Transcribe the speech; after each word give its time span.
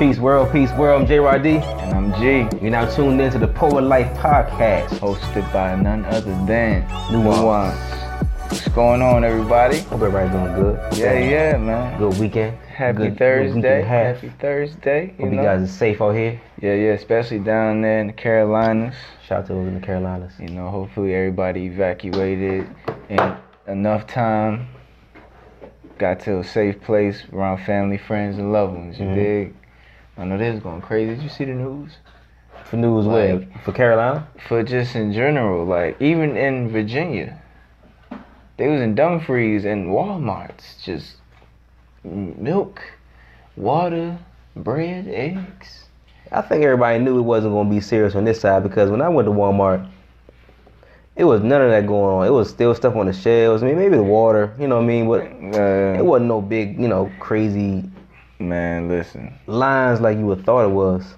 Peace 0.00 0.18
world, 0.18 0.50
peace 0.50 0.72
world. 0.72 1.02
I'm 1.02 1.06
J 1.06 1.18
Rod 1.20 1.42
D. 1.42 1.56
And 1.58 1.92
I'm 1.94 2.12
G, 2.20 2.48
You're 2.62 2.70
now 2.70 2.88
tuned 2.90 3.20
into 3.20 3.38
the 3.38 3.46
Poet 3.46 3.82
Life 3.82 4.10
Podcast. 4.16 4.88
hosted 4.98 5.50
by 5.52 5.76
none 5.76 6.06
other 6.06 6.32
than 6.46 6.88
Nuance. 7.12 7.78
What's 8.50 8.66
going 8.68 9.02
on, 9.02 9.24
everybody? 9.24 9.80
Hope 9.80 10.00
everybody's 10.00 10.32
doing 10.32 10.54
good. 10.54 10.96
Yeah, 10.96 11.18
yeah, 11.18 11.56
man. 11.58 11.98
Good 11.98 12.18
weekend. 12.18 12.56
Happy 12.74 12.96
Good- 12.96 13.08
good 13.10 13.18
Thursday. 13.18 13.54
week 13.54 13.64
and 13.66 13.66
a 13.66 13.82
half. 13.84 14.14
Happy 14.16 14.32
Thursday. 14.40 15.14
You 15.18 15.24
Hope 15.26 15.34
you 15.34 15.42
guys 15.42 15.62
are 15.62 15.66
safe 15.72 16.00
out 16.00 16.12
here. 16.12 16.40
Yeah, 16.62 16.74
yeah, 16.74 16.92
especially 16.92 17.38
down 17.40 17.82
there 17.82 18.00
in 18.00 18.06
the 18.06 18.12
Carolinas. 18.14 18.94
Shout 19.26 19.40
out 19.40 19.46
to 19.48 19.52
those 19.52 19.68
in 19.68 19.74
the 19.74 19.86
Carolinas. 19.86 20.32
You 20.40 20.48
know, 20.48 20.68
hopefully 20.70 21.14
everybody 21.14 21.66
evacuated 21.66 22.66
in 23.10 23.34
enough 23.68 24.06
time. 24.06 24.68
Got 25.98 26.20
to 26.20 26.38
a 26.38 26.44
safe 26.44 26.80
place 26.80 27.22
around 27.34 27.58
family, 27.58 27.98
friends, 27.98 28.38
and 28.38 28.50
loved 28.50 28.74
ones. 28.74 28.98
You 28.98 29.04
Mhm. 29.06 29.14
dig? 29.14 29.54
I 30.20 30.24
know 30.24 30.36
this 30.36 30.54
is 30.56 30.62
going 30.62 30.82
crazy. 30.82 31.14
Did 31.14 31.22
you 31.22 31.30
see 31.30 31.46
the 31.46 31.52
news? 31.52 31.92
For 32.64 32.76
news? 32.76 33.06
Like- 33.06 33.62
For 33.64 33.72
Carolina? 33.72 34.28
for 34.46 34.62
just 34.62 34.94
in 34.94 35.12
general, 35.14 35.64
like 35.64 36.00
even 36.00 36.36
in 36.36 36.68
Virginia, 36.68 37.40
they 38.58 38.68
was 38.68 38.82
in 38.82 38.94
Dumfries 38.94 39.64
and 39.64 39.86
Walmart's, 39.88 40.76
just 40.84 41.16
milk, 42.04 42.82
water, 43.56 44.18
bread, 44.54 45.08
eggs. 45.08 45.86
I 46.30 46.42
think 46.42 46.62
everybody 46.64 46.98
knew 46.98 47.18
it 47.18 47.22
wasn't 47.22 47.54
going 47.54 47.68
to 47.68 47.74
be 47.74 47.80
serious 47.80 48.14
on 48.14 48.24
this 48.24 48.40
side 48.40 48.62
because 48.62 48.90
when 48.90 49.00
I 49.00 49.08
went 49.08 49.26
to 49.26 49.32
Walmart, 49.32 49.88
it 51.16 51.24
was 51.24 51.40
none 51.42 51.60
of 51.62 51.70
that 51.70 51.86
going 51.86 52.14
on. 52.20 52.26
It 52.26 52.30
was 52.30 52.48
still 52.50 52.74
stuff 52.74 52.94
on 52.94 53.06
the 53.06 53.12
shelves. 53.12 53.62
I 53.62 53.66
mean, 53.66 53.76
maybe 53.76 53.96
the 53.96 54.02
water, 54.02 54.54
you 54.60 54.68
know 54.68 54.76
what 54.76 54.82
I 54.84 54.86
mean? 54.86 55.08
But 55.08 55.22
it 55.22 56.00
Uh, 56.00 56.04
wasn't 56.04 56.28
no 56.28 56.40
big, 56.42 56.78
you 56.78 56.88
know, 56.88 57.10
crazy 57.18 57.84
man, 58.40 58.88
listen, 58.88 59.34
lines 59.46 60.00
like 60.00 60.18
you 60.18 60.26
would 60.26 60.44
thought 60.44 60.64
it 60.64 60.72
was. 60.72 61.14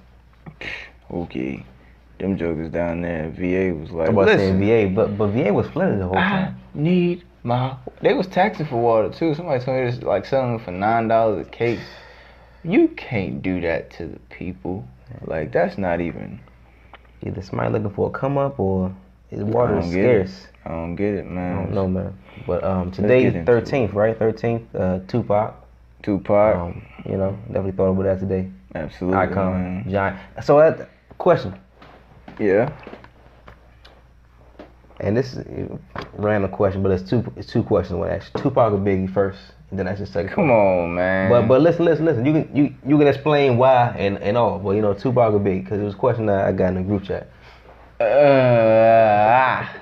okay, 1.10 1.64
them 2.18 2.36
jokers 2.36 2.70
down 2.70 3.02
there, 3.02 3.30
VA 3.30 3.74
was 3.74 3.90
like, 3.90 4.08
I'm 4.08 4.16
about 4.18 4.36
saying 4.38 4.58
VA, 4.58 4.92
but 4.94 5.16
but 5.16 5.28
VA 5.28 5.52
was 5.52 5.66
flooded 5.68 6.00
the 6.00 6.06
whole 6.06 6.16
I 6.18 6.28
time. 6.28 6.60
need 6.74 7.24
my. 7.42 7.76
They 8.00 8.14
was 8.14 8.26
taxing 8.26 8.66
for 8.66 8.76
water 8.80 9.10
too. 9.10 9.34
Somebody 9.34 9.64
told 9.64 9.78
me 9.84 9.90
this 9.90 10.02
like 10.02 10.24
selling 10.26 10.58
for 10.58 10.70
nine 10.70 11.08
dollars 11.08 11.46
a 11.46 11.50
case. 11.50 11.80
You 12.64 12.88
can't 12.88 13.42
do 13.42 13.60
that 13.62 13.90
to 13.92 14.06
the 14.06 14.18
people. 14.30 14.86
Like 15.26 15.52
that's 15.52 15.78
not 15.78 16.00
even. 16.00 16.40
Either 17.24 17.42
somebody 17.42 17.70
looking 17.72 17.90
for 17.90 18.08
a 18.08 18.10
come 18.10 18.36
up 18.38 18.58
or 18.58 18.94
his 19.28 19.42
water 19.42 19.78
is 19.78 19.92
get 19.94 20.04
it. 20.04 20.28
scarce. 20.28 20.46
I 20.64 20.68
don't 20.70 20.96
get 20.96 21.14
it, 21.14 21.26
man. 21.26 21.56
I 21.58 21.62
don't 21.62 21.74
know, 21.74 21.88
man. 21.88 22.18
But 22.46 22.64
um, 22.64 22.90
get 22.90 22.94
today, 22.94 23.44
thirteenth, 23.44 23.92
right? 23.92 24.16
Thirteenth, 24.18 24.72
uh, 24.74 25.00
Tupac. 25.08 25.54
Tupac, 26.02 26.56
Um, 26.56 26.82
you 27.04 27.16
know, 27.16 27.36
definitely 27.46 27.72
thought 27.72 27.90
about 27.90 28.04
that 28.04 28.20
today. 28.20 28.50
absolutely. 28.74 29.18
Icon, 29.18 29.52
man. 29.52 29.90
giant. 29.90 30.18
So 30.44 30.58
that 30.58 30.88
question, 31.18 31.54
Yeah. 32.38 32.72
and 35.00 35.16
this 35.16 35.34
is 35.34 35.38
a 35.38 35.78
random 36.14 36.50
question, 36.50 36.82
but 36.82 36.92
it's 36.92 37.08
two. 37.08 37.24
It's 37.36 37.48
two 37.50 37.62
questions. 37.62 37.98
One 37.98 38.08
actually, 38.10 38.42
Tupac 38.42 38.72
or 38.72 38.78
Biggie 38.78 39.12
first, 39.12 39.40
and 39.70 39.78
then 39.78 39.86
that's 39.86 39.98
the 40.00 40.06
second. 40.06 40.32
Come 40.34 40.50
on, 40.50 40.94
man. 40.94 41.28
But 41.30 41.48
but 41.48 41.60
listen 41.60 41.84
listen 41.84 42.04
listen. 42.04 42.24
You 42.24 42.32
can 42.32 42.56
you 42.56 42.74
you 42.86 42.98
can 42.98 43.06
explain 43.08 43.56
why 43.56 43.94
and 43.98 44.18
and 44.18 44.36
all. 44.36 44.58
But 44.58 44.70
you 44.76 44.82
know, 44.82 44.94
Tupac 44.94 45.32
or 45.34 45.40
Biggie, 45.40 45.64
because 45.64 45.80
it 45.80 45.84
was 45.84 45.94
a 45.94 45.96
question 45.96 46.26
that 46.26 46.46
I 46.46 46.52
got 46.52 46.68
in 46.68 46.74
the 46.76 46.82
group 46.82 47.02
chat. 47.04 47.28
Uh, 48.00 48.04
ah. 48.04 49.76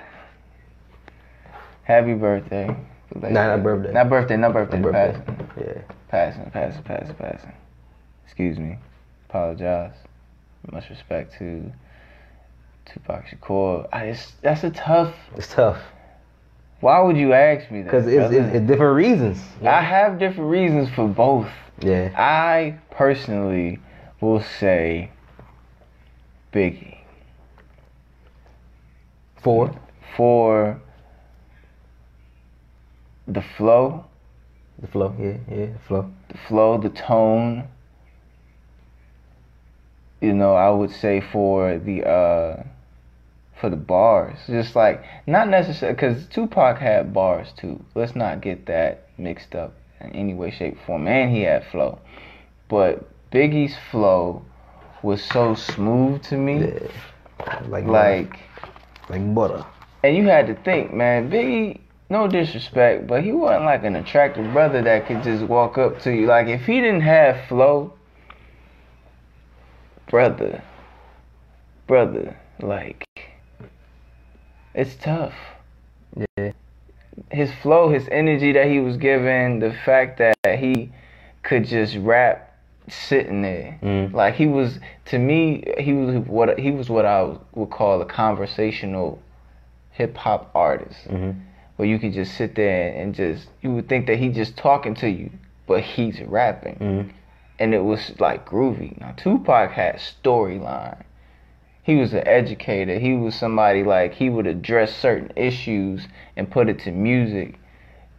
Happy 1.82 2.14
birthday. 2.14 2.74
Nah, 3.14 3.28
not 3.30 3.62
birthday. 3.62 3.92
Not 3.92 4.08
birthday, 4.08 4.36
not 4.36 4.52
birthday. 4.52 4.78
Not 4.78 4.92
birthday. 4.92 5.22
Passing. 5.24 5.64
Yeah. 5.66 5.82
Passing, 6.08 6.50
passing, 6.50 6.82
passing, 6.82 7.14
passing. 7.14 7.52
Excuse 8.24 8.58
me. 8.58 8.78
Apologize. 9.28 9.94
Much 10.70 10.90
respect 10.90 11.36
to 11.38 11.72
Tupac 12.84 13.26
Shakur. 13.26 13.88
Ah, 13.92 13.98
I 13.98 14.12
just, 14.12 14.40
that's 14.42 14.64
a 14.64 14.70
tough. 14.70 15.14
It's 15.36 15.48
tough 15.48 15.80
Why 16.80 17.00
would 17.00 17.16
you 17.16 17.32
ask 17.32 17.70
me 17.70 17.82
that? 17.82 17.84
because 17.84 18.06
it's, 18.06 18.32
it's, 18.32 18.54
it's 18.54 18.66
different 18.66 18.96
reasons. 18.96 19.38
I 19.62 19.80
have 19.82 20.18
different 20.18 20.50
reasons 20.50 20.90
for 20.90 21.08
both. 21.08 21.48
Yeah. 21.80 22.12
I 22.16 22.78
personally 22.90 23.78
will 24.20 24.42
say 24.42 25.10
Biggie. 26.52 26.98
Four. 29.42 29.74
for 30.16 30.80
the 33.32 33.42
flow, 33.56 34.04
The 34.80 34.86
flow. 34.88 35.14
Yeah. 35.18 35.36
Yeah. 35.50 35.66
The 35.66 35.78
flow. 35.86 36.10
the 36.28 36.38
flow, 36.48 36.78
the 36.78 36.90
tone. 36.90 37.68
You 40.20 40.34
know, 40.34 40.54
I 40.54 40.70
would 40.70 40.90
say 40.90 41.20
for 41.20 41.78
the 41.78 42.06
uh 42.06 42.62
for 43.60 43.70
the 43.70 43.76
bars, 43.76 44.38
just 44.46 44.74
like 44.76 45.02
not 45.26 45.48
necessarily 45.48 45.94
because 45.94 46.26
Tupac 46.28 46.78
had 46.78 47.12
bars 47.14 47.48
too. 47.56 47.82
Let's 47.94 48.14
not 48.16 48.40
get 48.40 48.66
that 48.66 49.08
mixed 49.18 49.54
up 49.54 49.72
in 50.00 50.10
any 50.12 50.34
way, 50.34 50.50
shape, 50.50 50.76
form. 50.86 51.06
And 51.08 51.34
he 51.34 51.42
had 51.42 51.64
flow, 51.70 51.98
but 52.68 53.06
Biggie's 53.30 53.76
flow 53.90 54.42
was 55.02 55.22
so 55.22 55.54
smooth 55.54 56.22
to 56.24 56.36
me, 56.36 56.66
Yeah. 56.66 57.62
Like 57.68 57.86
like. 57.86 58.38
like 59.08 59.34
butter. 59.34 59.64
And 60.02 60.16
you 60.16 60.24
had 60.28 60.46
to 60.46 60.54
think, 60.54 60.92
man, 60.94 61.30
Biggie, 61.30 61.80
no 62.10 62.26
disrespect, 62.26 63.06
but 63.06 63.22
he 63.22 63.30
wasn't 63.30 63.64
like 63.64 63.84
an 63.84 63.94
attractive 63.94 64.52
brother 64.52 64.82
that 64.82 65.06
could 65.06 65.22
just 65.22 65.44
walk 65.44 65.78
up 65.78 66.00
to 66.00 66.10
you. 66.10 66.26
Like 66.26 66.48
if 66.48 66.66
he 66.66 66.80
didn't 66.80 67.02
have 67.02 67.46
flow, 67.48 67.92
brother, 70.10 70.62
brother, 71.86 72.36
like 72.60 73.06
it's 74.74 74.96
tough. 74.96 75.34
Yeah. 76.36 76.52
His 77.30 77.52
flow, 77.62 77.90
his 77.90 78.08
energy 78.10 78.52
that 78.52 78.66
he 78.66 78.80
was 78.80 78.96
given, 78.96 79.60
the 79.60 79.72
fact 79.84 80.18
that 80.18 80.58
he 80.58 80.92
could 81.42 81.64
just 81.64 81.96
rap 81.96 82.58
sitting 82.88 83.42
there. 83.42 83.78
Mm. 83.82 84.12
Like 84.12 84.34
he 84.34 84.46
was 84.46 84.80
to 85.06 85.18
me, 85.18 85.62
he 85.78 85.92
was 85.92 86.26
what 86.26 86.58
he 86.58 86.72
was 86.72 86.90
what 86.90 87.06
I 87.06 87.36
would 87.54 87.70
call 87.70 88.02
a 88.02 88.04
conversational 88.04 89.22
hip 89.92 90.16
hop 90.16 90.50
artist, 90.56 91.06
hmm 91.06 91.30
where 91.80 91.88
you 91.88 91.98
could 91.98 92.12
just 92.12 92.36
sit 92.36 92.56
there 92.56 92.92
and 92.92 93.14
just 93.14 93.48
you 93.62 93.72
would 93.72 93.88
think 93.88 94.06
that 94.06 94.18
he's 94.18 94.36
just 94.36 94.54
talking 94.54 94.94
to 94.94 95.08
you, 95.08 95.30
but 95.66 95.80
he's 95.80 96.20
rapping, 96.20 96.74
hmm 96.76 97.16
and 97.58 97.74
it 97.74 97.82
was 97.84 98.18
like 98.18 98.46
groovy. 98.46 98.98
Now 99.00 99.12
Tupac 99.12 99.70
had 99.70 99.96
storyline. 99.96 101.02
He 101.82 101.96
was 101.96 102.12
an 102.12 102.26
educator. 102.26 102.98
He 102.98 103.14
was 103.14 103.34
somebody 103.34 103.82
like 103.82 104.12
he 104.12 104.28
would 104.28 104.46
address 104.46 104.94
certain 104.94 105.32
issues 105.36 106.06
and 106.36 106.50
put 106.50 106.68
it 106.68 106.80
to 106.80 106.90
music. 106.90 107.58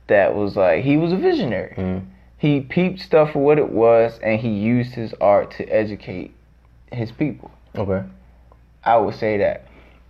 That 0.07 0.33
was 0.33 0.55
like 0.55 0.83
he 0.83 0.97
was 0.97 1.13
a 1.13 1.17
visionary 1.17 1.75
mm 1.77 2.01
he 2.39 2.59
peeped 2.59 2.99
stuff 2.99 3.33
for 3.33 3.39
what 3.43 3.59
it 3.59 3.69
was 3.69 4.17
and 4.23 4.39
he 4.41 4.49
used 4.49 4.95
his 4.95 5.13
art 5.21 5.51
to 5.51 5.63
educate 5.67 6.33
his 6.91 7.11
people. 7.11 7.51
Okay. 7.75 8.03
I 8.83 8.97
would 8.97 9.13
say 9.13 9.37
that. 9.37 9.67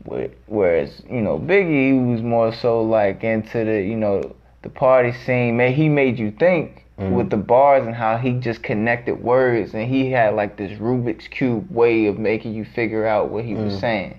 Wh- 0.10 0.32
Whereas, 0.48 1.02
you 1.10 1.22
know, 1.22 1.38
Biggie 1.40 2.12
was 2.12 2.22
more 2.22 2.54
so 2.54 2.82
like 2.82 3.24
into 3.24 3.64
the, 3.66 3.82
you 3.82 3.96
know, 3.96 4.36
the 4.62 4.70
party 4.70 5.12
scene. 5.12 5.58
Man, 5.58 5.74
he 5.74 5.90
made 5.90 6.20
you 6.20 6.32
think 6.32 6.86
Mhm. 7.00 7.12
with 7.12 7.30
the 7.30 7.38
bars 7.38 7.86
and 7.86 7.96
how 7.96 8.18
he 8.18 8.34
just 8.34 8.62
connected 8.64 9.24
words 9.24 9.74
and 9.74 9.88
he 9.88 10.12
had 10.12 10.36
like 10.36 10.56
this 10.58 10.72
Rubik's 10.80 11.28
Cube 11.28 11.68
way 11.72 12.06
of 12.06 12.20
making 12.20 12.54
you 12.54 12.64
figure 12.66 13.06
out 13.08 13.30
what 13.30 13.44
he 13.46 13.56
was 13.56 13.76
Mm. 13.78 13.80
saying. 13.80 14.14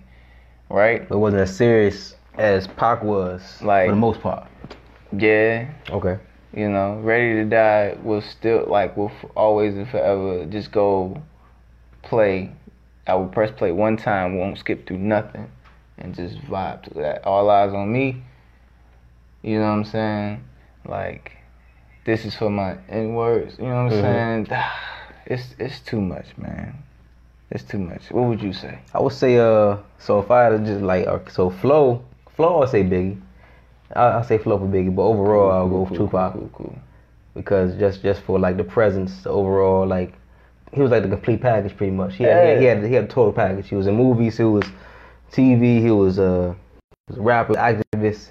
Right? 0.69 1.09
But 1.09 1.19
wasn't 1.19 1.43
as 1.43 1.55
serious 1.55 2.17
as 2.39 2.67
Pac 2.67 3.03
was 3.05 3.61
Like- 3.63 3.87
for 3.87 3.93
the 3.93 4.01
most 4.01 4.21
part. 4.23 4.45
Yeah. 5.17 5.67
Okay. 5.91 6.17
You 6.55 6.69
know, 6.71 6.99
Ready 7.03 7.35
to 7.35 7.45
Die 7.45 7.95
will 8.03 8.21
still 8.23 8.65
like 8.69 8.97
will 8.97 9.13
f- 9.23 9.31
always 9.37 9.75
and 9.77 9.87
forever 9.89 10.45
just 10.47 10.73
go 10.73 11.17
play. 12.03 12.51
I 13.07 13.15
will 13.15 13.27
press 13.27 13.51
play 13.51 13.73
one 13.73 13.97
time, 13.97 14.39
won't 14.39 14.59
skip 14.59 14.87
through 14.87 14.99
nothing, 14.99 15.47
and 16.03 16.15
just 16.15 16.37
vibe 16.43 16.83
to 16.83 16.95
that. 16.95 17.25
All 17.25 17.47
Eyez 17.47 17.73
on 17.75 17.91
Me. 17.93 18.23
You 19.43 19.59
know 19.59 19.67
what 19.67 19.71
I'm 19.79 19.85
saying? 19.85 20.45
Like, 20.85 21.33
this 22.05 22.25
is 22.25 22.35
for 22.35 22.51
my 22.51 22.77
in 22.89 23.15
words. 23.15 23.57
You 23.59 23.67
know 23.67 23.85
what 23.85 23.93
I'm 23.93 24.03
Mhm. 24.03 24.49
saying? 24.49 24.59
It's 25.25 25.55
it's 25.61 25.79
too 25.81 26.01
much, 26.01 26.37
man. 26.37 26.75
It's 27.53 27.63
too 27.63 27.79
much. 27.79 28.11
What 28.11 28.25
would 28.29 28.43
you 28.43 28.53
say? 28.53 28.81
I 28.93 28.99
would 29.01 29.13
say 29.13 29.39
uh. 29.39 29.77
So 29.99 30.19
if 30.19 30.31
I 30.33 30.43
had 30.45 30.51
to 30.51 30.59
just 30.59 30.83
like 30.83 31.07
uh, 31.07 31.21
so 31.31 31.49
flow, 31.49 32.03
flow, 32.35 32.61
I'll 32.61 32.67
say 32.67 32.83
Biggie. 32.83 33.21
I 33.95 34.19
I 34.19 34.23
say 34.23 34.39
flow 34.39 34.59
for 34.59 34.67
Biggie, 34.67 34.95
but 34.95 35.03
overall 35.03 35.53
I'll 35.53 35.69
go 35.69 35.77
Cool, 35.77 35.87
for 35.87 35.95
cool, 35.97 36.07
Tupac 36.09 36.33
Cool, 36.33 36.51
cool. 36.53 36.79
because 37.35 37.77
just 37.77 38.03
just 38.03 38.21
for 38.23 38.41
like 38.41 38.57
the 38.57 38.65
presence, 38.65 39.23
the 39.23 39.31
overall 39.31 39.87
like 39.87 40.13
he 40.73 40.81
was 40.83 40.91
like 40.91 41.05
the 41.05 41.09
complete 41.09 41.41
package 41.41 41.77
pretty 41.77 41.93
much. 41.93 42.17
He 42.17 42.25
had, 42.25 42.59
he, 42.59 42.65
Yeah. 42.65 42.75
had 42.75 42.85
he 42.85 42.95
had 42.95 43.05
the 43.09 43.13
total 43.15 43.33
package. 43.33 43.69
He 43.69 43.77
was 43.77 43.87
in 43.87 43.95
movies, 43.95 44.39
he 44.39 44.45
was 44.45 44.65
TV, 45.33 45.81
he 45.81 45.91
was 45.91 46.19
was 46.19 46.19
a 46.19 46.57
rapper, 47.21 47.55
activist. 47.55 48.31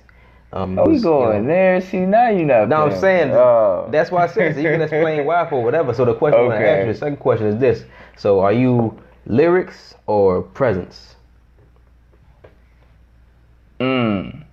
Um, 0.54 0.78
Oh, 0.78 0.86
we 0.86 0.94
was, 0.94 1.02
you 1.04 1.10
going 1.10 1.44
know- 1.44 1.48
there. 1.54 1.82
See, 1.82 2.00
now 2.02 2.30
you're 2.30 2.46
not. 2.46 2.68
No, 2.70 2.84
I'm 2.86 2.96
saying 3.00 3.32
Oh. 3.32 3.88
that's 3.92 4.12
why 4.12 4.24
I 4.24 4.28
said 4.28 4.54
so 4.54 4.60
you 4.62 4.70
can 4.70 4.82
explain 4.82 5.26
why 5.26 5.48
for 5.50 5.64
whatever. 5.64 5.94
So 5.94 6.04
the 6.06 6.14
question 6.14 6.40
I'm 6.42 6.48
gonna 6.50 6.60
Okay. 6.60 6.70
ask 6.80 6.88
you, 6.88 6.94
the 6.94 7.00
second 7.00 7.18
question 7.18 7.48
is 7.48 7.58
this: 7.58 7.86
So 8.18 8.40
are 8.42 8.52
you 8.54 8.98
lyrics 9.26 9.96
or 10.08 10.42
presence 10.42 11.16
Mm. 13.80 14.44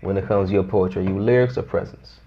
when 0.00 0.16
it 0.16 0.26
comes 0.26 0.48
to 0.48 0.54
your 0.54 0.64
poetry? 0.64 1.04
Are 1.04 1.08
you 1.08 1.18
lyrics 1.20 1.56
or 1.56 1.62
presence? 1.62 2.18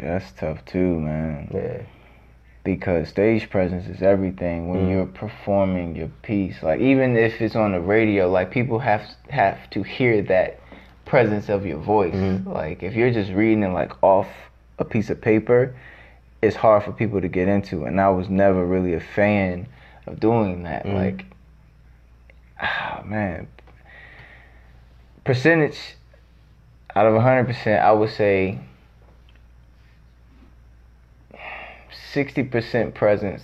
That's 0.00 0.32
tough 0.32 0.64
too, 0.64 0.98
man. 1.00 1.50
Yeah. 1.52 1.82
Because 2.64 3.08
stage 3.08 3.50
presence 3.50 3.86
is 3.88 4.02
everything 4.02 4.68
when 4.68 4.86
Mm. 4.86 4.90
you're 4.90 5.06
performing 5.06 5.96
your 5.96 6.08
piece 6.22 6.62
like 6.62 6.80
even 6.80 7.16
if 7.16 7.40
it's 7.42 7.56
on 7.56 7.72
the 7.72 7.80
radio 7.80 8.30
like 8.30 8.50
people 8.50 8.78
have 8.78 9.02
have 9.30 9.68
to 9.70 9.82
hear 9.82 10.22
that 10.22 10.58
presence 11.04 11.48
of 11.48 11.66
your 11.66 11.78
voice 11.78 12.14
Mhm. 12.14 12.46
like 12.46 12.82
if 12.82 12.94
you're 12.94 13.10
just 13.10 13.32
reading 13.32 13.64
it 13.64 13.68
like 13.70 13.92
off 14.02 14.28
a 14.78 14.84
piece 14.84 15.10
of 15.10 15.20
paper 15.20 15.74
it's 16.40 16.56
hard 16.56 16.82
for 16.84 16.92
people 16.92 17.20
to 17.20 17.28
get 17.28 17.48
into 17.48 17.84
and 17.84 18.00
I 18.00 18.08
was 18.10 18.28
never 18.28 18.64
really 18.64 18.94
a 18.94 19.00
fan 19.00 19.66
of 20.06 20.20
doing 20.20 20.62
that 20.62 20.84
Mhm. 20.86 20.94
like 20.94 21.24
ah 22.60 23.02
man 23.04 23.48
percentage 25.24 25.96
out 26.94 27.06
of 27.06 27.14
100% 27.14 27.82
I 27.82 27.92
would 27.92 28.10
say 28.10 28.58
60% 32.14 32.94
presence, 32.94 33.42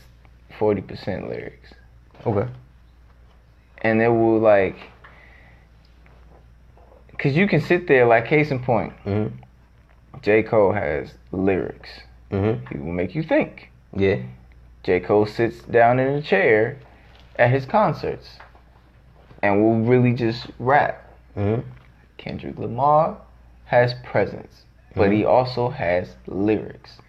40% 0.58 1.28
lyrics. 1.28 1.72
Okay. 2.26 2.48
And 3.78 4.02
it 4.02 4.08
will 4.08 4.38
like, 4.38 4.76
cause 7.18 7.32
you 7.34 7.46
can 7.46 7.60
sit 7.60 7.86
there 7.86 8.06
like 8.06 8.26
case 8.26 8.50
in 8.50 8.60
point. 8.62 8.92
Mhm. 9.04 9.32
J 10.22 10.42
Cole 10.42 10.72
has 10.72 11.14
lyrics. 11.32 12.00
Mhm. 12.30 12.68
He 12.70 12.78
will 12.78 12.92
make 12.92 13.14
you 13.14 13.22
think. 13.22 13.70
Yeah. 13.92 14.18
J 14.82 15.00
Cole 15.00 15.26
sits 15.26 15.62
down 15.62 15.98
in 15.98 16.08
a 16.14 16.22
chair 16.22 16.76
at 17.38 17.50
his 17.50 17.66
concerts, 17.66 18.38
and 19.42 19.62
will 19.62 19.78
really 19.80 20.12
just 20.12 20.48
rap. 20.58 21.04
Mhm. 21.36 21.62
Kendrick 22.16 22.58
Lamar 22.58 23.16
has 23.66 23.94
presence, 24.02 24.64
but 24.96 25.12
he 25.12 25.24
also 25.24 25.68
has 25.68 26.16
lyrics. 26.26 27.00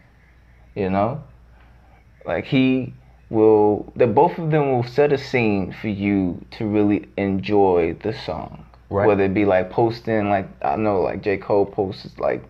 You 0.76 0.90
know? 0.92 1.24
Like 2.26 2.46
he 2.46 2.94
will 3.30 3.92
that 3.96 4.14
both 4.16 4.38
of 4.38 4.52
them 4.52 4.72
will 4.72 4.84
set 4.84 5.14
a 5.14 5.18
scene 5.18 5.72
for 5.82 5.88
you 5.88 6.44
to 6.52 6.66
really 6.66 7.08
enjoy 7.18 7.94
the 8.02 8.14
song. 8.14 8.66
Right. 8.90 9.06
Whether 9.08 9.26
it 9.26 9.34
be 9.34 9.46
like 9.46 9.70
posting 9.70 10.30
like 10.30 10.48
I 10.64 10.76
know 10.76 11.02
like 11.02 11.22
J. 11.22 11.38
Cole 11.38 11.66
posts 11.66 12.18
like 12.20 12.44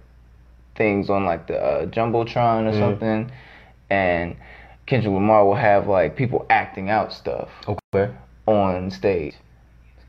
things 0.75 1.09
on 1.09 1.25
like 1.25 1.47
the 1.47 1.59
uh, 1.61 1.85
Jumbotron 1.87 2.67
or 2.67 2.71
Mhm. 2.73 2.79
something 2.79 3.31
and 3.89 4.35
Kendrick 4.85 5.13
Lamar 5.13 5.45
will 5.45 5.55
have 5.55 5.87
like 5.87 6.15
people 6.15 6.45
acting 6.49 6.89
out 6.89 7.11
stuff 7.13 7.49
Okay. 7.67 8.09
on 8.47 8.89
stage. 8.89 9.35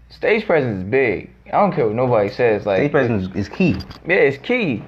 Stage 0.08 0.46
presence 0.46 0.78
is 0.78 0.84
big. 0.84 1.30
I 1.46 1.52
don't 1.60 1.72
care 1.72 1.86
what 1.86 1.94
nobody 1.96 2.28
says. 2.30 2.66
Like 2.66 2.78
Stage 2.78 2.90
presence 2.92 3.34
is 3.36 3.48
key. 3.48 3.76
yeah, 4.06 4.16
it's 4.16 4.38
key 4.38 4.82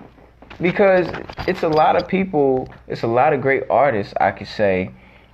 because 0.61 1.09
it's 1.49 1.63
a 1.63 1.69
lot 1.69 1.97
of 1.97 2.09
people. 2.09 2.73
It's 2.89 3.03
a 3.03 3.07
lot 3.07 3.33
of 3.33 3.41
great 3.41 3.65
artists 3.71 4.13
I 4.21 4.31
could 4.33 4.49
say 4.49 4.91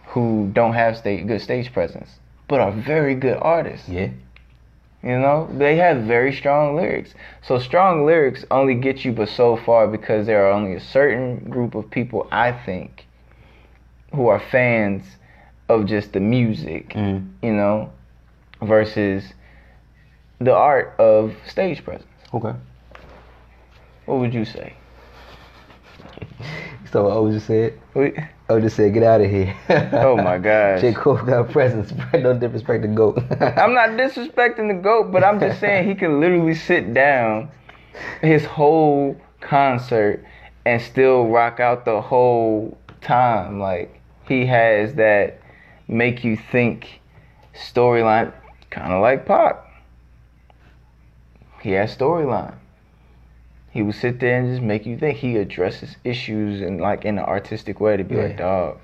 who 0.06 0.50
don't 0.52 0.74
have 0.74 0.96
sta 0.96 1.22
good 1.24 1.40
stage 1.40 1.72
presence, 1.72 2.18
but 2.48 2.60
are 2.60 2.72
very 2.72 3.14
good 3.14 3.38
artists. 3.40 3.88
Yeah. 3.88 4.10
You 5.02 5.18
know, 5.18 5.48
they 5.56 5.76
have 5.76 6.02
very 6.02 6.32
strong 6.32 6.74
lyrics. 6.74 7.14
So 7.42 7.58
strong 7.60 8.04
lyrics 8.04 8.44
only 8.50 8.74
get 8.74 9.04
you 9.04 9.12
but 9.12 9.28
so 9.28 9.56
far 9.56 9.86
because 9.86 10.26
there 10.26 10.46
are 10.46 10.50
only 10.50 10.74
a 10.74 10.80
certain 10.80 11.48
group 11.48 11.76
of 11.76 11.88
people 11.90 12.26
I 12.32 12.50
think 12.50 13.06
who 14.12 14.26
are 14.26 14.40
fans 14.40 15.04
of 15.68 15.86
just 15.86 16.12
the 16.14 16.20
music 16.20 16.88
Mm. 16.94 17.28
you 17.42 17.52
know, 17.52 17.92
versus 18.60 19.32
the 20.40 20.54
art 20.54 20.94
of 20.98 21.34
stage 21.46 21.84
presence. 21.84 22.08
Okay. 22.34 22.54
What 24.06 24.18
would 24.18 24.34
you 24.34 24.44
say? 24.44 24.74
So 26.90 27.08
I 27.10 27.18
was 27.18 27.34
just 27.34 27.46
said. 27.48 27.78
We- 27.92 28.14
I 28.50 28.60
just 28.60 28.76
said, 28.76 28.94
get 28.94 29.02
out 29.02 29.20
of 29.20 29.30
here. 29.30 29.54
Oh 29.92 30.16
my 30.16 30.38
gosh. 30.38 30.80
J. 30.80 30.94
Cole 30.94 31.16
got 31.16 31.50
presence. 31.50 31.92
no 32.14 32.32
disrespect 32.32 32.80
to 32.82 32.88
GOAT. 32.88 33.18
I'm 33.40 33.74
not 33.74 33.90
disrespecting 33.90 34.68
the 34.68 34.80
GOAT, 34.82 35.12
but 35.12 35.22
I'm 35.22 35.38
just 35.38 35.60
saying 35.60 35.86
he 35.86 35.94
can 35.94 36.18
literally 36.18 36.54
sit 36.54 36.94
down 36.94 37.50
his 38.22 38.46
whole 38.46 39.20
concert 39.42 40.24
and 40.64 40.80
still 40.80 41.26
rock 41.28 41.60
out 41.60 41.84
the 41.84 42.00
whole 42.00 42.78
time. 43.02 43.60
Like, 43.60 44.00
he 44.26 44.46
has 44.46 44.94
that 44.94 45.40
make 45.86 46.24
you 46.24 46.36
think 46.36 47.00
storyline, 47.54 48.32
kind 48.70 48.94
of 48.94 49.02
like 49.02 49.26
Pop. 49.26 49.66
He 51.60 51.72
has 51.72 51.94
storyline. 51.94 52.54
He 53.70 53.82
would 53.82 53.94
sit 53.94 54.18
there 54.20 54.38
and 54.40 54.48
just 54.48 54.62
make 54.62 54.86
you 54.86 54.96
think. 54.98 55.18
He 55.18 55.36
addresses 55.36 55.96
issues 56.04 56.60
and 56.62 56.80
like 56.80 57.04
in 57.04 57.18
an 57.18 57.24
artistic 57.24 57.80
way 57.80 57.96
to 57.96 58.04
be 58.04 58.16
like, 58.16 58.30
Yeah. 58.30 58.36
dog, 58.36 58.78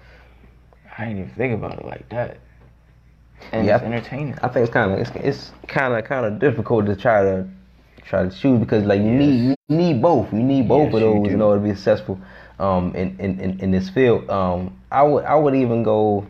I 0.98 1.04
didn't 1.06 1.20
even 1.22 1.31
think 1.34 1.54
about 1.54 1.78
it 1.78 1.86
like 1.86 2.08
that. 2.10 2.38
And 3.52 3.66
Yeah. 3.66 3.76
it's 3.76 3.84
entertaining. 3.84 4.34
I 4.42 4.48
think 4.48 4.64
it's 4.64 4.72
kind 4.72 4.92
of 4.92 4.98
it's, 4.98 5.10
it's 5.16 5.52
kind 5.69 5.94
of 5.94 6.04
kind 6.04 6.26
of 6.26 6.38
difficult 6.38 6.86
to 6.86 6.96
try 6.96 7.22
to 7.22 7.46
try 8.04 8.22
to 8.22 8.31
choose 8.31 8.60
because 8.60 8.84
like 8.84 9.00
you 9.00 9.10
need 9.10 9.56
you 9.69 9.76
need 9.76 10.02
both. 10.02 10.32
You 10.32 10.42
need 10.42 10.69
both 10.69 10.87
Yes, 10.92 10.94
of 10.94 11.00
those 11.00 11.32
in 11.32 11.40
order 11.40 11.60
to 11.60 11.64
be 11.69 11.75
successful 11.75 12.19
um 12.58 12.94
in, 12.94 13.16
in, 13.19 13.40
in, 13.40 13.60
in 13.60 13.70
this 13.70 13.88
field. 13.90 14.28
Um 14.30 14.76
I 14.92 15.02
would 15.02 15.25
I 15.25 15.34
would 15.34 15.54
even 15.54 15.82
go 15.82 16.26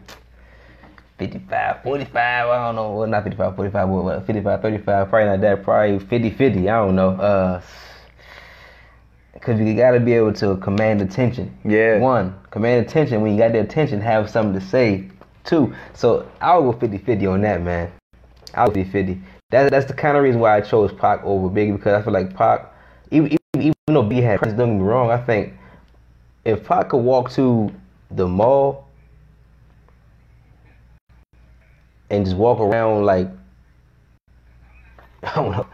55, 1.18 1.82
45, 1.82 2.48
I 2.48 2.66
don't 2.66 2.74
know, 2.76 2.92
well 2.92 3.06
not 3.06 3.22
55, 3.24 3.54
45, 3.56 3.88
but 3.88 3.92
what, 4.02 4.26
55, 4.26 4.62
35, 4.62 5.08
probably 5.08 5.28
not 5.28 5.40
that, 5.42 5.62
probably 5.62 5.98
50, 5.98 6.30
50, 6.30 6.68
I 6.68 6.76
don't 6.84 6.96
know. 6.96 7.10
Uh 7.10 7.60
Cause 9.44 9.60
you 9.60 9.74
gotta 9.74 10.00
be 10.00 10.14
able 10.14 10.32
to 10.32 10.56
command 10.56 11.02
attention. 11.02 11.54
Yeah. 11.66 11.98
One, 11.98 12.34
command 12.50 12.86
attention. 12.86 13.20
When 13.20 13.32
you 13.32 13.38
got 13.38 13.52
the 13.52 13.60
attention, 13.60 14.00
have 14.00 14.30
something 14.30 14.58
to 14.58 14.66
say. 14.66 15.10
Two, 15.44 15.74
so 15.92 16.26
I'll 16.40 16.72
go 16.72 16.78
50-50 16.78 17.30
on 17.30 17.42
that, 17.42 17.60
man. 17.60 17.92
I'll 18.54 18.70
be 18.70 18.84
50-50. 18.84 19.20
That's 19.50 19.70
that's 19.70 19.84
the 19.84 19.92
kind 19.92 20.16
of 20.16 20.22
reason 20.22 20.40
why 20.40 20.56
I 20.56 20.62
chose 20.62 20.92
Pac 20.92 21.22
over 21.24 21.48
Biggie 21.48 21.76
because 21.76 21.92
I 21.92 22.02
feel 22.02 22.14
like 22.14 22.34
Pac, 22.34 22.72
even 23.10 23.26
even, 23.26 23.38
even 23.66 23.74
though 23.88 24.02
B 24.02 24.22
had 24.22 24.38
presence, 24.38 24.58
don't 24.58 24.78
get 24.78 24.82
me 24.82 24.88
wrong. 24.88 25.10
I 25.10 25.18
think 25.18 25.52
if 26.46 26.64
Pac 26.64 26.88
could 26.88 27.02
walk 27.02 27.30
to 27.32 27.70
the 28.10 28.26
mall 28.26 28.88
and 32.08 32.24
just 32.24 32.36
walk 32.36 32.60
around 32.60 33.04
like 33.04 33.28
I 35.22 35.34
don't 35.34 35.52
know, 35.52 35.66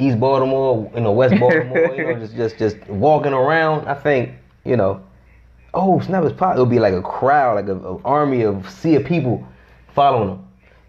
East 0.00 0.18
Baltimore, 0.18 0.90
you 0.94 1.00
know, 1.00 1.12
West 1.12 1.38
Baltimore, 1.38 1.94
you 1.94 2.04
know, 2.04 2.18
just 2.26 2.34
just 2.36 2.58
just 2.58 2.76
walking 2.88 3.32
around. 3.32 3.86
I 3.86 3.94
think 3.94 4.30
you 4.64 4.76
know, 4.76 5.02
oh 5.74 6.00
snap, 6.00 6.24
it's 6.24 6.36
Pac. 6.38 6.54
It'll 6.54 6.66
be 6.66 6.78
like 6.78 6.94
a 6.94 7.02
crowd, 7.02 7.54
like 7.56 7.68
a, 7.68 7.76
a 7.76 8.02
army 8.02 8.42
of 8.42 8.68
sea 8.70 8.96
of 8.96 9.04
people 9.04 9.46
following 9.94 10.30
him. 10.30 10.46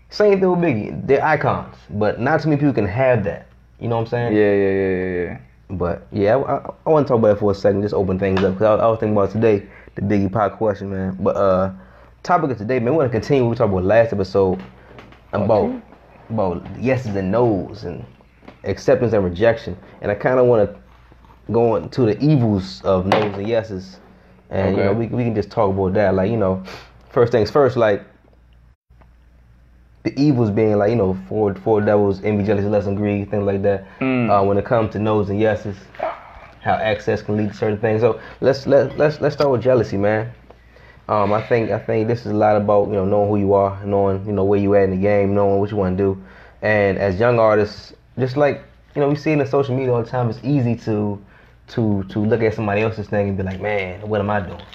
Same 0.09 0.39
thing 0.39 0.49
with 0.49 0.59
Biggie. 0.59 1.07
They're 1.07 1.23
icons, 1.23 1.75
but 1.91 2.19
not 2.19 2.41
too 2.41 2.49
many 2.49 2.59
people 2.59 2.73
can 2.73 2.87
have 2.87 3.23
that. 3.23 3.47
You 3.79 3.87
know 3.87 3.95
what 3.95 4.01
I'm 4.03 4.07
saying? 4.07 4.35
Yeah, 4.35 4.53
yeah, 4.53 4.71
yeah, 4.71 5.05
yeah, 5.05 5.23
yeah. 5.23 5.37
But 5.77 6.07
yeah, 6.11 6.35
I, 6.35 6.57
I, 6.57 6.69
I 6.85 6.89
want 6.89 7.07
to 7.07 7.11
talk 7.11 7.19
about 7.19 7.37
it 7.37 7.39
for 7.39 7.51
a 7.51 7.55
second, 7.55 7.81
just 7.81 7.93
open 7.93 8.19
things 8.19 8.43
up. 8.43 8.57
Cause 8.57 8.79
I, 8.79 8.83
I 8.83 8.87
was 8.87 8.99
thinking 8.99 9.15
about 9.15 9.31
today, 9.31 9.65
the 9.95 10.01
Biggie 10.01 10.31
Pop 10.31 10.57
question, 10.57 10.89
man. 10.91 11.17
But 11.19 11.37
uh, 11.37 11.71
topic 12.23 12.51
of 12.51 12.57
today, 12.57 12.79
man, 12.79 12.93
we 12.93 12.97
want 12.97 13.11
to 13.11 13.17
continue 13.17 13.43
what 13.45 13.51
we 13.51 13.55
talked 13.55 13.71
about 13.71 13.85
last 13.85 14.11
episode 14.13 14.61
about 15.33 15.69
Okay. 15.69 15.81
about 16.29 16.79
yeses 16.79 17.15
and 17.15 17.31
nos 17.31 17.85
and 17.85 18.05
acceptance 18.63 19.13
and 19.13 19.23
rejection. 19.23 19.77
And 20.01 20.11
I 20.11 20.15
kind 20.15 20.39
of 20.39 20.45
want 20.45 20.69
to 20.69 20.79
go 21.51 21.75
into 21.75 22.05
the 22.05 22.19
evils 22.23 22.81
of 22.83 23.05
nos 23.05 23.37
and 23.37 23.47
yeses, 23.47 23.99
and 24.49 24.77
you 24.77 24.83
know 24.83 24.93
we 24.93 25.07
we 25.07 25.23
can 25.23 25.35
just 25.35 25.51
talk 25.51 25.71
about 25.71 25.93
that. 25.93 26.15
Like 26.15 26.31
you 26.31 26.37
know, 26.37 26.63
first 27.09 27.31
things 27.31 27.51
first, 27.51 27.77
like 27.77 28.05
the 30.03 30.19
evils 30.19 30.49
being 30.49 30.77
like 30.77 30.89
you 30.89 30.95
know 30.95 31.17
four 31.27 31.53
four 31.55 31.81
devils, 31.81 32.23
envy, 32.23 32.43
jealousy, 32.43 32.67
lust, 32.67 32.87
and 32.87 32.97
greed, 32.97 33.29
things 33.29 33.43
like 33.43 33.61
that. 33.63 33.85
Mm. 33.99 34.29
Uh, 34.29 34.43
when 34.45 34.57
it 34.57 34.65
comes 34.65 34.91
to 34.93 34.99
no's 34.99 35.29
and 35.29 35.39
yeses, 35.39 35.77
how 36.61 36.73
access 36.73 37.21
can 37.21 37.37
lead 37.37 37.49
to 37.49 37.55
certain 37.55 37.79
things. 37.79 38.01
So 38.01 38.19
let's 38.39 38.67
let 38.67 38.97
let's 38.97 39.21
let's 39.21 39.35
start 39.35 39.51
with 39.51 39.61
jealousy, 39.61 39.97
man. 39.97 40.31
Um, 41.09 41.33
I 41.33 41.41
think 41.41 41.71
I 41.71 41.79
think 41.79 42.07
this 42.07 42.21
is 42.21 42.27
a 42.27 42.35
lot 42.35 42.55
about 42.55 42.87
you 42.87 42.93
know 42.93 43.05
knowing 43.05 43.29
who 43.29 43.37
you 43.37 43.53
are, 43.53 43.83
knowing 43.85 44.25
you 44.25 44.31
know 44.31 44.43
where 44.43 44.59
you 44.59 44.75
at 44.75 44.83
in 44.83 44.91
the 44.91 44.97
game, 44.97 45.33
knowing 45.33 45.59
what 45.59 45.69
you 45.69 45.77
want 45.77 45.97
to 45.97 46.03
do, 46.03 46.23
and 46.61 46.97
as 46.97 47.19
young 47.19 47.39
artists, 47.39 47.93
just 48.19 48.37
like 48.37 48.63
you 48.95 49.01
know 49.01 49.09
we 49.09 49.15
see 49.15 49.31
it 49.31 49.39
in 49.39 49.47
social 49.47 49.75
media 49.75 49.93
all 49.93 50.03
the 50.03 50.09
time, 50.09 50.29
it's 50.29 50.39
easy 50.43 50.75
to 50.77 51.23
to 51.69 52.03
to 52.09 52.19
look 52.19 52.41
at 52.41 52.53
somebody 52.53 52.81
else's 52.81 53.07
thing 53.07 53.29
and 53.29 53.37
be 53.37 53.43
like, 53.43 53.59
man, 53.59 54.07
what 54.07 54.19
am 54.19 54.29
I 54.29 54.41
doing? 54.41 54.65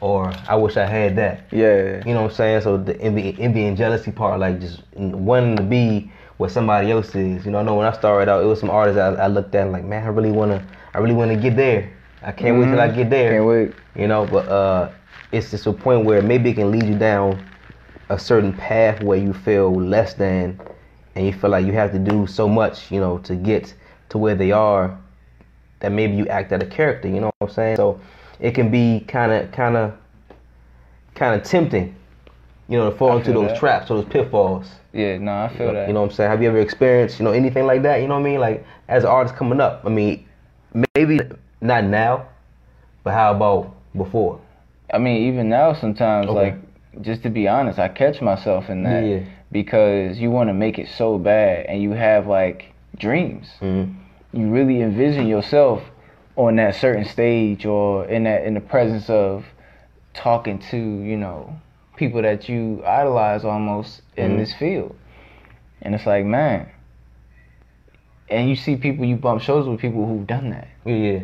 Or 0.00 0.28
I 0.46 0.56
wish 0.56 0.76
I 0.76 0.84
had 0.84 1.16
that. 1.16 1.46
Yeah, 1.50 2.06
You 2.06 2.12
know 2.12 2.22
what 2.22 2.32
I'm 2.32 2.36
saying? 2.36 2.60
So 2.60 2.76
the 2.76 3.00
envy, 3.00 3.34
envy 3.38 3.64
and 3.64 3.76
jealousy 3.76 4.12
part, 4.12 4.38
like 4.38 4.60
just 4.60 4.82
wanting 4.94 5.56
to 5.56 5.62
be 5.62 6.10
what 6.36 6.50
somebody 6.50 6.90
else 6.90 7.14
is. 7.14 7.46
You 7.46 7.52
know, 7.52 7.60
I 7.60 7.62
know 7.62 7.76
when 7.76 7.86
I 7.86 7.92
started 7.92 8.30
out, 8.30 8.42
it 8.42 8.46
was 8.46 8.60
some 8.60 8.68
artists 8.68 8.98
I, 8.98 9.14
I 9.14 9.26
looked 9.28 9.54
at 9.54 9.70
like, 9.70 9.84
man, 9.84 10.02
I 10.02 10.08
really 10.08 10.30
wanna, 10.32 10.66
I 10.92 10.98
really 10.98 11.14
wanna 11.14 11.36
get 11.36 11.56
there. 11.56 11.90
I 12.22 12.32
can't 12.32 12.58
wait 12.58 12.66
till 12.66 12.80
I 12.80 12.88
get 12.88 13.08
there. 13.08 13.32
Can't 13.32 13.46
wait. 13.46 13.74
You 13.94 14.08
know, 14.08 14.26
but 14.26 14.46
uh, 14.48 14.92
it's 15.32 15.50
just 15.50 15.66
a 15.66 15.72
point 15.72 16.04
where 16.04 16.20
maybe 16.20 16.50
it 16.50 16.54
can 16.54 16.70
lead 16.70 16.84
you 16.84 16.98
down 16.98 17.48
a 18.10 18.18
certain 18.18 18.52
path 18.52 19.00
where 19.00 19.18
you 19.18 19.32
feel 19.32 19.74
less 19.74 20.14
than, 20.14 20.60
and 21.14 21.26
you 21.26 21.32
feel 21.32 21.50
like 21.50 21.66
you 21.66 21.72
have 21.72 21.92
to 21.92 21.98
do 21.98 22.26
so 22.26 22.48
much, 22.48 22.90
you 22.90 23.00
know, 23.00 23.18
to 23.18 23.34
get 23.36 23.74
to 24.08 24.18
where 24.18 24.34
they 24.34 24.52
are, 24.52 24.98
that 25.80 25.92
maybe 25.92 26.14
you 26.14 26.26
act 26.28 26.52
out 26.52 26.62
of 26.62 26.70
character. 26.70 27.08
You 27.08 27.20
know 27.20 27.30
what 27.38 27.48
I'm 27.48 27.54
saying? 27.54 27.76
So 27.76 28.00
it 28.40 28.52
can 28.52 28.70
be 28.70 29.04
kind 29.06 29.32
of, 29.32 29.52
kind 29.52 29.76
of, 29.76 29.94
kind 31.14 31.40
of 31.40 31.46
tempting, 31.46 31.94
you 32.68 32.78
know, 32.78 32.90
to 32.90 32.96
fall 32.96 33.16
into 33.16 33.32
those 33.32 33.50
that. 33.50 33.58
traps, 33.58 33.88
those 33.88 34.04
pitfalls. 34.06 34.68
Yeah, 34.92 35.18
no, 35.18 35.32
I 35.32 35.48
feel 35.56 35.72
that. 35.72 35.88
You 35.88 35.94
know 35.94 36.00
what 36.02 36.10
I'm 36.10 36.14
saying? 36.14 36.30
Have 36.30 36.42
you 36.42 36.48
ever 36.48 36.60
experienced, 36.60 37.18
you 37.18 37.24
know, 37.24 37.32
anything 37.32 37.66
like 37.66 37.82
that? 37.82 38.00
You 38.00 38.08
know 38.08 38.14
what 38.14 38.26
I 38.26 38.30
mean? 38.30 38.40
Like 38.40 38.66
as 38.88 39.04
an 39.04 39.10
artist 39.10 39.36
coming 39.36 39.60
up, 39.60 39.82
I 39.84 39.88
mean, 39.88 40.26
maybe 40.94 41.20
not 41.60 41.84
now, 41.84 42.26
but 43.02 43.12
how 43.12 43.34
about 43.34 43.74
before? 43.96 44.40
I 44.92 44.98
mean, 44.98 45.28
even 45.28 45.48
now, 45.48 45.72
sometimes, 45.72 46.28
Okay. 46.28 46.52
like, 46.52 47.02
just 47.02 47.22
to 47.24 47.30
be 47.30 47.48
honest, 47.48 47.78
I 47.78 47.88
catch 47.88 48.20
myself 48.20 48.70
in 48.70 48.84
that 48.84 49.04
Yeah. 49.04 49.20
Because 49.54 50.18
you 50.18 50.32
want 50.32 50.48
to 50.50 50.52
make 50.52 50.78
it 50.80 50.88
so 50.88 51.16
bad, 51.16 51.66
and 51.66 51.80
you 51.80 51.92
have 51.92 52.26
like 52.26 52.74
dreams. 52.98 53.46
Mhm. 53.62 53.94
You 54.32 54.48
really 54.50 54.82
envision 54.82 55.28
yourself 55.28 55.80
on 56.36 56.56
that 56.56 56.74
certain 56.74 57.04
stage 57.04 57.64
or 57.64 58.04
in 58.06 58.24
that 58.24 58.44
in 58.44 58.54
the 58.54 58.60
presence 58.60 59.08
of 59.08 59.46
talking 60.12 60.58
to 60.58 60.76
you 60.76 61.16
know 61.16 61.54
people 61.96 62.20
that 62.22 62.48
you 62.48 62.82
idolize 62.84 63.44
almost 63.44 64.02
in 64.16 64.32
Mhm. 64.32 64.38
this 64.38 64.52
field, 64.54 64.96
and 65.80 65.94
it's 65.94 66.04
like, 66.06 66.24
man. 66.26 66.66
And 68.30 68.48
you 68.48 68.56
see 68.56 68.74
people, 68.74 69.04
you 69.04 69.16
bump 69.16 69.42
shows 69.42 69.68
with 69.68 69.78
people 69.80 70.06
who've 70.06 70.26
done 70.26 70.48
that 70.50 70.66
Yeah, 70.86 70.94
yeah. 70.96 71.20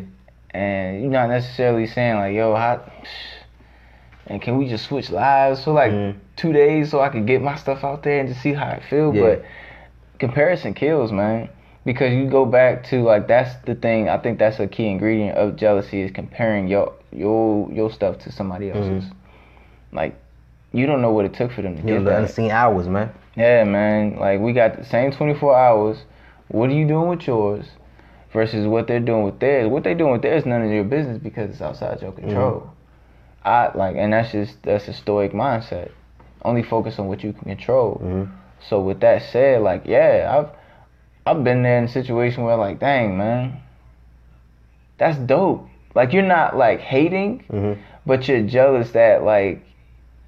and 0.51 1.01
you're 1.01 1.11
not 1.11 1.29
necessarily 1.29 1.87
saying 1.87 2.15
like, 2.15 2.33
yo, 2.35 2.55
how, 2.55 2.79
and 4.31 4.41
can 4.41 4.57
we 4.57 4.67
just 4.67 4.85
switch 4.85 5.09
lives 5.11 5.63
for 5.63 5.71
like 5.71 5.91
Mhm. 5.91 6.15
two 6.37 6.53
days 6.53 6.89
so 6.89 7.01
I 7.01 7.09
can 7.09 7.25
get 7.25 7.41
my 7.41 7.55
stuff 7.55 7.83
out 7.83 8.03
there 8.03 8.19
and 8.19 8.29
just 8.29 8.41
see 8.41 8.53
how 8.53 8.67
I 8.67 8.79
feel? 8.79 9.13
Yeah. 9.13 9.21
But 9.21 9.43
comparison 10.19 10.73
kills, 10.73 11.11
man, 11.11 11.49
because 11.85 12.13
you 12.13 12.25
go 12.29 12.45
back 12.45 12.83
to 12.85 13.01
like 13.03 13.27
that's 13.27 13.55
the 13.65 13.75
thing. 13.75 14.09
I 14.09 14.17
think 14.17 14.39
that's 14.39 14.59
a 14.59 14.67
key 14.67 14.87
ingredient 14.87 15.37
of 15.37 15.55
jealousy 15.55 16.01
is 16.01 16.11
comparing 16.11 16.67
your 16.67 16.93
your 17.11 17.69
your 17.71 17.91
stuff 17.91 18.19
to 18.19 18.31
somebody 18.31 18.71
else's. 18.71 19.05
Like 19.91 20.15
you 20.73 20.85
don't 20.85 21.01
know 21.01 21.11
what 21.11 21.25
it 21.25 21.33
took 21.33 21.51
for 21.51 21.61
them 21.61 21.75
to 21.75 21.79
Mm-hmm. 21.81 21.87
You 21.89 21.93
get 21.95 21.99
know, 22.03 22.09
the 22.09 22.15
that. 22.15 22.21
unseen 22.23 22.51
hours, 22.51 22.87
man. 22.87 23.09
Yeah, 23.35 23.63
man. 23.65 24.17
Like 24.17 24.39
we 24.39 24.53
got 24.53 24.77
the 24.77 24.85
same 24.85 25.11
24 25.11 25.55
hours. 25.57 26.03
What 26.47 26.69
are 26.69 26.73
you 26.73 26.87
doing 26.87 27.07
with 27.09 27.27
yours 27.27 27.65
versus 28.33 28.67
what 28.67 28.87
they're 28.87 28.99
doing 28.99 29.23
with 29.23 29.39
theirs? 29.39 29.67
What 29.69 29.83
they're 29.83 29.95
doing 29.95 30.11
with 30.13 30.21
theirs 30.21 30.41
is 30.43 30.45
none 30.45 30.61
of 30.61 30.71
your 30.71 30.83
business 30.83 31.17
because 31.17 31.49
it's 31.49 31.61
outside 31.61 32.01
your 32.01 32.11
control. 32.13 32.69
I 33.43 33.71
like, 33.75 33.95
and 33.95 34.13
that's 34.13 34.31
just 34.31 34.61
that's 34.63 34.87
a 34.87 34.93
stoic 34.93 35.31
mindset. 35.33 35.89
Only 36.43 36.63
focus 36.63 36.99
on 36.99 37.07
what 37.07 37.23
you 37.23 37.33
can 37.33 37.43
control. 37.43 37.99
Mhm. 38.03 38.29
So 38.69 38.79
with 38.81 38.99
that 39.01 39.23
said, 39.23 39.61
like, 39.61 39.83
yeah, 39.85 40.31
I've 40.37 40.49
I've 41.25 41.43
been 41.43 41.63
there 41.63 41.77
in 41.77 41.85
a 41.85 41.87
situation 41.87 42.43
where 42.43 42.55
like, 42.55 42.79
dang, 42.79 43.17
man, 43.17 43.57
that's 44.97 45.17
dope. 45.17 45.67
Like 45.95 46.13
you're 46.13 46.23
not 46.23 46.55
like 46.55 46.79
hating, 46.79 47.43
Mhm. 47.51 47.77
but 48.05 48.27
you're 48.27 48.41
jealous 48.43 48.91
that 48.91 49.23
like 49.23 49.61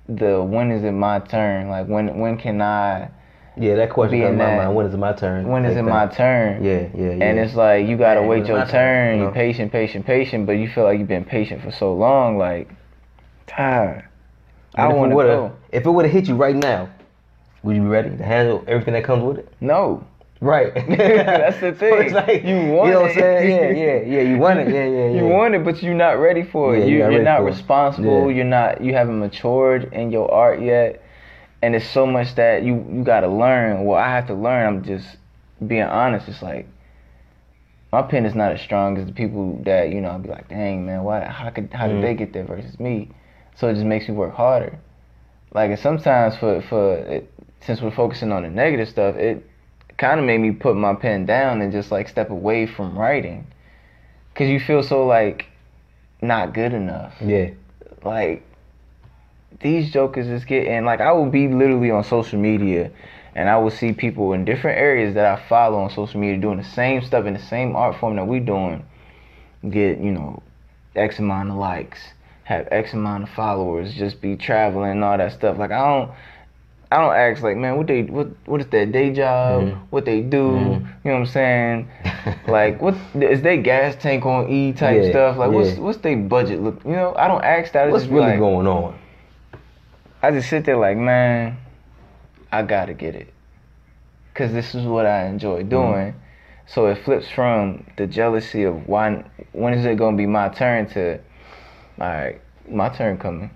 the 0.10 0.44
when 0.44 0.72
is 0.72 0.84
it 0.84 0.92
my 0.92 1.20
turn? 1.20 1.70
Like 1.70 1.88
when 1.88 2.20
when 2.20 2.38
can 2.38 2.62
I 2.62 3.10
Yeah, 3.56 3.76
that 3.76 3.92
question 3.92 4.20
comes 4.22 4.38
my 4.38 4.56
mind. 4.58 4.76
When 4.76 4.86
is 4.88 4.94
it 4.94 4.98
my 4.98 5.14
turn? 5.14 5.48
when 5.48 5.64
is 5.66 5.78
it 5.78 5.84
my 5.84 6.08
turn? 6.08 6.64
Yeah, 6.64 6.88
yeah, 6.96 7.12
yeah. 7.14 7.24
And 7.26 7.40
it's 7.40 7.54
like 7.56 7.88
you 7.88 7.96
gotta 7.98 8.22
Yeah, 8.22 8.28
wait 8.28 8.46
your 8.48 8.58
turn, 8.66 8.68
turn. 8.68 9.16
you 9.16 9.22
You 9.22 9.28
know? 9.28 9.32
patient, 9.34 9.72
patient, 9.72 10.06
patient, 10.06 10.46
but 10.48 10.54
you 10.54 10.68
feel 10.68 10.84
like 10.86 10.98
you've 11.00 11.08
been 11.08 11.24
patient 11.26 11.62
for 11.62 11.72
so 11.72 11.94
long. 11.94 12.38
Like, 12.38 12.68
tired. 13.48 14.06
I 14.76 14.88
But 14.88 14.92
if 14.92 14.96
it 14.96 15.00
want 15.00 15.12
to 15.12 15.16
go. 15.16 15.52
If 15.72 15.86
it 15.86 15.90
would 15.92 16.06
have 16.06 16.14
hit 16.14 16.28
you 16.28 16.36
right 16.36 16.56
now, 16.56 16.90
would 17.64 17.76
you 17.76 17.82
be 17.82 17.88
ready 17.88 18.10
to 18.16 18.24
handle 18.24 18.64
everything 18.68 18.94
that 18.96 19.04
comes 19.04 19.24
with 19.24 19.40
it? 19.40 19.52
No, 19.62 20.06
Right. 20.42 20.74
That's 20.90 21.58
the 21.62 21.74
So 21.80 21.86
it's 21.96 22.12
thing. 22.12 22.14
like, 22.14 22.44
You 22.44 22.56
You 22.58 22.74
want 22.74 22.92
know 22.92 23.02
what 23.04 23.12
I'm 23.12 23.18
it. 23.18 23.22
saying? 23.22 23.78
Yeah, 23.78 23.86
yeah, 24.12 24.22
yeah. 24.22 24.30
You 24.30 24.38
want 24.38 24.60
it. 24.60 24.68
Yeah, 24.74 24.84
yeah, 24.84 25.08
yeah. 25.10 25.22
you 25.22 25.26
want 25.26 25.56
it, 25.56 25.64
but 25.64 25.82
you're 25.82 25.94
not 25.94 26.20
ready 26.20 26.44
for 26.44 26.76
it. 26.76 26.80
Yeah, 26.80 26.86
you, 26.86 26.98
you're 26.98 27.06
not 27.08 27.14
you're 27.14 27.24
not 27.24 27.44
responsible. 27.46 28.30
Yeah. 28.30 28.36
You're 28.36 28.46
not. 28.46 28.82
You 28.84 28.94
haven't 28.94 29.20
matured 29.20 29.94
in 29.94 30.12
your 30.12 30.30
art 30.30 30.62
yet, 30.62 31.02
and 31.62 31.74
it's 31.76 31.88
so 31.88 32.06
much 32.06 32.36
that 32.36 32.64
you 32.64 32.86
you 32.92 33.04
gotta 33.06 33.30
learn. 33.30 33.86
Well, 33.86 33.98
I 33.98 34.10
have 34.10 34.28
to 34.28 34.34
learn. 34.34 34.66
I'm 34.68 34.84
just 34.84 35.08
being 35.66 35.84
honest. 35.84 36.28
It's 36.28 36.42
like 36.42 36.68
my 37.94 38.02
pen 38.02 38.26
is 38.26 38.36
not 38.36 38.52
as 38.52 38.60
strong 38.60 38.98
as 38.98 39.06
the 39.06 39.14
people 39.14 39.62
that 39.64 39.92
you 39.92 40.02
know. 40.02 40.10
I'd 40.12 40.24
be 40.24 40.30
like, 40.30 40.50
dang 40.50 40.86
man, 40.86 41.04
why? 41.04 41.24
How 41.24 41.50
could 41.52 41.70
how 41.72 41.88
did 41.88 41.98
Mhm. 41.98 42.02
they 42.02 42.16
get 42.16 42.34
there 42.34 42.44
versus 42.44 42.78
me? 42.82 43.12
So 43.56 43.68
it 43.68 43.74
just 43.74 43.86
makes 43.86 44.08
me 44.08 44.16
work 44.16 44.34
harder. 44.34 44.80
Like 45.54 45.70
and 45.70 45.80
sometimes 45.80 46.36
for 46.38 46.62
for 46.64 46.96
it, 46.96 47.32
since 47.62 47.82
we're 47.82 47.92
focusing 47.92 48.32
on 48.32 48.44
the 48.44 48.50
negative 48.50 48.90
stuff, 48.90 49.16
it 49.16 49.48
kind 49.98 50.20
of 50.20 50.26
made 50.26 50.40
me 50.40 50.52
put 50.52 50.76
my 50.76 50.96
pen 50.96 51.26
down 51.26 51.62
and 51.62 51.72
just 51.72 51.92
like 51.92 52.10
step 52.10 52.30
away 52.30 52.66
from 52.66 52.98
writing, 52.98 53.46
cause 54.36 54.48
you 54.48 54.60
feel 54.60 54.82
so 54.82 55.06
like 55.06 55.46
not 56.22 56.54
good 56.54 56.74
enough. 56.74 57.14
Yeah. 57.22 57.52
Like 58.04 58.44
these 59.62 59.92
jokers 59.92 60.28
is 60.28 60.44
getting 60.46 60.86
like 60.86 61.00
I 61.00 61.12
will 61.12 61.30
be 61.30 61.48
literally 61.48 61.92
on 61.92 62.04
social 62.04 62.40
media 62.40 62.92
and 63.36 63.50
I 63.50 63.58
will 63.58 63.72
see 63.72 63.94
people 63.94 64.34
in 64.34 64.46
different 64.46 64.78
areas 64.80 65.16
that 65.16 65.26
I 65.26 65.48
follow 65.48 65.80
on 65.80 65.90
social 65.90 66.20
media 66.20 66.40
doing 66.40 66.58
the 66.58 66.64
same 66.64 67.02
stuff 67.04 67.26
in 67.26 67.34
the 67.34 67.40
same 67.40 67.76
art 67.76 68.00
form 68.00 68.16
that 68.16 68.28
we're 68.28 68.40
doing 68.40 68.86
get, 69.70 70.00
you 70.00 70.12
know, 70.12 70.42
X 70.96 71.20
amount 71.20 71.50
of 71.50 71.56
likes, 71.56 72.00
have 72.44 72.68
X 72.72 72.94
amount 72.94 73.24
of 73.24 73.30
followers, 73.30 73.94
just 73.94 74.22
be 74.22 74.36
traveling 74.36 74.92
and 74.92 75.04
all 75.04 75.18
that 75.18 75.32
stuff. 75.34 75.58
Like 75.58 75.72
I 75.72 75.80
don't 75.80 76.12
I 76.92 76.98
don't 76.98 77.16
ask 77.16 77.42
like, 77.42 77.58
man, 77.58 77.78
what 77.78 77.88
they 77.88 78.04
what 78.04 78.28
what 78.46 78.62
is 78.62 78.68
their 78.68 78.86
day 78.86 79.12
job? 79.14 79.64
Mhm. 79.64 79.78
What 79.90 80.06
they 80.06 80.22
do? 80.22 80.38
Mhm. 80.52 80.80
You 81.04 81.12
know 81.12 81.14
what 81.14 81.20
I'm 81.22 81.26
saying? 81.26 81.88
like 82.48 82.82
what 82.82 82.96
is 83.16 83.42
they 83.42 83.58
gas 83.58 83.96
tank 84.02 84.26
on 84.26 84.50
E 84.50 84.74
type 84.74 85.04
Yeah, 85.04 85.10
stuff? 85.10 85.38
Like 85.38 85.52
what's 85.52 85.74
yeah. 85.76 85.80
what's 85.80 85.98
their 86.00 86.18
budget 86.18 86.62
look? 86.62 86.84
You 86.86 86.92
know, 86.92 87.16
I 87.18 87.28
don't 87.28 87.44
ask 87.44 87.72
that. 87.74 87.88
I 87.88 87.92
What's 87.92 88.06
really 88.06 88.28
like- 88.32 88.40
going 88.40 88.68
on? 88.68 89.00
I 90.22 90.32
just 90.32 90.50
sit 90.50 90.64
there 90.66 90.78
like, 90.78 90.96
man, 90.98 91.58
I 92.50 92.62
gotta 92.62 92.94
get 92.94 93.14
it, 93.14 93.34
cause 94.34 94.54
this 94.54 94.74
is 94.74 94.86
what 94.86 95.06
I 95.06 95.26
enjoy 95.26 95.64
doing. 95.64 96.14
So 96.66 96.86
it 96.88 97.00
flips 97.04 97.30
from 97.30 97.84
the 97.98 98.08
jealousy 98.08 98.64
of 98.64 98.88
why, 98.88 99.26
when 99.52 99.74
is 99.74 99.84
it 99.86 99.98
gonna 99.98 100.16
be 100.16 100.26
my 100.26 100.48
turn 100.48 100.86
to, 100.92 101.20
all 102.00 102.08
right, 102.08 102.42
my 102.70 102.90
turn 102.90 103.18
coming. 103.18 103.50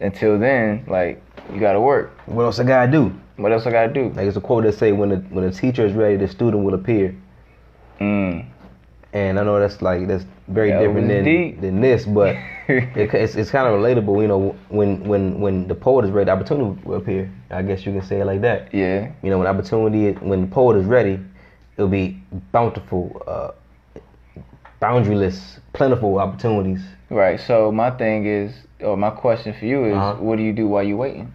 Until 0.00 0.38
then, 0.38 0.84
like 0.88 1.22
you 1.52 1.60
gotta 1.60 1.80
work. 1.80 2.10
What 2.26 2.42
else 2.44 2.58
I 2.58 2.64
gotta 2.64 2.90
do? 2.90 3.12
What 3.36 3.52
else 3.52 3.66
I 3.66 3.70
gotta 3.70 3.92
do? 3.92 4.08
Like 4.10 4.26
it's 4.26 4.36
a 4.36 4.40
quote 4.40 4.64
that 4.64 4.74
say 4.74 4.92
when 4.92 5.08
the 5.10 5.16
when 5.30 5.44
the 5.48 5.52
teacher 5.52 5.86
is 5.86 5.92
ready, 5.92 6.16
the 6.16 6.28
student 6.28 6.64
will 6.64 6.74
appear. 6.74 7.14
Mm. 8.00 8.46
And 9.12 9.38
I 9.38 9.44
know 9.44 9.60
that's 9.60 9.80
like 9.80 10.08
that's 10.08 10.24
very 10.48 10.70
That 10.70 10.80
different 10.80 11.08
than 11.08 11.24
deep. 11.24 11.60
than 11.60 11.80
this, 11.80 12.04
but 12.04 12.34
it, 12.68 13.14
it's 13.14 13.36
it's 13.36 13.50
kind 13.50 13.68
of 13.68 13.78
relatable. 13.80 14.20
You 14.20 14.26
know, 14.28 14.56
when 14.68 15.04
when 15.04 15.40
when 15.40 15.68
the 15.68 15.74
poet 15.76 16.04
is 16.04 16.10
ready, 16.10 16.26
the 16.26 16.32
opportunity 16.32 16.80
will 16.84 16.96
appear. 16.98 17.30
I 17.50 17.62
guess 17.62 17.86
you 17.86 17.92
can 17.92 18.02
say 18.02 18.20
it 18.20 18.24
like 18.24 18.40
that. 18.40 18.74
yeah, 18.74 19.12
You 19.22 19.30
know, 19.30 19.38
when 19.38 19.46
opportunity, 19.46 20.12
when 20.26 20.40
the 20.42 20.46
poet 20.48 20.76
is 20.76 20.86
ready, 20.86 21.20
it'll 21.76 21.88
be 21.88 22.20
bountiful, 22.50 23.22
uh, 23.28 23.52
boundaryless, 24.88 25.58
plentiful 25.72 26.18
opportunities. 26.18 26.80
right. 27.10 27.40
So 27.40 27.72
my 27.72 27.90
thing 27.90 28.26
is, 28.26 28.52
or 28.80 28.96
my 28.96 29.10
question 29.10 29.54
for 29.58 29.64
you 29.66 29.84
is, 29.86 29.96
Uh-huh. 29.96 30.14
what 30.20 30.36
do 30.36 30.42
you 30.42 30.52
do 30.52 30.68
while 30.68 30.82
you 30.82 30.96
waiting? 30.96 31.32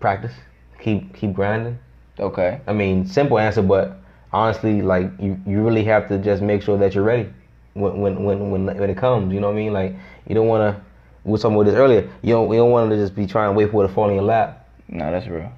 Practice, 0.00 0.32
keep 0.80 1.14
keep 1.14 1.32
grinding. 1.32 1.78
Okay. 2.18 2.60
I 2.66 2.72
mean, 2.72 3.06
simple 3.06 3.38
answer, 3.38 3.62
but 3.62 3.96
honestly, 4.32 4.82
like 4.82 5.06
you, 5.18 5.38
you 5.46 5.62
really 5.62 5.84
have 5.84 6.08
to 6.08 6.18
just 6.18 6.42
make 6.42 6.60
sure 6.62 6.76
that 6.78 6.94
you're 6.94 7.04
ready 7.04 7.28
when 7.74 8.00
when 8.02 8.24
when 8.24 8.50
when, 8.50 8.66
when 8.66 8.90
it 8.90 8.96
comes. 8.98 9.32
You 9.32 9.40
know 9.40 9.48
what 9.48 9.54
I 9.56 9.62
mean? 9.64 9.72
Like 9.72 9.94
you 10.28 10.34
don't 10.34 10.48
want 10.48 10.62
to. 10.76 10.80
We 11.24 11.32
were 11.32 11.38
talking 11.38 11.54
about 11.56 11.66
this 11.70 11.76
earlier. 11.76 12.02
You 12.22 12.34
don't 12.34 12.48
you 12.50 12.56
don't 12.58 12.70
want 12.70 12.90
to 12.90 12.96
just 12.96 13.14
be 13.14 13.26
trying 13.26 13.50
to 13.52 13.56
wait 13.58 13.70
for 13.70 13.84
it 13.84 13.88
to 13.88 13.94
fall 13.94 14.08
in 14.08 14.14
your 14.14 14.24
lap. 14.24 14.68
No, 14.88 15.10
that's 15.10 15.26
real. 15.28 15.50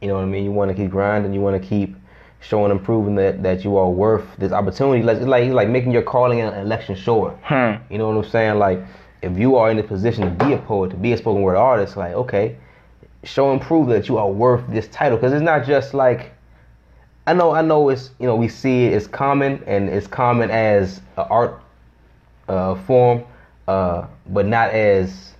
You 0.00 0.08
know 0.08 0.14
what 0.14 0.22
I 0.22 0.26
mean? 0.26 0.44
You 0.44 0.50
want 0.52 0.70
to 0.70 0.74
keep 0.74 0.90
grinding. 0.90 1.32
You 1.34 1.40
want 1.40 1.60
to 1.62 1.68
keep 1.68 1.94
showing 2.42 2.70
and 2.70 2.82
proving 2.82 3.14
that 3.14 3.42
that 3.42 3.64
you 3.64 3.76
are 3.76 3.88
worth 3.88 4.24
this 4.38 4.52
opportunity. 4.52 5.02
Like 5.02 5.18
it's 5.18 5.26
like 5.26 5.44
it's 5.44 5.54
like 5.54 5.68
making 5.68 5.92
your 5.92 6.02
calling 6.02 6.40
an 6.40 6.52
election 6.54 6.96
sure. 6.96 7.30
Hmm. 7.44 7.82
You 7.90 7.98
know 7.98 8.08
what 8.08 8.24
I'm 8.24 8.30
saying? 8.30 8.58
Like, 8.58 8.80
if 9.22 9.38
you 9.38 9.56
are 9.56 9.70
in 9.70 9.76
the 9.76 9.82
position 9.82 10.24
to 10.24 10.44
be 10.44 10.52
a 10.52 10.58
poet, 10.58 10.90
to 10.90 10.96
be 10.96 11.12
a 11.12 11.16
spoken 11.16 11.42
word 11.42 11.56
artist, 11.56 11.96
like, 11.96 12.14
okay, 12.14 12.56
show 13.24 13.52
and 13.52 13.60
prove 13.60 13.88
that 13.88 14.08
you 14.08 14.18
are 14.18 14.30
worth 14.30 14.64
this 14.68 14.88
title. 14.88 15.16
Because 15.16 15.32
it's 15.32 15.42
not 15.42 15.64
just 15.64 15.94
like, 15.94 16.32
I 17.26 17.34
know, 17.34 17.52
I 17.52 17.62
know 17.62 17.88
it's, 17.88 18.10
you 18.18 18.26
know, 18.26 18.34
we 18.34 18.48
see 18.48 18.86
it 18.86 18.94
as 18.94 19.06
common 19.06 19.62
and 19.66 19.88
it's 19.88 20.08
common 20.08 20.50
as 20.50 21.00
an 21.16 21.26
art 21.30 21.62
uh, 22.48 22.74
form, 22.74 23.22
uh, 23.68 24.06
but 24.26 24.46
not 24.46 24.70
as, 24.70 25.34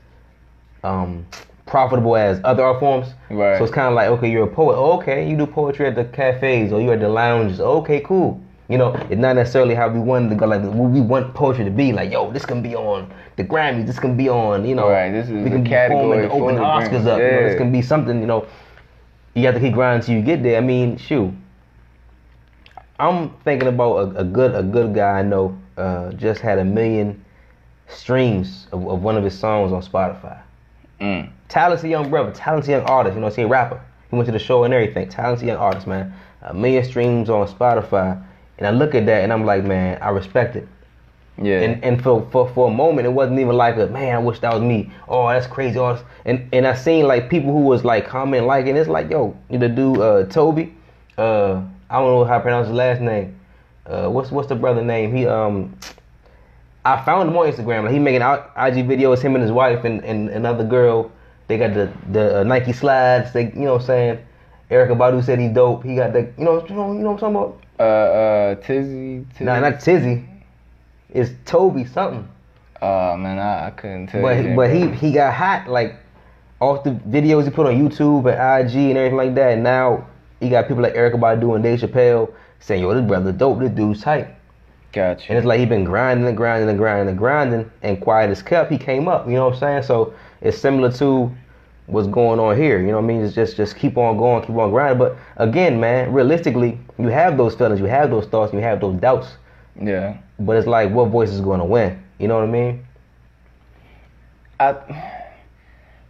um, 0.85 1.27
profitable 1.67 2.17
as 2.17 2.41
other 2.45 2.63
art 2.63 2.81
forms. 2.81 3.09
Right. 3.31 3.59
So 3.59 3.65
it's 3.65 3.73
kind 3.73 3.89
of 3.89 3.95
like, 3.95 4.09
okay, 4.09 4.31
you're 4.31 4.45
a 4.45 4.55
poet. 4.55 4.75
Oh, 4.75 4.99
okay, 4.99 5.29
you 5.29 5.37
do 5.37 5.47
poetry 5.47 5.87
at 5.87 5.95
the 5.95 6.05
cafes 6.05 6.73
or 6.73 6.81
you're 6.81 6.95
at 6.95 7.01
the 7.01 7.09
lounges. 7.09 7.61
Okay, 7.61 8.01
cool. 8.01 8.41
You 8.69 8.79
know, 8.79 8.95
it's 9.11 9.21
not 9.21 9.37
necessarily 9.37 9.75
how 9.75 9.89
we 9.89 10.01
wanted 10.01 10.31
to 10.31 10.35
go. 10.37 10.47
Like 10.47 10.63
what 10.63 10.91
we 10.91 11.01
want 11.01 11.35
poetry 11.35 11.65
to 11.65 11.71
be. 11.71 11.93
Like, 11.93 12.11
yo, 12.11 12.33
this 12.33 12.47
can 12.47 12.63
be 12.63 12.75
on 12.75 13.13
the 13.37 13.45
Grammys. 13.45 13.87
This 13.87 13.99
can 13.99 14.17
be 14.17 14.29
on. 14.29 14.65
You 14.65 14.75
know, 14.75 14.89
Right, 14.89 15.11
this 15.11 15.27
is 15.27 15.33
we 15.33 15.51
can 15.51 15.65
category 15.65 16.23
performing 16.23 16.57
to 16.57 16.63
open 16.63 16.91
Oscars 16.91 17.07
up. 17.07 17.19
You 17.19 17.25
know, 17.25 17.49
this 17.49 17.59
can 17.59 17.71
be 17.71 17.83
something. 17.83 18.21
You 18.21 18.27
know, 18.27 18.47
you 19.35 19.45
have 19.47 19.55
to 19.55 19.61
keep 19.61 19.75
grinding 19.75 20.07
till 20.07 20.17
you 20.17 20.23
get 20.23 20.43
there. 20.43 20.57
I 20.57 20.61
mean, 20.61 20.97
shoot. 20.97 21.33
I'm 22.99 23.31
thinking 23.45 23.69
about 23.69 23.97
a, 23.97 24.21
a 24.21 24.25
good 24.25 24.55
a 24.55 24.63
good 24.63 24.95
guy 24.95 25.19
I 25.19 25.23
know 25.23 25.59
uh, 25.77 26.13
just 26.13 26.41
had 26.41 26.59
a 26.59 26.65
million 26.65 27.25
streams 27.89 28.69
of, 28.73 28.87
of 28.87 29.03
one 29.03 29.17
of 29.17 29.25
his 29.25 29.39
songs 29.39 29.73
on 29.73 29.83
Spotify. 29.83 30.41
Mm. 31.03 31.31
Talented 31.49 31.91
young 31.91 32.09
brother, 32.09 32.31
talented 32.31 32.71
young 32.71 32.85
artist, 32.85 33.15
you 33.15 33.21
know 33.21 33.27
what 33.27 33.33
I'm 33.33 33.37
saying, 33.37 33.49
rapper. 33.49 33.81
He 34.09 34.17
went 34.17 34.27
to 34.27 34.33
the 34.33 34.39
show 34.39 34.65
and 34.65 34.73
everything. 34.73 35.09
Talented 35.09 35.49
young 35.49 35.57
artist, 35.57 35.87
man. 35.87 36.15
A 36.43 36.55
million 36.55 36.85
streams 36.85 37.29
on 37.29 37.47
Spotify. 37.49 38.23
And 38.59 38.67
I 38.67 38.71
look 38.71 38.95
at 38.95 39.05
that 39.07 39.25
and 39.25 39.33
I'm 39.33 39.45
like, 39.45 39.65
man, 39.65 40.01
I 40.01 40.11
respect 40.11 40.55
it. 40.55 40.69
Yeah. 41.41 41.61
And 41.63 41.83
and 41.83 42.03
for, 42.03 42.29
for 42.31 42.49
for 42.51 42.69
a 42.69 42.71
moment, 42.71 43.07
it 43.07 43.11
wasn't 43.11 43.41
even 43.41 43.57
like 43.57 43.77
a 43.77 43.87
man. 43.87 44.15
I 44.15 44.19
wish 44.19 44.41
that 44.41 44.53
was 44.53 44.63
me. 44.63 44.93
Oh, 45.09 45.29
that's 45.29 45.47
crazy. 45.47 45.79
Oh, 45.79 45.95
that's-" 45.95 46.07
and 46.27 46.47
and 46.53 46.67
I 46.67 46.75
seen 46.75 47.07
like 47.07 47.31
people 47.31 47.53
who 47.53 47.63
was 47.63 47.85
like 47.85 48.07
commenting, 48.07 48.47
liking. 48.47 48.77
It's 48.77 48.89
like, 48.89 49.11
yo, 49.11 49.37
you 49.49 49.59
the 49.59 49.69
dude 49.69 49.99
uh, 49.99 50.25
Tobe. 50.25 50.69
Uh, 51.17 51.63
I 51.89 51.99
don't 51.99 52.07
know 52.07 52.25
how 52.25 52.37
to 52.37 52.43
pronounce 52.43 52.69
his 52.69 52.77
last 52.77 53.01
name. 53.01 53.39
Uh, 53.87 54.09
what's 54.09 54.31
what's 54.31 54.49
the 54.49 54.55
brother 54.55 54.83
name? 54.83 55.17
He 55.17 55.27
um, 55.27 55.75
I 56.85 57.05
found 57.05 57.29
him 57.31 57.37
on 57.37 57.47
Instagram. 57.51 57.85
Like 57.85 57.93
he 57.93 57.99
making 57.99 58.23
IG 58.23 58.87
videos. 58.89 59.21
Him 59.23 59.35
and 59.35 59.43
his 59.43 59.53
wife 59.53 59.85
and, 59.85 60.05
and 60.05 60.29
another 60.31 60.65
girl. 60.65 61.11
They 61.49 61.59
got 61.59 61.75
the 61.75 61.93
the 62.11 62.41
uh, 62.41 62.43
Nike 62.45 62.73
slides. 62.73 63.33
They 63.33 63.45
you 63.53 63.61
know 63.67 63.73
what 63.75 63.81
I'm 63.83 63.87
saying. 63.87 64.19
Erykah 64.71 64.97
Badu 64.97 65.23
said 65.23 65.39
he 65.39 65.49
dope. 65.49 65.85
He 65.85 65.97
got 65.97 66.13
the 66.13 66.23
you 66.39 66.45
know 66.45 66.67
you 66.67 66.75
know 66.75 66.93
you 66.93 66.99
know 67.01 67.13
what 67.13 67.23
I'm 67.23 67.35
talking 67.35 67.37
about. 67.37 67.61
uh, 67.79 67.83
uh, 67.83 68.55
Tizzy. 68.57 69.27
Tizzy. 69.33 69.45
Nah, 69.45 69.61
not 69.61 69.81
Tizzy. 69.81 70.25
It's 71.11 71.31
Tobe 71.45 71.87
something. 71.89 72.27
Oh 72.81 73.17
man, 73.17 73.39
I, 73.39 73.67
I 73.67 73.71
couldn't 73.71 74.07
tell 74.09 74.23
But 74.23 74.43
you. 74.45 74.57
but 74.57 74.71
he 74.73 74.89
he 74.91 75.13
got 75.13 75.35
hot 75.35 75.69
like 75.69 75.97
off 76.61 76.85
the 76.85 76.91
videos 76.91 77.45
he 77.45 77.51
put 77.51 77.67
on 77.67 77.75
YouTube 77.75 78.27
and 78.33 78.67
IG 78.69 78.75
and 78.91 78.99
everything 78.99 79.17
like 79.17 79.35
that. 79.35 79.53
And 79.53 79.63
now 79.63 80.07
he 80.41 80.49
got 80.49 80.67
people 80.69 80.83
like 80.83 80.95
Erykah 80.95 81.21
Badu 81.21 81.55
and 81.55 81.63
Dave 81.63 81.81
Chappelle 81.81 82.33
saying, 82.61 82.81
"Yo, 82.83 82.95
this 82.95 83.07
brother 83.07 83.31
dope. 83.31 83.59
This 83.61 83.71
dude's 83.71 84.01
tight." 84.03 84.29
Gotcha. 84.93 85.29
And 85.29 85.39
it's 85.39 85.47
like 85.47 85.59
he 85.59 85.67
been 85.67 85.85
grinding 85.85 86.27
and 86.27 86.37
grinding 86.37 86.69
and 86.69 86.79
grinding 86.79 87.09
and 87.09 87.19
grinding, 87.19 87.71
and 87.83 88.01
quiet 88.01 88.31
as 88.31 88.43
kept, 88.43 88.71
he 88.71 88.79
came 88.79 89.09
up. 89.09 89.27
You 89.27 89.35
know 89.35 89.47
what 89.47 89.55
I'm 89.55 89.61
saying? 89.61 89.83
So 89.85 90.13
it's 90.43 90.59
similar 90.59 90.93
to 90.93 91.33
what's 91.87 92.09
going 92.09 92.39
on 92.39 92.57
here. 92.57 92.79
You 92.81 92.89
know 92.89 92.97
what 92.97 93.05
I 93.05 93.07
mean? 93.07 93.23
It's 93.23 93.35
just 93.35 93.57
just 93.57 93.77
keep 93.77 93.97
on 93.97 94.19
going, 94.19 94.43
keep 94.43 94.57
on 94.57 94.71
grinding. 94.71 94.99
But 94.99 95.17
again, 95.37 95.81
man, 95.81 96.13
realistically, 96.13 96.79
you 96.99 97.09
have 97.09 97.37
those 97.37 97.55
feelings, 97.55 97.81
you 97.81 97.87
have 97.87 98.11
those 98.11 98.27
thoughts, 98.27 98.53
you 98.53 98.61
have 98.61 98.81
those 98.81 99.01
doubts. 99.01 99.29
yeah. 99.81 100.19
But 100.39 100.57
it's 100.57 100.67
like, 100.67 100.91
what 100.91 101.07
voice 101.07 101.31
is 101.31 101.41
going 101.41 101.61
to 101.61 101.65
win? 101.65 102.03
You 102.19 102.29
know 102.29 102.35
what 102.35 102.49
I 102.49 102.51
mean? 102.51 102.87
I 104.61 104.75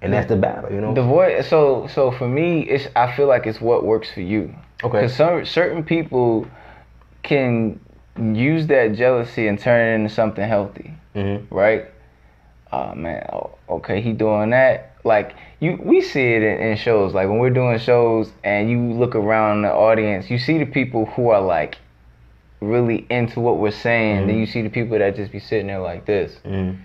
And 0.01 0.13
that's 0.13 0.29
the 0.29 0.37
battle. 0.37 0.73
You 0.73 0.81
know? 0.81 0.93
the 0.93 1.03
voice. 1.03 1.49
So 1.49 1.87
so 1.87 2.11
for 2.11 2.27
me, 2.27 2.63
it's 2.63 2.89
I 2.97 3.15
feel 3.15 3.29
like 3.29 3.47
it's 3.47 3.61
what 3.61 3.85
works 3.85 4.11
for 4.13 4.21
you. 4.21 4.55
Okay. 4.83 5.03
Because 5.03 5.15
some 5.15 5.45
certain 5.45 5.85
people 5.85 6.47
can 7.23 7.79
use 8.19 8.67
that 8.69 8.95
jealousy 8.95 9.47
and 9.49 9.59
turn 9.59 9.89
it 9.89 9.95
into 9.95 10.09
something 10.15 10.47
healthy, 10.47 10.95
Mm-hmm. 11.15 11.55
right? 11.55 11.87
Oh 12.73 12.95
man, 12.95 13.27
oh, 13.33 13.51
okay, 13.69 14.01
he 14.01 14.13
doing 14.13 14.51
that. 14.51 14.97
Like 15.05 15.35
you, 15.61 15.79
we 15.83 16.01
see 16.01 16.33
it 16.35 16.43
in, 16.43 16.59
in 16.61 16.77
shows. 16.77 17.13
Like 17.13 17.29
when 17.29 17.39
we're 17.39 17.51
doing 17.51 17.79
shows, 17.79 18.31
and 18.45 18.71
you 18.71 18.79
look 18.81 19.15
around 19.15 19.63
the 19.63 19.73
audience, 19.73 20.31
you 20.31 20.39
see 20.39 20.59
the 20.59 20.65
people 20.67 21.07
who 21.07 21.29
are 21.31 21.41
like 21.43 21.77
really 22.61 23.07
into 23.11 23.41
what 23.41 23.59
we're 23.59 23.73
saying. 23.73 24.27
Then 24.29 24.37
Mhm. 24.37 24.41
you 24.41 24.47
see 24.47 24.63
the 24.63 24.71
people 24.71 24.99
that 24.99 25.17
just 25.17 25.33
be 25.33 25.39
sitting 25.41 25.67
there 25.67 25.81
like 25.81 26.07
this, 26.07 26.39
Mm-hmm. 26.47 26.77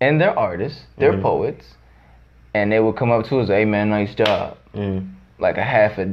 and 0.00 0.20
they're 0.20 0.38
artists, 0.38 0.84
they're 0.98 1.14
Mhm. 1.14 1.22
poets, 1.22 1.74
and 2.52 2.70
they 2.70 2.78
will 2.80 2.92
come 2.92 3.10
up 3.10 3.24
to 3.26 3.40
us, 3.40 3.48
"Hey 3.48 3.64
man, 3.64 3.90
nice 3.90 4.14
job." 4.14 4.56
Mm-hmm. 4.74 5.06
Like 5.38 5.56
a 5.58 5.64
half 5.64 5.98
a 5.98 6.04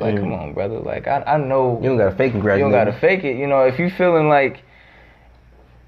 Like, 0.00 0.14
Mhm. 0.14 0.20
come 0.20 0.32
on, 0.32 0.52
brother. 0.54 0.78
Like 0.78 1.06
I, 1.06 1.22
I 1.26 1.36
know 1.36 1.78
You 1.82 1.90
don't 1.90 1.98
got 1.98 2.10
to 2.10 2.16
fake 2.16 2.34
it. 2.34 2.38
you 2.38 2.58
don't 2.58 2.70
gotta 2.72 2.92
fake 2.92 3.24
it. 3.24 3.36
You 3.36 3.46
know, 3.46 3.62
if 3.64 3.78
you 3.78 3.90
feeling 3.90 4.28
like 4.28 4.62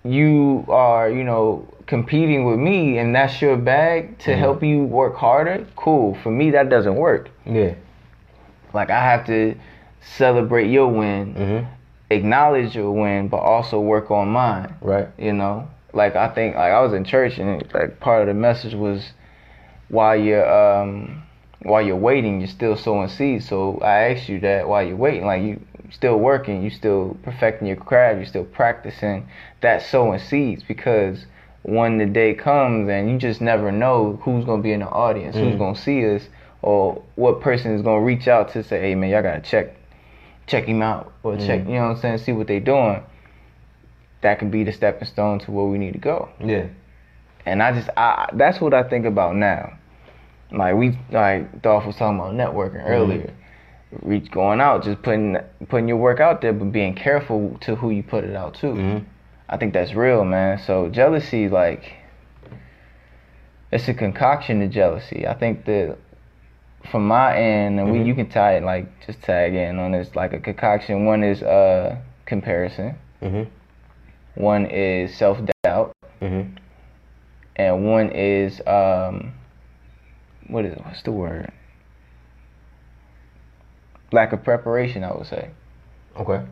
you 0.04 0.64
are, 0.68 1.08
you 1.08 1.24
know, 1.24 1.66
competing 1.86 2.44
with 2.44 2.58
me 2.58 2.98
and 2.98 3.14
that's 3.14 3.40
your 3.40 3.56
bag 3.56 4.18
to 4.18 4.32
Mhm. 4.32 4.38
help 4.38 4.62
you 4.62 4.84
work 4.84 5.16
harder, 5.16 5.64
cool. 5.76 6.14
For 6.22 6.30
me, 6.30 6.50
that 6.50 6.68
doesn't 6.68 6.96
work. 6.96 7.30
Yeah. 7.46 7.72
Like 8.72 8.90
I 8.90 9.00
have 9.02 9.24
to 9.26 9.54
celebrate 10.00 10.68
your 10.68 10.88
win, 10.88 11.34
Mm-hmm. 11.34 11.66
acknowledge 12.10 12.74
your 12.74 12.90
win, 12.92 13.28
but 13.28 13.38
also 13.38 13.80
work 13.80 14.10
on 14.10 14.28
mine. 14.28 14.74
Right. 14.80 15.08
You 15.18 15.32
know, 15.32 15.68
like 15.92 16.16
I 16.16 16.28
think 16.28 16.56
like 16.56 16.72
I 16.72 16.80
was 16.80 16.92
in 16.92 17.04
church 17.04 17.38
and 17.38 17.62
like 17.72 18.00
part 18.00 18.22
of 18.22 18.28
the 18.28 18.34
message 18.34 18.74
was 18.74 19.12
while 19.88 20.16
you're 20.16 20.46
um 20.50 21.21
while 21.64 21.82
you're 21.82 21.96
waiting, 21.96 22.40
you're 22.40 22.48
still 22.48 22.76
sowing 22.76 23.08
seeds. 23.08 23.48
So 23.48 23.78
I 23.82 24.10
asked 24.12 24.28
you 24.28 24.40
that 24.40 24.68
while 24.68 24.82
you're 24.82 24.96
waiting, 24.96 25.26
like 25.26 25.42
you 25.42 25.60
still 25.90 26.18
working, 26.18 26.62
you 26.62 26.70
still 26.70 27.16
perfecting 27.22 27.68
your 27.68 27.76
craft, 27.76 28.16
you're 28.16 28.26
still 28.26 28.44
practicing 28.44 29.28
that 29.60 29.82
sowing 29.82 30.18
seeds 30.18 30.62
because 30.62 31.26
when 31.62 31.98
the 31.98 32.06
day 32.06 32.34
comes 32.34 32.88
and 32.88 33.10
you 33.10 33.18
just 33.18 33.40
never 33.40 33.70
know 33.70 34.18
who's 34.22 34.44
gonna 34.44 34.62
be 34.62 34.72
in 34.72 34.80
the 34.80 34.88
audience, 34.88 35.36
who's 35.36 35.54
Mm. 35.54 35.58
gonna 35.58 35.76
see 35.76 36.04
us, 36.14 36.28
or 36.62 37.00
what 37.14 37.40
person 37.40 37.72
is 37.74 37.82
gonna 37.82 38.00
reach 38.00 38.26
out 38.26 38.48
to 38.50 38.62
say, 38.64 38.80
hey 38.80 38.94
man, 38.94 39.10
y'all 39.10 39.22
gotta 39.22 39.40
check 39.40 39.68
check 40.46 40.64
him 40.64 40.82
out 40.82 41.12
or 41.22 41.36
check, 41.36 41.60
Mm. 41.60 41.66
you 41.68 41.74
know 41.74 41.82
what 41.82 41.90
I'm 41.90 41.96
saying, 41.98 42.18
see 42.18 42.32
what 42.32 42.48
they're 42.48 42.58
doing. 42.58 43.00
That 44.22 44.38
can 44.38 44.50
be 44.50 44.64
the 44.64 44.72
stepping 44.72 45.06
stone 45.06 45.38
to 45.40 45.52
where 45.52 45.66
we 45.66 45.78
need 45.78 45.92
to 45.92 45.98
go. 45.98 46.28
Yeah. 46.40 46.64
And 47.46 47.62
I 47.62 47.72
just 47.72 47.90
I 47.96 48.28
that's 48.32 48.60
what 48.60 48.74
I 48.74 48.82
think 48.82 49.04
about 49.06 49.36
now. 49.36 49.72
Like 50.52 50.74
we 50.76 50.98
like 51.10 51.62
Dolph 51.62 51.86
was 51.86 51.96
talking 51.96 52.18
about 52.18 52.34
networking 52.34 52.84
earlier. 52.86 53.32
Reach 54.02 54.30
going 54.30 54.60
out, 54.60 54.84
just 54.84 55.02
putting 55.02 55.36
putting 55.68 55.88
your 55.88 55.98
work 55.98 56.18
out 56.20 56.40
there, 56.40 56.52
but 56.52 56.72
being 56.72 56.94
careful 56.94 57.58
to 57.62 57.74
who 57.74 57.90
you 57.90 58.02
put 58.02 58.24
it 58.24 58.34
out 58.34 58.54
to. 58.54 58.66
Mm-hmm. 58.68 59.04
I 59.48 59.56
think 59.58 59.74
that's 59.74 59.92
real, 59.94 60.24
man. 60.24 60.58
So 60.58 60.88
jealousy, 60.88 61.48
like, 61.48 61.92
it's 63.70 63.88
a 63.88 63.94
concoction 63.94 64.62
of 64.62 64.70
jealousy. 64.70 65.26
I 65.26 65.34
think 65.34 65.64
that 65.66 65.98
from 66.90 67.06
my 67.06 67.36
end, 67.36 67.78
and 67.78 67.92
we 67.92 67.98
Mhm. 67.98 68.06
you 68.06 68.14
can 68.14 68.28
tie 68.28 68.56
it 68.56 68.62
like 68.64 68.86
just 69.06 69.22
tag 69.22 69.54
in 69.54 69.78
on 69.78 69.92
this 69.92 70.16
like 70.16 70.32
a 70.32 70.38
concoction. 70.40 71.04
One 71.04 71.22
is 71.22 71.42
uh 71.42 71.96
comparison. 72.26 72.94
Mm-hmm. 73.22 74.42
One 74.42 74.66
is 74.66 75.14
self 75.14 75.38
doubt, 75.62 75.92
Mm-hmm. 76.22 76.54
and 77.56 77.86
one 77.86 78.10
is 78.10 78.60
um 78.66 79.32
what 80.48 80.64
is 80.64 80.72
it? 80.72 80.84
what's 80.84 81.02
the 81.02 81.12
word? 81.12 81.50
Lack 84.10 84.32
of 84.32 84.44
preparation, 84.44 85.04
I 85.04 85.12
would 85.14 85.26
say. 85.26 85.50
Okay. 86.16 86.44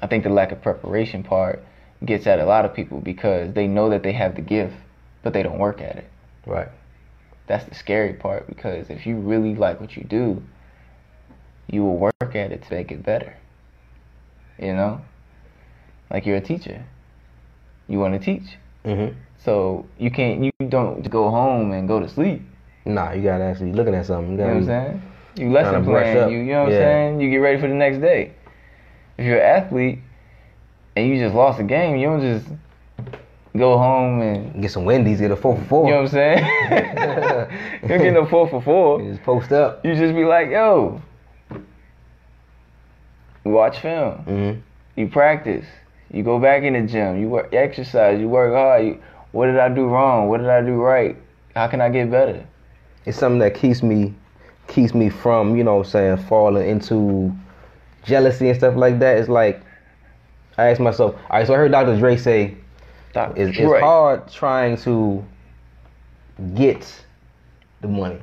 I 0.00 0.06
think 0.06 0.24
the 0.24 0.30
lack 0.30 0.52
of 0.52 0.60
preparation 0.60 1.22
part 1.22 1.62
gets 2.04 2.26
at 2.26 2.38
a 2.38 2.44
lot 2.44 2.64
of 2.64 2.74
people 2.74 3.00
because 3.00 3.54
they 3.54 3.66
know 3.66 3.90
that 3.90 4.02
they 4.02 4.12
have 4.12 4.34
the 4.34 4.42
gift, 4.42 4.74
but 5.22 5.32
they 5.32 5.42
don't 5.42 5.58
work 5.58 5.80
at 5.80 5.96
it. 5.96 6.10
Right. 6.46 6.68
That's 7.46 7.64
the 7.64 7.74
scary 7.74 8.14
part 8.14 8.46
because 8.46 8.90
if 8.90 9.06
you 9.06 9.16
really 9.16 9.54
like 9.54 9.80
what 9.80 9.96
you 9.96 10.04
do, 10.04 10.42
you 11.68 11.82
will 11.82 11.96
work 11.96 12.34
at 12.34 12.52
it 12.52 12.62
to 12.64 12.74
make 12.74 12.90
it 12.90 13.02
better. 13.02 13.36
You 14.58 14.74
know? 14.74 15.00
Like 16.10 16.26
you're 16.26 16.36
a 16.36 16.42
teacher. 16.42 16.84
You 17.88 17.98
want 17.98 18.14
to 18.14 18.20
teach. 18.20 18.56
Mm-hmm. 18.84 19.16
So 19.38 19.86
you 19.98 20.10
can't 20.10 20.44
you 20.44 20.68
don't 20.68 21.08
go 21.08 21.30
home 21.30 21.72
and 21.72 21.88
go 21.88 22.00
to 22.00 22.08
sleep. 22.08 22.42
Nah, 22.84 23.12
you 23.12 23.22
gotta 23.22 23.44
actually 23.44 23.70
be 23.70 23.76
looking 23.76 23.94
at 23.94 24.06
something. 24.06 24.32
You 24.32 24.38
You 24.38 24.44
know 24.44 24.54
what 24.54 24.56
I'm 24.56 24.64
saying? 24.66 25.02
You 25.36 25.50
lesson 25.50 25.84
plan, 25.84 26.30
you 26.30 26.38
you 26.38 26.52
know 26.52 26.64
what 26.64 26.72
Yeah. 26.72 26.78
I'm 26.78 26.82
saying? 26.82 27.20
You 27.20 27.30
get 27.30 27.36
ready 27.38 27.60
for 27.60 27.68
the 27.68 27.74
next 27.74 27.98
day. 27.98 28.32
If 29.18 29.24
you're 29.26 29.38
an 29.38 29.62
athlete 29.62 29.98
and 30.96 31.08
you 31.08 31.18
just 31.18 31.34
lost 31.34 31.60
a 31.60 31.62
game, 31.64 31.96
you 31.96 32.06
don't 32.08 32.20
just 32.20 32.46
go 33.56 33.78
home 33.78 34.20
and 34.20 34.60
Get 34.62 34.70
some 34.72 34.84
Wendy's, 34.84 35.20
get 35.20 35.30
a 35.30 35.36
four 35.36 35.56
for 35.56 35.64
four. 35.64 35.86
you 35.86 35.92
know 35.92 36.02
what 36.02 36.06
I'm 36.06 36.08
saying? 36.08 36.44
you 37.82 37.88
don't 37.88 38.02
get 38.02 38.12
no 38.12 38.26
four 38.26 38.48
for 38.48 38.60
four. 38.60 39.00
You 39.00 39.12
just 39.12 39.22
post 39.22 39.52
up. 39.52 39.84
You 39.84 39.94
just 39.94 40.14
be 40.14 40.24
like, 40.24 40.50
yo, 40.50 41.00
you 43.44 43.50
watch 43.50 43.78
film, 43.80 44.24
Mm-hmm. 44.26 44.60
you 44.96 45.08
practice, 45.08 45.66
you 46.10 46.22
go 46.22 46.38
back 46.38 46.62
in 46.62 46.74
the 46.74 46.82
gym, 46.82 47.20
you 47.20 47.28
work, 47.28 47.52
exercise, 47.54 48.20
you 48.20 48.28
work 48.28 48.52
hard. 48.52 48.84
You, 48.84 49.02
what 49.32 49.46
did 49.46 49.58
I 49.58 49.68
do 49.68 49.86
wrong? 49.86 50.28
What 50.28 50.38
did 50.38 50.48
I 50.50 50.60
do 50.62 50.74
right? 50.74 51.16
How 51.54 51.66
can 51.68 51.80
I 51.80 51.88
get 51.88 52.10
better? 52.10 52.46
It's 53.04 53.18
something 53.18 53.40
that 53.40 53.54
keeps 53.54 53.82
me 53.82 54.14
keeps 54.68 54.94
me 54.94 55.10
from, 55.10 55.56
you 55.56 55.64
know 55.64 55.76
what 55.76 55.86
I'm 55.86 55.90
saying, 55.90 56.16
falling 56.28 56.68
into 56.68 57.34
jealousy 58.04 58.48
and 58.48 58.56
stuff 58.56 58.76
like 58.76 58.98
that. 59.00 59.18
It's 59.18 59.28
like 59.28 59.60
I 60.56 60.68
ask 60.68 60.80
myself, 60.80 61.14
all 61.30 61.38
right, 61.38 61.46
so 61.46 61.54
I 61.54 61.56
heard 61.56 61.72
Dr. 61.72 61.98
Dre 61.98 62.16
say 62.16 62.56
Dr. 63.12 63.40
it's, 63.40 63.56
Dre. 63.56 63.64
it's 63.64 63.82
hard 63.82 64.30
trying 64.30 64.76
to 64.78 65.24
get 66.54 67.04
the 67.80 67.88
money, 67.88 68.20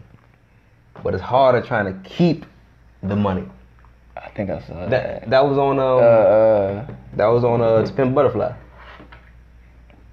but 1.03 1.13
it's 1.13 1.23
harder 1.23 1.61
trying 1.61 1.85
to 1.85 2.09
keep 2.09 2.45
the 3.03 3.15
money. 3.15 3.45
I 4.17 4.29
think 4.29 4.49
I 4.49 4.59
saw 4.61 4.87
that. 4.87 4.89
That 4.89 5.29
that 5.29 5.45
was 5.45 5.57
on 5.57 5.79
uh, 5.79 5.83
um 5.83 6.01
uh, 6.01 6.93
that 7.15 7.27
was 7.27 7.43
on 7.43 7.61
uh 7.61 7.85
To 7.85 7.93
Pimp 7.93 8.13
Butterfly. 8.13 8.53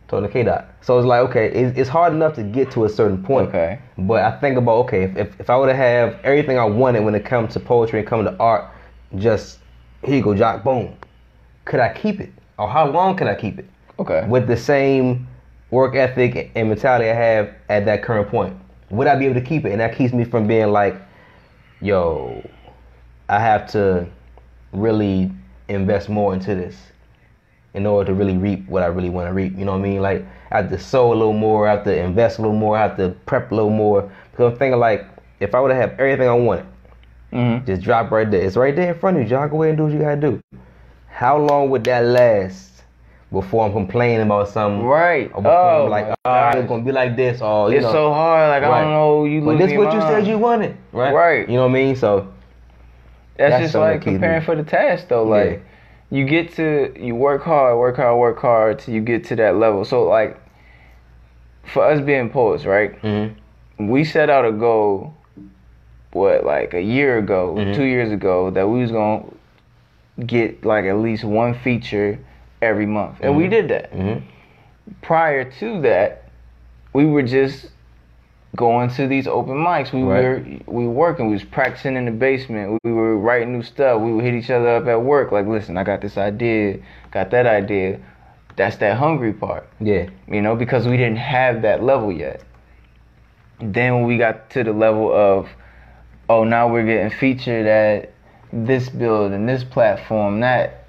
K 0.08 0.42
Dot. 0.42 0.68
So 0.80 0.98
it's 0.98 1.06
like 1.06 1.20
okay, 1.30 1.50
it's, 1.50 1.78
it's 1.78 1.88
hard 1.88 2.12
enough 2.12 2.34
to 2.34 2.42
get 2.42 2.70
to 2.72 2.84
a 2.84 2.88
certain 2.88 3.22
point. 3.22 3.48
okay. 3.48 3.80
But 3.98 4.22
I 4.22 4.38
think 4.40 4.56
about 4.56 4.78
okay, 4.86 5.04
if, 5.04 5.16
if, 5.16 5.40
if 5.40 5.50
I 5.50 5.56
were 5.58 5.66
to 5.66 5.74
have 5.74 6.18
everything 6.22 6.58
I 6.58 6.64
wanted 6.64 7.04
when 7.04 7.14
it 7.14 7.24
comes 7.24 7.52
to 7.54 7.60
poetry 7.60 8.00
and 8.00 8.08
coming 8.08 8.26
to 8.26 8.36
art, 8.38 8.70
just 9.16 9.58
here 10.04 10.16
you 10.16 10.22
go, 10.22 10.34
Jock, 10.34 10.62
boom. 10.62 10.96
Could 11.64 11.80
I 11.80 11.92
keep 11.92 12.20
it? 12.20 12.32
Or 12.58 12.68
how 12.68 12.88
long 12.88 13.16
can 13.16 13.28
I 13.28 13.34
keep 13.34 13.58
it? 13.58 13.68
Okay. 13.98 14.24
With 14.28 14.46
the 14.46 14.56
same 14.56 15.26
work 15.70 15.96
ethic 15.96 16.52
and 16.54 16.68
mentality 16.68 17.10
I 17.10 17.14
have 17.14 17.54
at 17.68 17.84
that 17.86 18.02
current 18.02 18.28
point. 18.28 18.56
Would 18.90 19.08
I 19.08 19.16
be 19.16 19.24
able 19.24 19.34
to 19.34 19.46
keep 19.46 19.64
it? 19.64 19.72
And 19.72 19.80
that 19.80 19.96
keeps 19.96 20.12
me 20.14 20.24
from 20.24 20.46
being 20.46 20.68
like, 20.68 20.96
yo, 21.80 22.48
I 23.28 23.40
have 23.40 23.70
to 23.72 24.06
really 24.72 25.32
invest 25.68 26.08
more 26.08 26.32
into 26.34 26.54
this 26.54 26.76
in 27.76 27.84
order 27.86 28.06
to 28.10 28.14
really 28.14 28.36
reap 28.38 28.66
what 28.68 28.82
I 28.82 28.86
really 28.86 29.10
want 29.10 29.28
to 29.28 29.32
reap. 29.34 29.56
You 29.56 29.66
know 29.66 29.72
what 29.72 29.78
I 29.80 29.82
mean? 29.82 30.00
Like 30.00 30.24
I 30.50 30.56
have 30.62 30.70
to 30.70 30.78
sow 30.78 31.12
a 31.12 31.14
little 31.14 31.34
more, 31.34 31.68
I 31.68 31.72
have 31.72 31.84
to 31.84 31.96
invest 31.96 32.38
a 32.38 32.42
little 32.42 32.56
more, 32.56 32.76
I 32.76 32.82
have 32.82 32.96
to 32.96 33.10
prep 33.26 33.52
a 33.52 33.54
little 33.54 33.70
more. 33.70 34.10
Because 34.32 34.52
I'm 34.52 34.58
thinking 34.58 34.80
like 34.80 35.06
if 35.40 35.54
I 35.54 35.60
would 35.60 35.70
have 35.70 35.90
had 35.90 36.00
everything 36.00 36.28
I 36.28 36.34
wanted, 36.34 36.66
Mm-hmm. 37.32 37.66
just 37.66 37.82
drop 37.82 38.10
right 38.12 38.30
there. 38.30 38.40
It's 38.40 38.56
right 38.56 38.74
there 38.74 38.92
in 38.94 38.98
front 38.98 39.16
of 39.18 39.22
you. 39.24 39.28
Jog 39.28 39.52
away 39.52 39.68
and 39.68 39.76
do 39.76 39.84
what 39.84 39.92
you 39.92 39.98
gotta 39.98 40.18
do. 40.20 40.40
How 41.08 41.36
long 41.36 41.68
would 41.70 41.84
that 41.84 42.04
last 42.04 42.82
before 43.32 43.66
I'm 43.66 43.72
complaining 43.72 44.22
about 44.22 44.48
something? 44.48 44.86
Right. 44.86 45.30
Or 45.34 45.42
Oh, 45.46 45.84
I'm 45.84 45.90
like, 45.90 46.14
oh, 46.24 46.50
it's 46.58 46.68
gonna 46.68 46.84
be 46.84 46.92
like 46.92 47.16
this, 47.16 47.42
or 47.42 47.70
you 47.70 47.78
It's 47.78 47.84
know. 47.84 47.92
so 47.92 48.12
hard. 48.12 48.48
Like 48.48 48.62
I 48.62 48.80
don't 48.82 48.90
know. 48.92 49.24
You 49.24 49.42
but 49.44 49.58
this 49.58 49.76
what 49.76 49.92
you 49.92 49.98
mind. 49.98 50.24
said 50.24 50.26
you 50.26 50.38
wanted, 50.38 50.76
right? 50.92 51.12
Right. 51.12 51.48
You 51.48 51.56
know 51.56 51.62
what 51.64 51.70
I 51.70 51.74
mean? 51.74 51.96
So 51.96 52.32
That's, 53.36 53.50
That's 53.50 53.62
just 53.64 53.74
like 53.74 54.02
preparing 54.02 54.42
for 54.42 54.54
the 54.56 54.62
task 54.64 55.08
though. 55.08 55.24
Like 55.24 55.50
Yeah. 55.50 55.58
You 56.10 56.24
get 56.24 56.52
to 56.54 56.92
you 56.98 57.14
work 57.14 57.42
hard, 57.42 57.78
work 57.78 57.96
hard, 57.96 58.18
work 58.18 58.38
hard 58.38 58.78
till 58.78 58.94
you 58.94 59.00
get 59.00 59.24
to 59.24 59.36
that 59.36 59.56
level. 59.56 59.84
So 59.84 60.04
like 60.04 60.38
for 61.64 61.84
us 61.84 62.00
being 62.00 62.30
poets, 62.30 62.64
right? 62.64 63.00
mhm. 63.02 63.34
We 63.78 64.04
set 64.04 64.30
out 64.30 64.44
a 64.46 64.52
goal 64.52 65.14
what 66.12 66.44
like 66.46 66.72
a 66.74 66.80
year 66.80 67.18
ago, 67.18 67.54
Mhm. 67.58 67.74
two 67.74 67.84
years 67.84 68.10
ago 68.10 68.50
that 68.50 68.68
we 68.68 68.80
was 68.80 68.90
gonna 68.92 69.24
get 70.24 70.64
like 70.64 70.84
at 70.86 70.96
least 70.98 71.24
one 71.24 71.52
feature 71.54 72.18
every 72.62 72.86
month. 72.86 73.16
And 73.20 73.36
we 73.36 73.44
Mhm. 73.44 73.50
did 73.50 73.68
that. 73.68 73.92
Mhm. 73.92 74.22
Prior 75.02 75.44
to 75.44 75.80
that, 75.82 76.22
we 76.94 77.04
were 77.04 77.22
just 77.22 77.70
going 78.56 78.90
to 78.90 79.06
these 79.06 79.26
open 79.26 79.54
mics. 79.56 79.92
We 79.92 80.02
Right. 80.02 80.24
were 80.24 80.44
we 80.66 80.84
were 80.86 80.92
working. 80.92 81.26
We 81.26 81.34
was 81.34 81.44
practicing 81.44 81.96
in 81.96 82.06
the 82.06 82.10
basement. 82.10 82.78
We 82.84 82.92
were 82.92 83.16
writing 83.16 83.52
new 83.52 83.62
stuff. 83.62 84.00
We 84.00 84.12
would 84.12 84.24
hit 84.24 84.34
each 84.34 84.50
other 84.50 84.68
up 84.76 84.86
at 84.86 85.00
work. 85.02 85.30
Like, 85.32 85.46
listen, 85.46 85.76
I 85.76 85.84
got 85.84 86.00
this 86.00 86.16
idea. 86.16 86.78
Got 87.12 87.30
that 87.30 87.46
idea. 87.46 87.98
That's 88.56 88.76
that 88.76 88.96
hungry 88.96 89.34
part, 89.34 89.68
yeah, 89.80 90.06
you 90.26 90.40
know, 90.40 90.56
because 90.56 90.88
we 90.88 90.96
didn't 90.96 91.18
have 91.18 91.60
that 91.62 91.82
level 91.82 92.10
yet. 92.10 92.42
Then 93.60 93.94
when 93.96 94.04
we 94.04 94.16
got 94.18 94.48
to 94.50 94.64
the 94.64 94.72
level 94.72 95.12
of, 95.12 95.48
oh, 96.30 96.44
now 96.44 96.66
we're 96.72 96.86
getting 96.86 97.10
featured 97.18 97.66
at 97.66 98.12
this 98.52 98.88
building, 98.88 99.44
this 99.44 99.62
platform, 99.62 100.40
that 100.40 100.84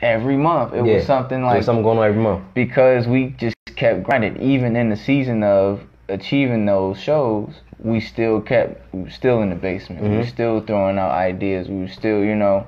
every 0.00 0.36
month. 0.36 0.74
It 0.74 0.84
yeah. 0.86 0.94
was 0.94 1.06
something 1.06 1.40
So 1.40 1.46
like 1.46 1.62
something 1.64 1.82
going 1.82 1.98
on 1.98 2.04
every 2.06 2.22
month. 2.22 2.44
because 2.54 3.08
we 3.08 3.30
just 3.38 3.56
kept 3.74 4.04
grinding. 4.04 4.40
Even 4.40 4.76
in 4.76 4.88
the 4.88 4.96
season 4.96 5.42
of 5.42 5.80
achieving 6.08 6.66
those 6.66 6.98
shows, 6.98 7.52
we 7.78 8.00
still 8.00 8.40
kept 8.40 8.92
we 8.94 9.02
were 9.02 9.10
still 9.10 9.42
in 9.42 9.50
the 9.50 9.56
basement. 9.56 10.02
We 10.02 10.08
were 10.08 10.22
Mhm. 10.22 10.28
still 10.28 10.60
throwing 10.60 10.98
out 10.98 11.10
ideas. 11.12 11.68
We 11.68 11.80
were 11.80 11.88
still, 11.88 12.22
you 12.22 12.34
know, 12.34 12.66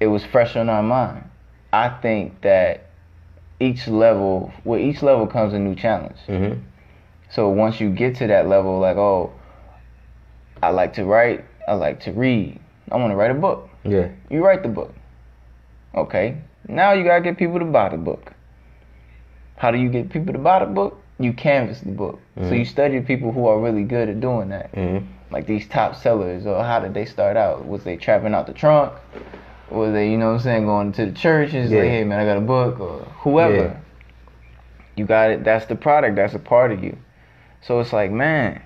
it 0.00 0.06
was 0.08 0.24
fresh 0.24 0.56
on 0.56 0.68
our 0.68 0.82
mind. 0.82 1.24
I 1.72 1.88
think 1.88 2.40
that 2.42 2.80
each 3.60 3.88
level, 3.88 4.52
with 4.64 4.80
each 4.80 5.02
level 5.02 5.26
comes 5.26 5.52
a 5.52 5.58
new 5.58 5.74
challenge. 5.74 6.18
hmm 6.26 6.52
So 7.30 7.48
once 7.50 7.80
you 7.80 7.90
get 7.90 8.14
to 8.16 8.26
that 8.26 8.48
level, 8.48 8.78
like, 8.78 8.96
oh, 8.96 9.30
I 10.62 10.70
like 10.70 10.94
to 10.94 11.04
write, 11.04 11.44
I 11.66 11.74
like 11.74 12.00
to 12.00 12.12
read, 12.12 12.58
I 12.90 12.96
want 12.96 13.10
to 13.12 13.16
write 13.16 13.30
a 13.30 13.34
book. 13.34 13.68
Yeah, 13.84 14.08
You 14.30 14.44
write 14.44 14.62
the 14.62 14.68
book. 14.68 14.94
Okay. 15.94 16.36
Now 16.68 16.92
you 16.92 17.04
gotta 17.04 17.20
get 17.22 17.36
people 17.36 17.58
to 17.58 17.64
buy 17.64 17.88
the 17.90 17.96
book. 17.96 18.32
How 19.56 19.70
do 19.70 19.78
you 19.78 19.88
get 19.88 20.10
people 20.10 20.32
to 20.32 20.38
buy 20.38 20.58
the 20.60 20.66
book? 20.66 21.00
You 21.18 21.32
canvas 21.32 21.80
the 21.80 21.90
book. 21.90 22.20
So 22.36 22.42
Mhm. 22.42 22.58
you 22.60 22.64
study 22.64 23.00
people 23.00 23.32
who 23.32 23.46
are 23.48 23.58
really 23.58 23.82
good 23.82 24.08
at 24.08 24.20
doing 24.20 24.50
that. 24.50 24.70
hmm 24.74 24.98
Like 25.30 25.46
these 25.46 25.66
top 25.68 25.94
sellers, 25.94 26.46
or 26.46 26.62
how 26.64 26.80
did 26.80 26.94
they 26.94 27.04
start 27.04 27.36
out? 27.36 27.66
Was 27.66 27.84
they 27.84 27.96
trapping 27.96 28.34
out 28.34 28.46
the 28.46 28.52
trunk? 28.54 28.92
Was 29.70 29.92
they, 29.92 30.10
you 30.10 30.16
know 30.16 30.28
what 30.28 30.32
I'm 30.34 30.38
saying, 30.40 30.64
going 30.64 30.92
to 30.92 31.04
the 31.06 31.12
church 31.12 31.52
and 31.52 31.64
just 31.64 31.74
like, 31.74 31.88
hey 31.90 32.04
man, 32.04 32.18
I 32.20 32.24
got 32.24 32.38
a 32.38 32.40
book, 32.40 32.80
or 32.80 33.00
whoever. 33.20 33.54
Yeah. 33.54 33.76
You 34.96 35.04
got 35.04 35.30
it. 35.30 35.44
That's 35.44 35.66
the 35.66 35.76
product. 35.76 36.16
That's 36.16 36.34
a 36.34 36.38
part 36.38 36.72
of 36.72 36.82
you. 36.82 36.96
So 37.60 37.78
it's 37.80 37.92
like, 37.92 38.10
man, 38.10 38.62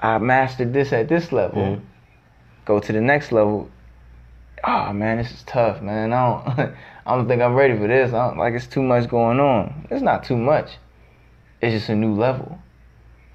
I 0.00 0.18
mastered 0.18 0.72
this 0.72 0.92
at 0.92 1.08
this 1.08 1.30
level 1.32 1.62
Mhm. 1.62 1.80
go 2.64 2.80
to 2.80 2.92
the 2.92 3.00
next 3.00 3.30
level. 3.30 3.70
Oh 4.64 4.92
man, 4.92 5.18
this 5.18 5.30
is 5.30 5.42
tough, 5.44 5.80
man. 5.80 6.12
I 6.12 6.26
don't, 6.28 6.72
I 7.06 7.14
don't 7.14 7.28
think 7.28 7.40
I'm 7.40 7.54
ready 7.54 7.76
for 7.78 7.86
this. 7.86 8.12
I 8.12 8.26
don't, 8.28 8.38
like 8.38 8.54
it's 8.54 8.66
too 8.66 8.82
much 8.82 9.08
going 9.08 9.38
on. 9.38 9.86
It's 9.90 10.02
not 10.02 10.24
too 10.24 10.36
much. 10.36 10.70
It's 11.60 11.72
just 11.72 11.88
a 11.88 11.94
new 11.94 12.14
level. 12.14 12.58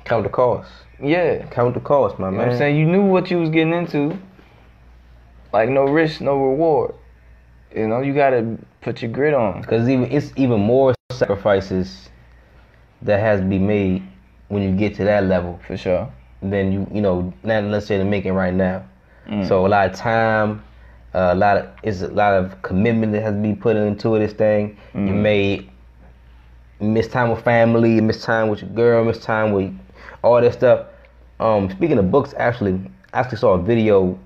count 0.05 0.23
the 0.23 0.29
cost. 0.29 0.69
Yeah, 1.01 1.45
Count 1.47 1.73
the 1.73 1.79
cost, 1.79 2.19
my 2.19 2.27
you 2.27 2.31
know 2.31 2.37
man. 2.37 2.47
what 2.47 2.53
I'm 2.53 2.57
saying. 2.59 2.75
You 2.77 2.85
knew 2.85 3.03
what 3.05 3.31
you 3.31 3.39
was 3.39 3.49
getting 3.49 3.73
into. 3.73 4.17
Like 5.53 5.69
no 5.69 5.83
risk, 5.85 6.21
no 6.21 6.35
reward. 6.37 6.93
You 7.75 7.87
know, 7.87 8.01
you 8.01 8.13
gotta 8.13 8.57
put 8.81 9.01
your 9.01 9.11
grit 9.11 9.33
on. 9.33 9.61
Because 9.61 9.89
even 9.89 10.11
it's 10.11 10.31
even 10.35 10.59
more 10.59 10.93
sacrifices 11.11 12.09
that 13.01 13.19
has 13.19 13.39
to 13.39 13.45
be 13.45 13.57
made 13.59 14.03
when 14.49 14.61
you 14.63 14.71
get 14.75 14.95
to 14.95 15.03
that 15.05 15.23
level 15.25 15.59
For 15.65 15.77
sure. 15.77 16.11
than 16.41 16.71
you 16.71 16.87
you 16.93 17.01
know 17.01 17.33
not 17.43 17.63
necessarily 17.63 18.09
making 18.09 18.33
right 18.33 18.53
now. 18.53 18.83
Mm. 19.27 19.47
So 19.47 19.65
a 19.65 19.69
lot 19.69 19.89
of 19.89 19.95
time, 19.95 20.63
uh, 21.13 21.29
a 21.31 21.35
lot 21.35 21.57
of 21.57 21.67
it's 21.83 22.01
a 22.01 22.07
lot 22.09 22.33
of 22.33 22.61
commitment 22.61 23.11
that 23.13 23.21
has 23.23 23.33
to 23.33 23.41
be 23.41 23.53
put 23.53 23.75
into 23.75 24.17
this 24.19 24.33
thing. 24.33 24.77
You 24.93 24.99
Mhm. 24.99 25.21
Miss 26.81 27.07
time 27.07 27.29
with 27.29 27.43
family, 27.43 28.01
miss 28.01 28.23
time 28.23 28.49
with 28.49 28.61
your 28.61 28.71
girl, 28.71 29.05
miss 29.05 29.19
time 29.23 29.53
with 29.53 29.73
all 30.23 30.41
that 30.41 30.53
stuff. 30.53 30.87
Um, 31.39 31.69
speaking 31.69 31.97
of 31.97 32.11
books, 32.11 32.33
actually, 32.37 32.79
I 33.13 33.19
actually 33.19 33.37
saw 33.37 33.53
a 33.53 33.61
video. 33.61 34.17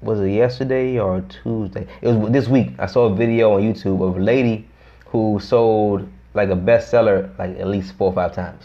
Was 0.00 0.20
it 0.20 0.30
yesterday 0.30 0.98
or 0.98 1.22
Tuesday? 1.42 1.86
It 2.02 2.08
was 2.08 2.30
this 2.30 2.48
week. 2.48 2.70
I 2.78 2.86
saw 2.86 3.06
a 3.06 3.14
video 3.14 3.54
on 3.54 3.62
YouTube 3.62 4.06
of 4.06 4.16
a 4.16 4.20
lady 4.20 4.68
who 5.06 5.40
sold 5.42 6.08
like 6.34 6.50
a 6.50 6.56
bestseller 6.56 7.36
like 7.38 7.58
at 7.58 7.66
least 7.66 7.94
four 7.96 8.10
or 8.10 8.14
five 8.14 8.32
times. 8.32 8.64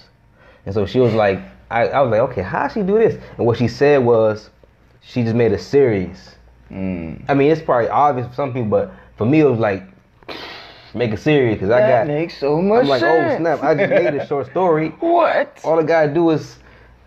And 0.66 0.74
so 0.74 0.86
she 0.86 1.00
was 1.00 1.14
like, 1.14 1.40
I, 1.72 1.88
I 1.88 2.02
was 2.02 2.12
like, 2.12 2.20
okay, 2.32 2.44
how 2.44 2.68
she 2.68 2.82
do 2.82 3.00
this? 3.00 3.22
And 3.38 3.48
what 3.48 3.58
she 3.58 3.68
said 3.68 4.04
was, 4.04 4.50
she 5.02 5.24
just 5.24 5.36
made 5.36 5.52
a 5.52 5.58
series. 5.58 6.36
Mm. 6.70 7.26
I 7.28 7.34
mean, 7.34 7.52
it's 7.52 7.62
probably 7.62 7.90
obvious 7.90 8.28
for 8.28 8.34
some 8.36 8.54
people, 8.54 8.70
but 8.70 8.94
for 9.18 9.26
me, 9.26 9.40
it 9.40 9.46
was 9.46 9.60
like, 9.60 9.84
make 10.96 11.12
a 11.12 11.18
series 11.18 11.56
because 11.56 11.70
I 11.70 11.80
got. 11.80 12.08
makes 12.08 12.38
so 12.38 12.62
much 12.62 12.84
I'm 12.84 12.90
like, 12.90 13.02
oh, 13.02 13.06
sense. 13.06 13.34
oh 13.34 13.38
snap! 13.40 13.64
I 13.64 13.76
just 13.76 13.90
made 13.90 14.16
a 14.16 14.28
short 14.28 14.50
story. 14.50 14.90
What? 15.00 15.60
All 15.64 15.80
I 15.80 15.84
gotta 15.84 16.14
do 16.14 16.30
is 16.32 16.58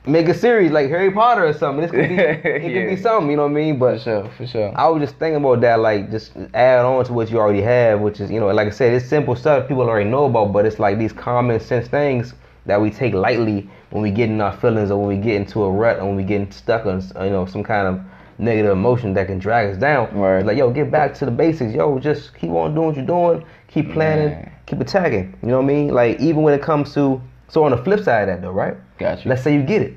make 0.07 0.29
a 0.29 0.35
series 0.35 0.71
like 0.71 0.89
Harry 0.89 1.11
Potter 1.11 1.47
or 1.47 1.53
something. 1.53 1.83
This 1.83 1.91
could 1.91 2.09
be, 2.09 2.15
it 2.49 2.61
could 2.63 2.97
be 2.97 3.03
something. 3.03 3.31
You 3.31 3.37
know 3.37 3.45
what 3.45 3.53
I 3.53 3.55
mean? 3.55 3.79
But 3.79 3.99
For 3.99 4.03
sure, 4.05 4.31
for 4.37 4.47
sure. 4.47 4.73
I 4.77 4.89
was 4.89 5.03
just 5.03 5.19
thinking 5.19 5.37
about 5.37 5.61
that, 5.63 5.81
like 5.81 6.11
just 6.11 6.33
add 6.55 6.85
on 6.85 7.05
to 7.07 7.13
what 7.13 7.31
you 7.31 7.39
already 7.39 7.63
have, 7.63 8.01
which 8.01 8.21
is, 8.21 8.31
you 8.31 8.41
know, 8.41 8.47
like 8.49 8.69
I 8.69 8.71
said, 8.71 8.95
it's 8.95 9.07
simple 9.07 9.37
stuff 9.37 9.69
people 9.69 9.83
already 9.83 10.09
know 10.09 10.27
about, 10.27 10.53
but 10.53 10.67
it's 10.67 10.79
like 10.79 10.99
these 10.99 11.13
common 11.13 11.61
sense 11.61 11.89
things 11.89 12.35
that 12.67 12.81
we 12.81 12.91
take 12.91 13.15
lightly 13.15 13.69
when 13.91 14.03
we 14.03 14.11
get 14.11 14.29
in 14.29 14.41
our 14.41 14.57
feelings 14.57 14.91
or 14.91 14.99
when 14.99 15.17
we 15.17 15.23
get 15.23 15.37
into 15.37 15.63
a 15.63 15.71
rut 15.71 15.99
or 15.99 16.07
when 16.07 16.17
we 16.17 16.25
get 16.25 16.53
stuck 16.53 16.85
on, 16.87 17.01
you 17.01 17.31
know, 17.31 17.47
some 17.47 17.63
kind 17.63 17.87
of 17.87 18.01
negative 18.39 18.73
emotion 18.73 19.15
that 19.15 19.27
can 19.27 19.39
drag 19.39 19.71
us 19.71 19.79
down. 19.79 20.13
Right. 20.17 20.39
It's 20.39 20.47
like, 20.47 20.59
yo, 20.59 20.71
get 20.71 20.91
back 20.91 21.15
to 21.15 21.25
the 21.25 21.31
basics. 21.31 21.73
Yo, 21.73 21.99
just 21.99 22.35
keep 22.35 22.51
on 22.51 22.75
doing 22.75 22.87
what 22.89 22.97
you're 22.97 23.07
doing. 23.07 23.45
Keep 23.69 23.93
planning. 23.93 24.31
Man. 24.31 24.53
Keep 24.67 24.81
attacking. 24.81 25.39
You 25.43 25.49
know 25.49 25.57
what 25.59 25.65
I 25.65 25.75
mean? 25.75 25.89
Like 25.89 26.21
even 26.21 26.43
when 26.43 26.55
it 26.55 26.63
comes 26.63 26.93
to, 26.95 27.21
so 27.49 27.65
on 27.65 27.71
the 27.71 27.79
flip 27.79 28.03
side 28.03 28.29
of 28.29 28.35
that 28.35 28.43
though, 28.43 28.51
right? 28.51 28.77
Got 28.99 29.25
you. 29.25 29.29
Let's 29.29 29.43
say 29.43 29.55
you 29.55 29.63
get 29.63 29.83
it. 29.83 29.97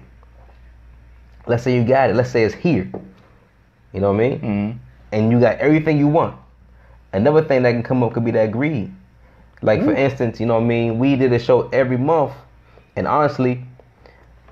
Let's 1.48 1.64
say 1.64 1.76
you 1.76 1.84
got 1.84 2.10
it. 2.10 2.16
Let's 2.16 2.30
say 2.30 2.44
it's 2.44 2.54
here. 2.54 2.92
You 3.94 4.02
know 4.02 4.12
what 4.12 4.24
I 4.24 4.30
mean? 4.30 4.40
Mm. 4.40 4.80
and 5.12 5.32
you 5.32 5.40
got 5.40 5.58
everything 5.58 5.98
you 5.98 6.08
want. 6.08 6.36
Another 7.14 7.44
thing 7.44 7.64
that 7.64 7.72
can 7.72 7.82
come 7.84 8.04
up 8.04 8.14
could 8.14 8.26
be 8.26 8.32
that 8.32 8.52
greed. 8.52 8.94
Like 9.62 9.84
for 9.84 9.94
instance, 9.94 10.40
you 10.40 10.46
know 10.46 10.56
what 10.56 10.64
I 10.64 10.68
mean, 10.68 11.00
we 11.00 11.16
did 11.16 11.34
a 11.34 11.40
show 11.40 11.68
every 11.70 11.98
month, 11.98 12.32
and 12.96 13.08
honestly, 13.08 13.66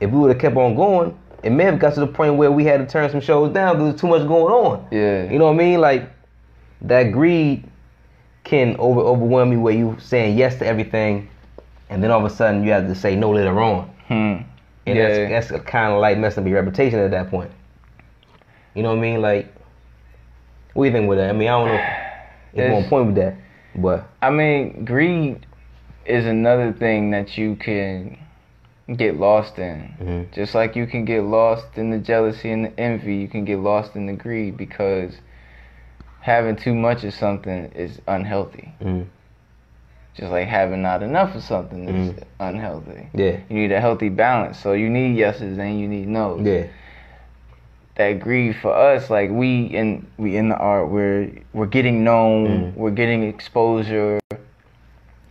if 0.02 0.12
we 0.12 0.20
would 0.20 0.32
have 0.32 0.42
kept 0.42 0.58
on 0.58 0.76
going, 0.76 1.18
it 1.44 1.52
may 1.52 1.64
have 1.64 1.80
got 1.80 1.94
to 1.94 2.00
the 2.02 2.08
point 2.08 2.36
where 2.36 2.52
we 2.52 2.66
had 2.66 2.80
to 2.80 2.86
turn 2.86 3.10
some 3.10 3.22
shows 3.22 3.54
down 3.54 3.76
because 3.76 3.92
there's 3.92 4.02
too 4.02 4.08
much 4.08 4.28
going 4.28 4.52
on. 4.52 4.88
Yeah. 4.92 5.32
You 5.32 5.40
know 5.40 5.46
what 5.46 5.54
I 5.54 5.58
mean? 5.58 5.80
Like 5.80 6.10
that 6.82 7.12
greed 7.12 7.70
can 8.48 8.78
over 8.80 9.02
overwhelm 9.02 9.52
you 9.52 9.60
where 9.60 9.74
you 9.74 9.98
saying 10.00 10.38
yes 10.38 10.58
to 10.60 10.66
everything, 10.66 11.28
and 11.90 12.02
then 12.02 12.12
all 12.12 12.26
of 12.26 12.32
a 12.32 12.34
sudden 12.34 12.64
you 12.64 12.72
have 12.72 12.88
to 12.88 12.96
say 12.96 13.16
no 13.16 13.32
later 13.32 13.62
on. 13.62 13.90
Hmm. 14.08 14.14
and 14.86 14.96
Yeah. 14.98 15.28
that's 15.28 15.50
that's 15.50 15.66
kind 15.66 15.94
of 15.94 16.00
like 16.00 16.18
messing 16.18 16.44
up 16.44 16.50
your 16.50 16.62
reputation 16.64 16.98
at 17.00 17.12
that 17.12 17.30
point. 17.30 17.52
You 18.74 18.84
know 18.84 18.90
what 18.92 19.00
I 19.00 19.02
mean? 19.02 19.22
Like, 19.22 19.54
what 20.74 20.84
do 20.86 20.88
you 20.90 20.96
think 20.96 21.10
with 21.10 21.18
that? 21.18 21.30
I 21.30 21.34
mean, 21.34 21.50
I 21.50 21.52
don't 21.60 21.68
know 21.68 21.74
if, 21.74 21.88
if 22.54 22.58
you're 22.58 22.74
on 22.74 22.84
point 22.86 23.06
with 23.08 23.16
that, 23.16 23.36
but 23.76 24.08
I 24.22 24.30
mean, 24.30 24.86
greed 24.86 25.46
is 26.06 26.26
another 26.26 26.72
thing 26.72 27.12
that 27.12 27.38
you 27.38 27.58
can 27.58 28.18
get 28.96 29.18
lost 29.18 29.60
in. 29.60 29.94
Mhm. 30.02 30.32
Just 30.34 30.56
like 30.56 30.74
you 30.78 30.88
can 30.88 31.04
get 31.04 31.24
lost 31.24 31.78
in 31.78 31.90
the 31.90 31.98
jealousy 31.98 32.50
and 32.52 32.64
the 32.64 32.80
envy, 32.80 33.16
you 33.16 33.28
can 33.28 33.44
get 33.44 33.60
lost 33.60 33.98
in 33.98 34.06
the 34.06 34.14
greed 34.14 34.56
because 34.56 35.18
having 36.28 36.58
too 36.58 36.76
much 36.76 37.06
of 37.06 37.14
something 37.14 37.72
is 37.74 38.02
unhealthy. 38.06 38.70
Mhm. 38.84 39.06
Just 40.14 40.30
like 40.30 40.48
having 40.50 40.82
not 40.82 41.02
enough 41.02 41.34
of 41.36 41.42
something 41.42 41.88
is 41.88 42.14
unhealthy. 42.42 43.08
yeah, 43.14 43.38
You 43.50 43.56
need 43.62 43.72
a 43.72 43.80
healthy 43.80 44.10
balance. 44.10 44.60
So 44.60 44.74
you 44.74 44.90
need 44.90 45.16
yeses 45.16 45.58
and 45.58 45.80
you 45.80 45.88
need 45.88 46.08
nos. 46.10 46.42
yeah, 46.46 46.64
That 47.96 48.20
greed 48.20 48.58
for 48.58 48.74
us, 48.76 49.10
like 49.10 49.30
we 49.32 49.66
in 49.68 50.06
we 50.18 50.36
in 50.36 50.50
the 50.50 50.58
art, 50.58 50.90
we're 50.92 51.30
we're 51.54 51.66
getting 51.78 52.04
known, 52.04 52.48
Mhm. 52.48 52.76
we're 52.76 52.92
getting 52.92 53.24
exposure. 53.24 54.20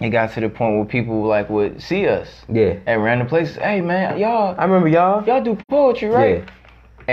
It 0.01 0.11
got 0.11 0.33
to 0.33 0.41
the 0.41 0.49
point 0.49 0.77
where 0.77 0.85
people 0.87 1.23
like 1.25 1.51
would 1.51 1.83
see 1.83 2.09
us 2.09 2.45
yeah. 2.49 2.75
at 2.87 2.99
random 2.99 3.27
places. 3.27 3.57
Hey 3.57 3.83
man, 3.83 4.19
y'all 4.19 4.55
I 4.59 4.65
remember 4.65 4.89
y'all. 4.89 5.23
y'all 5.27 5.43
do 5.43 5.59
poetry, 5.69 6.09
right? 6.09 6.39
Yeah. 6.39 6.45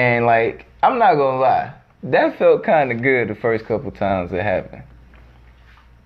And 0.02 0.26
like, 0.26 0.66
I'm 0.82 0.98
not 1.00 1.16
gonna 1.16 1.40
lie, 1.40 1.72
that 2.04 2.38
felt 2.38 2.64
kind 2.64 2.92
of 2.92 3.02
good 3.02 3.30
the 3.30 3.36
first 3.36 3.66
couple 3.66 3.92
times 3.92 4.32
it 4.32 4.42
happened. 4.44 4.84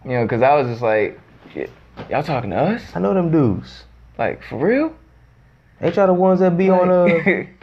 You 0.05 0.11
know, 0.11 0.27
cause 0.27 0.41
I 0.41 0.53
was 0.53 0.67
just 0.67 0.81
like, 0.81 1.19
"Y- 1.55 1.67
y'all 2.09 2.23
talking 2.23 2.51
to 2.51 2.55
us? 2.57 2.83
I 2.95 2.99
know 2.99 3.13
them 3.13 3.31
dudes. 3.31 3.83
Like 4.17 4.43
for 4.43 4.57
real? 4.57 4.93
Ain't 5.81 5.95
y'all 5.95 6.07
the 6.07 6.13
ones 6.13 6.39
that 6.39 6.57
be 6.57 6.69
on 6.69 6.89
uh? 6.89 7.45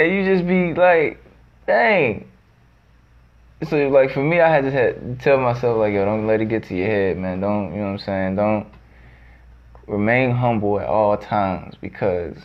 And 0.00 0.14
you 0.14 0.24
just 0.24 0.46
be 0.46 0.74
like, 0.74 1.20
dang. 1.66 2.30
So 3.68 3.88
like 3.88 4.12
for 4.12 4.22
me, 4.22 4.40
I 4.40 4.48
had 4.48 4.62
to 4.64 4.70
had 4.70 5.00
to 5.00 5.24
tell 5.24 5.38
myself 5.38 5.76
like, 5.78 5.92
yo, 5.92 6.04
don't 6.04 6.26
let 6.26 6.40
it 6.40 6.48
get 6.48 6.64
to 6.64 6.76
your 6.76 6.86
head, 6.86 7.16
man. 7.16 7.40
Don't 7.40 7.72
you 7.72 7.80
know 7.80 7.86
what 7.86 7.90
I'm 7.90 7.98
saying? 7.98 8.36
Don't 8.36 8.66
remain 9.88 10.30
humble 10.30 10.78
at 10.78 10.86
all 10.86 11.16
times 11.16 11.74
because 11.80 12.36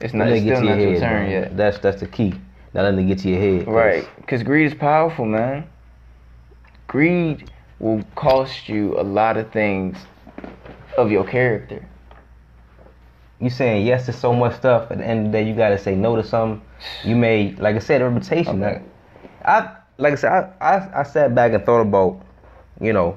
it's 0.00 0.14
not 0.14 0.28
it's 0.28 0.40
still 0.40 0.62
not 0.62 0.78
your 0.78 0.92
your 0.92 0.92
head, 0.92 1.00
turn 1.00 1.30
yet. 1.30 1.56
That's 1.56 1.78
that's 1.78 2.00
the 2.00 2.06
key. 2.06 2.34
Not 2.74 2.82
letting 2.82 3.00
it 3.00 3.04
get 3.14 3.18
to 3.20 3.28
your 3.30 3.38
head. 3.40 3.64
'cause 3.66 3.74
Right, 3.74 4.08
because 4.16 4.42
greed 4.42 4.66
is 4.66 4.74
powerful, 4.74 5.24
man. 5.24 5.64
Greed 6.88 7.50
will 7.78 8.02
cost 8.14 8.68
you 8.68 8.98
a 8.98 9.02
lot 9.02 9.36
of 9.36 9.50
things 9.50 9.96
of 10.98 11.10
your 11.10 11.24
character. 11.24 11.84
You 13.40 13.50
saying 13.50 13.86
yes 13.86 14.06
to 14.06 14.12
so 14.12 14.32
much 14.32 14.54
stuff. 14.54 14.90
At 14.90 14.98
the 14.98 15.04
end 15.06 15.26
of 15.26 15.32
the 15.32 15.38
day, 15.38 15.44
you 15.44 15.54
gotta 15.54 15.78
say 15.78 15.94
no 15.94 16.16
to 16.16 16.22
something. 16.22 16.60
You 17.04 17.16
made, 17.16 17.58
like 17.58 17.76
I 17.76 17.80
said, 17.80 18.00
a 18.00 18.08
reputation. 18.08 18.62
Okay. 18.62 18.74
Like, 18.74 18.82
I 19.44 19.70
like 19.98 20.12
I 20.14 20.16
said, 20.16 20.32
I, 20.32 20.66
I 20.76 21.00
I 21.00 21.02
sat 21.02 21.34
back 21.34 21.52
and 21.52 21.64
thought 21.64 21.80
about, 21.80 22.20
you 22.80 22.92
know, 22.92 23.16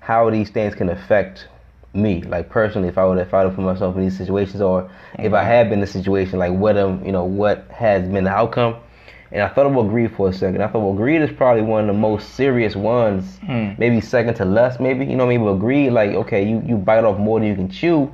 how 0.00 0.28
these 0.30 0.50
things 0.50 0.74
can 0.74 0.88
affect 0.88 1.48
me, 1.94 2.22
like 2.22 2.48
personally, 2.48 2.88
if 2.88 2.96
I 2.98 3.04
would 3.04 3.18
if 3.18 3.34
I 3.34 3.44
would 3.44 3.54
put 3.54 3.64
myself 3.64 3.94
in 3.96 4.02
these 4.02 4.16
situations, 4.16 4.60
or 4.62 4.90
if 5.18 5.32
I 5.32 5.42
had 5.44 5.68
been 5.68 5.80
in 5.80 5.84
a 5.84 5.86
situation, 5.86 6.38
like 6.38 6.52
what 6.52 6.76
um, 6.78 7.04
you 7.04 7.12
know, 7.12 7.24
what 7.24 7.66
has 7.70 8.08
been 8.08 8.24
the 8.24 8.30
outcome. 8.30 8.76
And 9.30 9.40
I 9.42 9.48
thought 9.48 9.64
about 9.66 9.88
greed 9.88 10.14
for 10.14 10.28
a 10.28 10.32
second. 10.32 10.62
I 10.62 10.68
thought, 10.68 10.80
well, 10.80 10.92
greed 10.92 11.22
is 11.22 11.30
probably 11.34 11.62
one 11.62 11.80
of 11.82 11.86
the 11.86 11.98
most 11.98 12.34
serious 12.34 12.76
ones, 12.76 13.38
Hmm. 13.38 13.70
maybe 13.78 13.98
second 14.02 14.34
to 14.34 14.44
lust, 14.44 14.78
maybe. 14.78 15.06
You 15.06 15.16
know 15.16 15.24
what 15.24 15.32
I 15.34 15.38
mean? 15.38 15.46
But 15.46 15.54
greed, 15.54 15.92
like, 15.92 16.10
okay, 16.10 16.46
you, 16.46 16.62
you 16.66 16.76
bite 16.76 17.02
off 17.04 17.18
more 17.18 17.40
than 17.40 17.48
you 17.48 17.54
can 17.54 17.70
chew, 17.70 18.12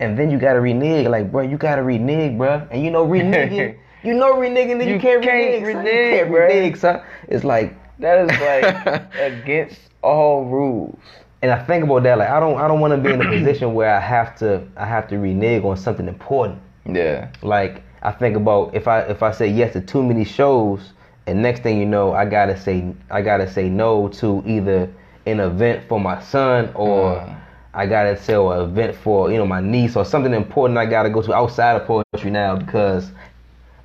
and 0.00 0.18
then 0.18 0.30
you 0.30 0.38
gotta 0.38 0.60
renege. 0.60 1.06
Like, 1.06 1.30
bro, 1.30 1.42
you 1.42 1.58
gotta 1.58 1.82
renege, 1.82 2.38
bro. 2.38 2.66
And 2.70 2.82
you 2.82 2.90
know 2.90 3.06
reneging, 3.06 3.76
you 4.02 4.14
know 4.14 4.34
reneging, 4.36 4.78
then 4.78 4.88
you, 4.88 4.94
You 4.94 5.00
can't, 5.00 5.22
can't 5.22 5.66
renege. 5.66 5.74
son. 5.74 5.84
renege, 5.84 5.94
you 5.94 6.16
can't 6.18 6.30
bruh. 6.30 6.48
renege, 6.48 6.76
son. 6.78 7.02
It's 7.28 7.44
like, 7.44 7.74
That 7.98 8.30
is 8.30 8.40
like 8.40 9.12
against 9.20 9.80
all 10.02 10.46
rules. 10.46 10.98
And 11.42 11.50
I 11.50 11.64
think 11.64 11.84
about 11.84 12.02
that. 12.04 12.18
Like, 12.18 12.28
I 12.28 12.40
don't, 12.40 12.58
I 12.58 12.68
don't 12.68 12.80
want 12.80 12.92
to 12.92 12.98
be 12.98 13.12
in 13.12 13.20
a 13.20 13.28
position 13.28 13.74
where 13.74 13.94
I 13.94 14.00
have 14.00 14.36
to, 14.38 14.66
I 14.76 14.86
have 14.86 15.08
to 15.08 15.18
renege 15.18 15.64
on 15.64 15.76
something 15.76 16.08
important. 16.08 16.60
Yeah. 16.86 17.30
Like, 17.42 17.82
I 18.02 18.12
think 18.12 18.36
about 18.36 18.74
if 18.74 18.88
I, 18.88 19.00
if 19.02 19.22
I 19.22 19.32
say 19.32 19.48
yes 19.48 19.72
to 19.74 19.80
too 19.80 20.02
many 20.02 20.24
shows, 20.24 20.92
and 21.26 21.42
next 21.42 21.62
thing 21.62 21.78
you 21.78 21.86
know, 21.86 22.12
I 22.12 22.24
gotta 22.24 22.58
say, 22.58 22.94
I 23.10 23.22
gotta 23.22 23.50
say 23.50 23.68
no 23.68 24.08
to 24.08 24.42
either 24.46 24.90
an 25.26 25.40
event 25.40 25.88
for 25.88 26.00
my 26.00 26.20
son 26.22 26.72
or. 26.74 27.16
Uh, 27.16 27.34
I 27.74 27.86
gotta 27.86 28.20
sell 28.20 28.50
an 28.50 28.70
event 28.70 28.96
for 28.96 29.30
you 29.30 29.36
know 29.36 29.46
my 29.46 29.60
niece 29.60 29.94
or 29.94 30.04
something 30.04 30.32
important 30.32 30.78
I 30.78 30.86
gotta 30.86 31.10
go 31.10 31.22
to 31.22 31.32
outside 31.32 31.80
of 31.80 31.86
poetry 31.86 32.30
now 32.30 32.56
because 32.56 33.12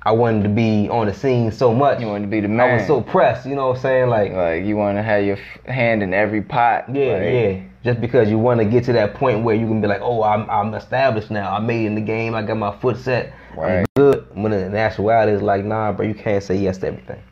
I 0.06 0.12
wanted 0.12 0.42
to 0.42 0.48
be 0.50 0.88
on 0.90 1.06
the 1.06 1.14
scene 1.14 1.50
so 1.50 1.72
much. 1.74 2.00
you 2.00 2.06
wanted 2.06 2.26
to 2.26 2.30
be 2.30 2.40
the 2.40 2.48
man. 2.48 2.70
I 2.70 2.74
was 2.76 2.86
so 2.86 3.00
pressed, 3.00 3.46
you 3.46 3.54
know 3.54 3.68
what 3.68 3.76
I'm 3.76 3.82
saying? 3.82 4.08
Like, 4.10 4.32
like 4.32 4.64
you 4.64 4.76
want 4.76 4.98
to 4.98 5.02
have 5.02 5.24
your 5.24 5.38
f- 5.38 5.64
hand 5.66 6.02
in 6.02 6.12
every 6.12 6.42
pot. 6.42 6.94
yeah, 6.94 7.12
like, 7.14 7.22
yeah. 7.32 7.60
Just 7.84 8.00
because 8.00 8.28
you 8.30 8.38
want 8.38 8.60
to 8.60 8.64
get 8.66 8.84
to 8.84 8.92
that 8.94 9.14
point 9.14 9.44
where 9.44 9.54
you 9.54 9.66
can 9.66 9.80
be 9.80 9.86
like, 9.88 10.00
oh, 10.02 10.22
I'm 10.22 10.48
I'm 10.50 10.74
established 10.74 11.30
now. 11.30 11.54
I 11.54 11.58
made 11.58 11.84
it 11.84 11.86
in 11.86 11.94
the 11.94 12.00
game. 12.00 12.34
I 12.34 12.42
got 12.42 12.56
my 12.56 12.76
foot 12.80 12.96
set. 12.98 13.32
Right. 13.56 13.78
I'm 13.80 13.84
good. 13.94 14.26
When 14.34 14.52
in 14.52 14.74
actuality, 14.74 15.32
it's 15.32 15.42
like, 15.42 15.64
nah, 15.64 15.92
bro, 15.92 16.06
you 16.06 16.14
can't 16.14 16.42
say 16.42 16.56
yes 16.56 16.78
to 16.78 16.88
everything. 16.88 17.22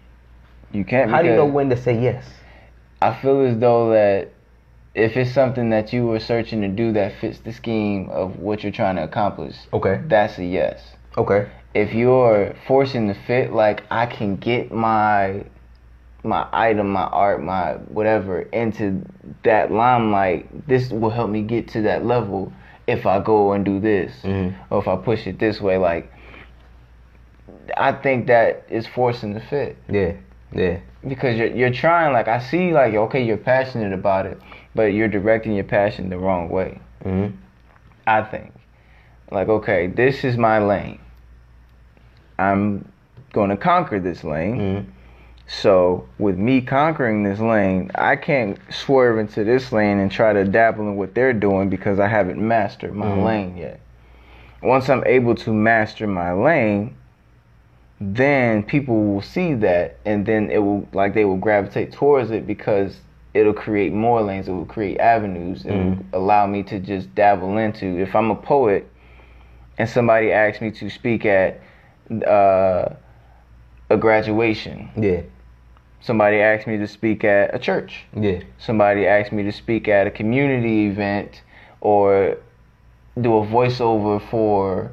You 0.72 0.84
can't. 0.84 1.10
How 1.10 1.20
do 1.22 1.28
you 1.28 1.34
know 1.36 1.46
when 1.46 1.68
to 1.70 1.76
say 1.76 2.00
yes? 2.00 2.24
I 3.02 3.14
feel 3.20 3.40
as 3.42 3.58
though 3.58 3.90
that 3.90 4.30
if 4.94 5.16
it's 5.16 5.32
something 5.32 5.70
that 5.70 5.92
you 5.92 6.06
were 6.06 6.20
searching 6.20 6.60
to 6.62 6.68
do 6.68 6.92
that 6.92 7.18
fits 7.18 7.38
the 7.40 7.52
scheme 7.52 8.08
of 8.10 8.38
what 8.38 8.62
you're 8.62 8.72
trying 8.72 8.96
to 8.96 9.04
accomplish, 9.04 9.56
Okay. 9.72 10.00
that's 10.06 10.38
a 10.38 10.44
yes. 10.44 10.82
Okay. 11.18 11.48
If 11.74 11.94
you're 11.94 12.54
forcing 12.66 13.06
the 13.08 13.14
fit, 13.14 13.52
like 13.52 13.82
I 13.90 14.06
can 14.06 14.36
get 14.36 14.72
my 14.72 15.44
my 16.24 16.46
item, 16.52 16.90
my 16.90 17.02
art, 17.04 17.42
my 17.42 17.72
whatever 17.88 18.42
into 18.42 19.04
that 19.42 19.72
limelight, 19.72 20.68
this 20.68 20.90
will 20.90 21.10
help 21.10 21.30
me 21.30 21.42
get 21.42 21.66
to 21.68 21.82
that 21.82 22.04
level 22.04 22.52
if 22.86 23.06
I 23.06 23.18
go 23.20 23.52
and 23.52 23.64
do 23.64 23.80
this. 23.80 24.12
Mhm. 24.22 24.54
Or 24.70 24.80
if 24.80 24.86
I 24.88 24.96
push 24.96 25.26
it 25.26 25.38
this 25.38 25.60
way, 25.60 25.78
like 25.78 26.12
I 27.76 27.92
think 27.92 28.26
that 28.26 28.64
is 28.68 28.86
forcing 28.86 29.34
the 29.34 29.40
fit. 29.40 29.76
Yeah. 29.88 30.12
Yeah. 30.52 30.78
Because 31.06 31.36
you're 31.36 31.48
you're 31.48 31.72
trying 31.72 32.12
like 32.12 32.28
I 32.28 32.38
see 32.38 32.72
like 32.72 32.94
okay 32.94 33.22
you're 33.24 33.36
passionate 33.36 33.92
about 33.92 34.26
it, 34.26 34.38
but 34.74 34.92
you're 34.92 35.08
directing 35.08 35.54
your 35.54 35.64
passion 35.64 36.10
the 36.10 36.18
wrong 36.18 36.48
way. 36.48 36.80
hmm 37.02 37.28
I 38.06 38.22
think. 38.22 38.52
Like, 39.30 39.48
okay, 39.48 39.86
this 39.86 40.24
is 40.24 40.36
my 40.36 40.58
lane. 40.58 40.98
I'm 42.50 42.90
going 43.32 43.50
to 43.50 43.56
conquer 43.56 44.00
this 44.00 44.24
lane. 44.24 44.58
hmm 44.84 44.90
So, 45.46 46.06
with 46.18 46.38
me 46.38 46.60
conquering 46.62 47.24
this 47.24 47.40
lane, 47.40 47.90
I 47.94 48.16
can't 48.16 48.58
swerve 48.70 49.18
into 49.18 49.44
this 49.44 49.70
lane 49.72 49.98
and 49.98 50.10
try 50.10 50.32
to 50.32 50.44
dabble 50.44 50.88
in 50.88 50.96
what 50.96 51.14
they're 51.14 51.32
doing 51.34 51.68
because 51.68 51.98
I 51.98 52.08
haven't 52.08 52.40
mastered 52.40 52.94
my 52.94 53.10
Mhm. 53.10 53.24
lane 53.24 53.56
yet. 53.56 53.80
Once 54.62 54.88
I'm 54.88 55.02
able 55.04 55.34
to 55.34 55.52
master 55.52 56.06
my 56.06 56.32
lane, 56.32 56.94
then 58.00 58.62
people 58.62 59.04
will 59.04 59.20
see 59.20 59.54
that 59.54 59.96
and 60.04 60.26
then 60.26 60.50
it 60.50 60.58
will 60.58 60.88
like 60.92 61.14
they 61.14 61.24
will 61.24 61.36
gravitate 61.36 61.92
towards 61.92 62.30
it 62.30 62.46
because 62.46 63.00
it'll 63.34 63.52
create 63.52 63.92
more 63.92 64.22
lanes, 64.22 64.48
it 64.48 64.52
will 64.52 64.64
create 64.64 64.98
avenues, 65.00 65.64
it 65.64 65.72
will 65.72 65.92
Mhm. 65.96 66.04
allow 66.12 66.46
me 66.46 66.62
to 66.64 66.78
just 66.78 67.14
dabble 67.14 67.56
into. 67.58 67.86
If 67.98 68.14
I'm 68.14 68.30
a 68.30 68.34
poet 68.36 68.86
and 69.78 69.88
somebody 69.88 70.32
asks 70.32 70.60
me 70.60 70.70
to 70.72 70.88
speak 70.90 71.24
at 71.26 71.60
uh, 72.26 72.88
a 73.90 73.96
graduation, 73.96 74.88
Yeah. 74.96 75.20
somebody 76.00 76.40
asked 76.40 76.66
me 76.66 76.78
to 76.78 76.86
speak 76.86 77.24
at 77.24 77.54
a 77.54 77.58
church, 77.58 78.04
Yeah. 78.14 78.40
somebody 78.58 79.06
asked 79.06 79.32
me 79.32 79.42
to 79.44 79.52
speak 79.52 79.88
at 79.88 80.06
a 80.06 80.10
community 80.10 80.86
event 80.86 81.42
or 81.80 82.36
do 83.20 83.36
a 83.36 83.44
voiceover 83.46 84.20
for 84.30 84.90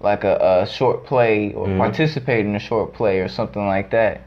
like 0.00 0.24
a, 0.24 0.60
a 0.62 0.66
short 0.66 1.06
play 1.06 1.52
or 1.54 1.66
Mhm. 1.66 1.78
participate 1.78 2.44
in 2.44 2.54
a 2.54 2.58
short 2.58 2.92
play 2.92 3.20
or 3.20 3.28
something 3.28 3.66
like 3.66 3.90
that. 3.90 4.20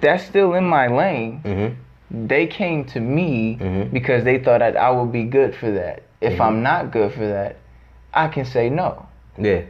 That's 0.00 0.24
still 0.24 0.54
in 0.54 0.64
my 0.64 0.86
lane. 0.88 1.40
hmm 1.44 1.68
They 2.28 2.46
came 2.46 2.84
to 2.94 3.00
me 3.00 3.58
Mhm. 3.60 3.92
because 3.92 4.22
they 4.24 4.38
thought 4.38 4.60
that 4.60 4.76
I 4.76 4.90
would 4.90 5.10
be 5.12 5.24
good 5.24 5.54
for 5.54 5.70
that. 5.72 6.02
If 6.20 6.38
Mhm. 6.38 6.46
I'm 6.46 6.62
not 6.62 6.92
good 6.92 7.12
for 7.12 7.26
that, 7.26 7.56
I 8.14 8.28
can 8.28 8.44
say 8.44 8.70
no. 8.70 9.04
Yeah. 9.36 9.62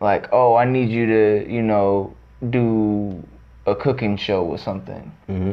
Like, 0.00 0.28
oh, 0.32 0.54
I 0.56 0.64
need 0.64 0.88
you 0.90 1.06
to, 1.06 1.52
you 1.52 1.62
know, 1.62 2.14
do 2.48 3.22
a 3.66 3.74
cooking 3.74 4.16
show 4.16 4.44
or 4.44 4.58
something. 4.58 5.12
hmm 5.26 5.52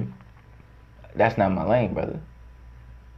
That's 1.16 1.38
not 1.38 1.52
my 1.52 1.66
lane, 1.68 1.94
brother. 1.94 2.20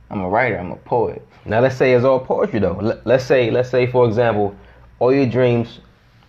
I'm 0.10 0.22
a 0.22 0.30
writer. 0.30 0.58
I'm 0.58 0.72
a 0.72 0.76
poet. 0.76 1.22
Now 1.46 1.60
let's 1.60 1.76
say 1.76 1.94
it's 1.94 2.04
all 2.04 2.20
poetry 2.20 2.60
though. 2.60 2.74
Let- 2.82 3.06
Let's 3.06 3.24
say 3.26 3.52
let's 3.52 3.70
say 3.70 3.86
for 3.86 4.08
example, 4.08 4.56
all 5.00 5.14
your 5.14 5.28
dreams. 5.28 5.80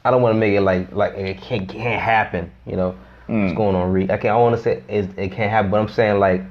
I 0.04 0.10
don't 0.10 0.22
want 0.22 0.34
to 0.34 0.38
make 0.38 0.54
it 0.54 0.60
like 0.62 0.92
like 0.92 1.14
it 1.14 1.40
can't 1.40 1.68
can't 1.68 2.00
happen. 2.00 2.50
You 2.66 2.76
know 2.76 2.88
what's 3.26 3.52
Mm. 3.52 3.56
going 3.56 3.76
on? 3.76 3.92
Reed? 3.92 4.10
I 4.10 4.16
can't. 4.18 4.34
I 4.34 4.36
want 4.36 4.56
to 4.56 4.62
say 4.62 4.82
it, 4.88 5.08
it 5.18 5.32
can't 5.32 5.50
happen, 5.50 5.70
but 5.70 5.80
I'm 5.80 5.88
saying 5.88 6.18
like 6.18 6.42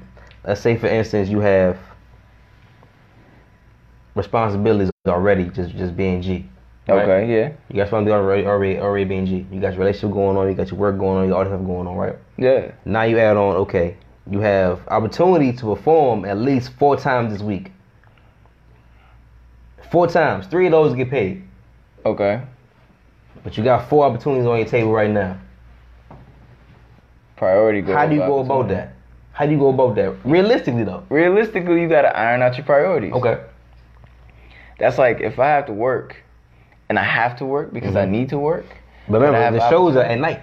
let's 0.44 0.60
say 0.60 0.76
for 0.76 0.86
instance 0.88 1.28
you 1.28 1.38
have 1.40 1.78
responsibilities 4.14 4.90
already 5.06 5.44
just 5.50 5.70
just 5.76 5.96
being 5.96 6.20
G. 6.22 6.46
Right? 6.90 7.08
Okay, 7.08 7.32
yeah. 7.32 7.52
You 7.68 7.76
got 7.76 7.90
family 7.90 8.12
already, 8.12 8.46
already, 8.46 8.78
already 8.78 9.04
being 9.04 9.26
G. 9.26 9.46
You 9.50 9.60
got 9.60 9.72
your 9.72 9.80
relationship 9.80 10.12
going 10.12 10.36
on. 10.36 10.48
You 10.48 10.54
got 10.54 10.70
your 10.70 10.78
work 10.78 10.98
going 10.98 11.18
on. 11.18 11.24
You 11.24 11.30
got 11.30 11.38
all 11.38 11.44
this 11.44 11.50
stuff 11.52 11.66
going 11.66 11.86
on, 11.86 11.96
right? 11.96 12.16
Yeah. 12.36 12.72
Now 12.84 13.02
you 13.02 13.18
add 13.18 13.36
on, 13.36 13.56
okay, 13.56 13.96
you 14.30 14.40
have 14.40 14.86
opportunity 14.88 15.52
to 15.52 15.74
perform 15.74 16.24
at 16.24 16.38
least 16.38 16.72
four 16.78 16.96
times 16.96 17.32
this 17.32 17.42
week. 17.42 17.72
Four 19.90 20.06
times. 20.06 20.46
Three 20.46 20.66
of 20.66 20.72
those 20.72 20.94
get 20.94 21.10
paid. 21.10 21.42
Okay. 22.06 22.42
But 23.42 23.56
you 23.56 23.64
got 23.64 23.88
four 23.88 24.04
opportunities 24.04 24.46
on 24.46 24.58
your 24.58 24.68
table 24.68 24.92
right 24.92 25.10
now. 25.10 25.38
Priority. 27.36 27.80
How 27.82 28.06
do 28.06 28.14
you 28.14 28.20
go 28.20 28.40
about 28.40 28.68
that? 28.68 28.94
How 29.32 29.46
do 29.46 29.52
you 29.52 29.58
go 29.58 29.70
about 29.70 29.94
that? 29.96 30.14
Realistically 30.24 30.84
though. 30.84 31.04
Realistically, 31.08 31.80
you 31.80 31.88
gotta 31.88 32.14
iron 32.16 32.42
out 32.42 32.56
your 32.56 32.66
priorities. 32.66 33.12
Okay. 33.14 33.42
That's 34.78 34.98
like 34.98 35.20
if 35.20 35.38
I 35.38 35.48
have 35.48 35.66
to 35.66 35.72
work, 35.72 36.16
and 36.90 36.98
I 36.98 37.04
have 37.04 37.36
to 37.36 37.46
work 37.46 37.72
because 37.72 37.94
I 37.96 38.04
Mhm. 38.04 38.10
need 38.10 38.28
to 38.30 38.38
work. 38.38 38.66
But 39.08 39.22
I 39.22 39.26
remember, 39.26 39.58
the 39.60 39.70
shows 39.70 39.96
are 39.96 40.02
at 40.02 40.18
night. 40.18 40.40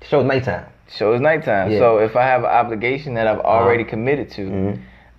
The 0.00 0.06
show's 0.06 0.26
nighttime. 0.26 0.66
So 0.88 1.12
it's 1.14 1.22
nighttime. 1.22 1.70
Yeah. 1.70 1.78
So 1.78 1.98
if 1.98 2.16
I 2.16 2.22
have 2.24 2.44
an 2.44 2.50
obligation 2.50 3.14
that 3.14 3.26
I've 3.26 3.40
already 3.40 3.82
Uh-huh. 3.82 3.90
committed 3.90 4.30
to, 4.32 4.42
Mhm. 4.50 4.78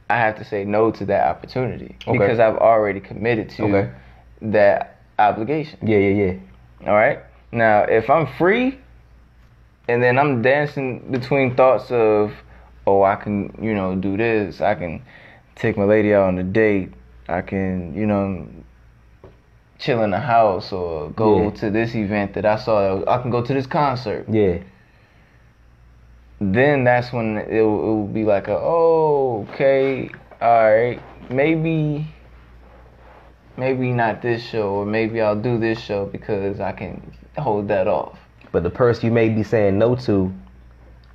I 0.10 0.18
have 0.18 0.36
to 0.38 0.44
say 0.44 0.64
no 0.64 0.92
to 0.92 1.06
that 1.06 1.28
opportunity 1.28 1.96
Okay. 2.08 2.16
because 2.18 2.40
I've 2.40 2.58
already 2.58 3.00
committed 3.00 3.50
to 3.58 3.64
Okay. 3.64 3.90
that 4.44 4.98
obligation. 5.18 5.80
Yeah, 5.82 5.98
yeah, 5.98 6.26
yeah. 6.26 6.88
All 6.90 6.96
right. 6.96 7.20
Now, 7.52 7.82
if 7.84 8.10
I'm 8.10 8.28
free, 8.28 8.78
and 9.88 10.04
then 10.04 10.20
I'm 10.20 10.42
dancing 10.44 11.00
between 11.10 11.56
thoughts 11.56 11.92
of, 11.92 12.34
oh, 12.86 13.02
I 13.02 13.16
can, 13.16 13.52
you 13.60 13.74
know, 13.74 13.96
do 13.96 14.16
this. 14.16 14.62
I 14.62 14.76
can 14.76 15.02
take 15.56 15.76
my 15.76 15.86
lady 15.86 16.14
out 16.14 16.28
on 16.28 16.38
a 16.38 16.44
date. 16.44 16.94
I 17.28 17.42
can, 17.42 17.94
you 17.96 18.06
know, 18.06 18.46
chill 19.82 20.04
in 20.04 20.12
the 20.12 20.20
house 20.20 20.72
or 20.72 21.10
go 21.10 21.44
Yeah. 21.44 21.50
to 21.50 21.70
this 21.72 21.96
event 21.96 22.36
that 22.36 22.46
I 22.46 22.56
saw. 22.56 23.04
I 23.08 23.22
can 23.22 23.32
go 23.32 23.42
to 23.42 23.54
this 23.54 23.66
concert. 23.66 24.26
Yeah. 24.30 24.60
Then 26.40 26.84
that's 26.84 27.12
when 27.12 27.38
it 27.38 27.62
will, 27.62 27.82
it 27.84 27.94
will 27.96 28.08
be 28.08 28.24
like, 28.24 28.48
a, 28.48 28.58
oh, 28.58 29.46
okay, 29.50 30.10
all 30.42 30.72
right, 30.72 31.00
maybe. 31.30 32.08
Maybe 33.58 33.92
not 33.92 34.22
this 34.22 34.42
show, 34.42 34.70
or 34.72 34.86
maybe 34.86 35.20
I'll 35.22 35.36
do 35.36 35.60
this 35.60 35.80
show 35.80 36.06
because 36.06 36.60
I 36.60 36.72
can 36.72 37.02
hold 37.38 37.68
that 37.68 37.88
off. 37.88 38.18
But 38.52 38.64
the 38.64 38.70
person 38.70 39.06
you 39.06 39.12
may 39.12 39.30
be 39.30 39.44
saying 39.44 39.78
no 39.78 39.96
to, 39.96 40.34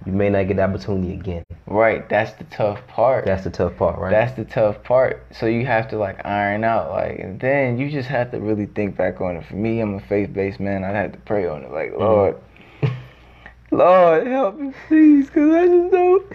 you 0.06 0.12
may 0.12 0.30
not 0.30 0.46
get 0.46 0.56
the 0.56 0.62
opportunity 0.62 1.12
again. 1.12 1.42
Right, 1.66 2.08
that's 2.08 2.32
the 2.34 2.44
tough 2.44 2.86
part. 2.86 3.24
That's 3.24 3.42
the 3.44 3.50
tough 3.50 3.76
part, 3.76 3.98
right? 3.98 4.10
That's 4.10 4.36
the 4.36 4.44
tough 4.44 4.82
part. 4.84 5.24
So 5.32 5.46
you 5.46 5.66
have 5.66 5.88
to 5.90 5.98
like 5.98 6.24
iron 6.24 6.62
out, 6.62 6.90
like, 6.90 7.18
and 7.18 7.40
then 7.40 7.76
you 7.76 7.90
just 7.90 8.08
have 8.08 8.30
to 8.30 8.38
really 8.40 8.66
think 8.66 8.96
back 8.96 9.20
on 9.20 9.36
it. 9.36 9.44
For 9.46 9.56
me, 9.56 9.80
I'm 9.80 9.94
a 9.94 10.00
faith-based 10.00 10.60
man. 10.60 10.84
I 10.84 10.90
had 10.90 11.12
to 11.14 11.18
pray 11.20 11.46
on 11.48 11.62
it, 11.64 11.72
like, 11.72 11.90
Mm-hmm. 11.92 12.02
Lord, 12.02 12.36
Lord, 13.72 14.26
help 14.28 14.58
me, 14.58 14.72
please, 14.86 15.28
cause 15.30 15.50
I 15.52 15.66
just 15.66 15.90
don't. 15.90 16.32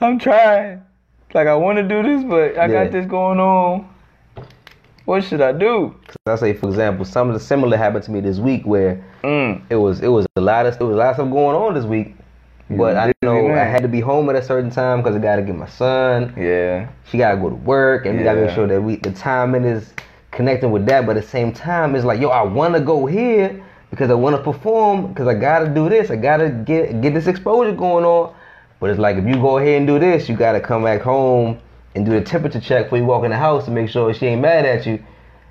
I'm 0.00 0.18
trying. 0.18 0.82
Like 1.32 1.46
I 1.46 1.54
want 1.54 1.76
to 1.76 1.84
do 1.84 2.02
this, 2.02 2.24
but 2.24 2.58
I 2.58 2.66
Yeah. 2.66 2.84
got 2.84 2.92
this 2.92 3.06
going 3.06 3.38
on. 3.38 3.88
What 5.04 5.22
should 5.24 5.40
I 5.40 5.52
do? 5.52 5.94
I 6.26 6.34
say, 6.36 6.52
for 6.52 6.68
example, 6.68 7.04
some 7.04 7.28
of 7.28 7.34
the 7.34 7.40
similar 7.40 7.76
happened 7.76 8.04
to 8.04 8.10
me 8.10 8.20
this 8.20 8.38
week 8.38 8.64
where 8.66 9.04
Mm. 9.22 9.62
it 9.70 9.76
was 9.76 10.00
it 10.00 10.08
was 10.08 10.26
a 10.36 10.40
lot 10.40 10.66
of 10.66 10.74
it 10.74 10.82
was 10.82 10.94
a 10.94 10.98
lot 10.98 11.10
of 11.10 11.14
stuff 11.16 11.30
going 11.30 11.54
on 11.56 11.74
this 11.74 11.84
week. 11.84 12.14
But 12.70 12.96
I 12.96 13.12
know 13.22 13.50
I 13.50 13.64
had 13.64 13.82
to 13.82 13.88
be 13.88 14.00
home 14.00 14.30
at 14.30 14.36
a 14.36 14.42
certain 14.42 14.70
time 14.70 15.02
because 15.02 15.16
I 15.16 15.18
got 15.18 15.36
to 15.36 15.42
get 15.42 15.56
my 15.56 15.68
son. 15.68 16.32
Yeah. 16.36 16.88
She 17.04 17.18
got 17.18 17.32
to 17.32 17.36
go 17.36 17.50
to 17.50 17.56
work, 17.56 18.06
and 18.06 18.16
we 18.16 18.22
got 18.24 18.34
to 18.34 18.42
make 18.42 18.54
sure 18.54 18.68
that 18.68 18.80
we 18.80 18.96
the 18.96 19.10
timing 19.10 19.64
is 19.64 19.92
connecting 20.30 20.70
with 20.70 20.86
that. 20.86 21.04
But 21.04 21.16
at 21.16 21.24
the 21.24 21.28
same 21.28 21.52
time, 21.52 21.96
it's 21.96 22.04
like, 22.04 22.20
yo, 22.20 22.28
I 22.28 22.42
want 22.42 22.74
to 22.74 22.80
go 22.80 23.06
here 23.06 23.64
because 23.90 24.10
I 24.10 24.14
want 24.14 24.36
to 24.36 24.42
perform 24.42 25.08
because 25.08 25.26
I 25.26 25.34
got 25.34 25.60
to 25.60 25.68
do 25.68 25.88
this. 25.88 26.10
I 26.10 26.16
got 26.16 26.36
to 26.36 26.50
get 26.50 27.00
get 27.00 27.12
this 27.12 27.26
exposure 27.26 27.72
going 27.72 28.04
on. 28.04 28.34
But 28.78 28.90
it's 28.90 29.00
like 29.00 29.16
if 29.16 29.26
you 29.26 29.34
go 29.34 29.58
ahead 29.58 29.78
and 29.78 29.86
do 29.86 29.98
this, 29.98 30.28
you 30.28 30.36
got 30.36 30.52
to 30.52 30.60
come 30.60 30.84
back 30.84 31.02
home 31.02 31.58
and 31.94 32.06
do 32.06 32.12
the 32.12 32.20
temperature 32.20 32.60
check 32.60 32.86
before 32.86 32.98
you 32.98 33.04
walk 33.04 33.24
in 33.24 33.30
the 33.30 33.36
house 33.36 33.64
to 33.64 33.70
make 33.70 33.88
sure 33.88 34.14
she 34.14 34.26
ain't 34.26 34.42
mad 34.42 34.64
at 34.64 34.86
you. 34.86 35.02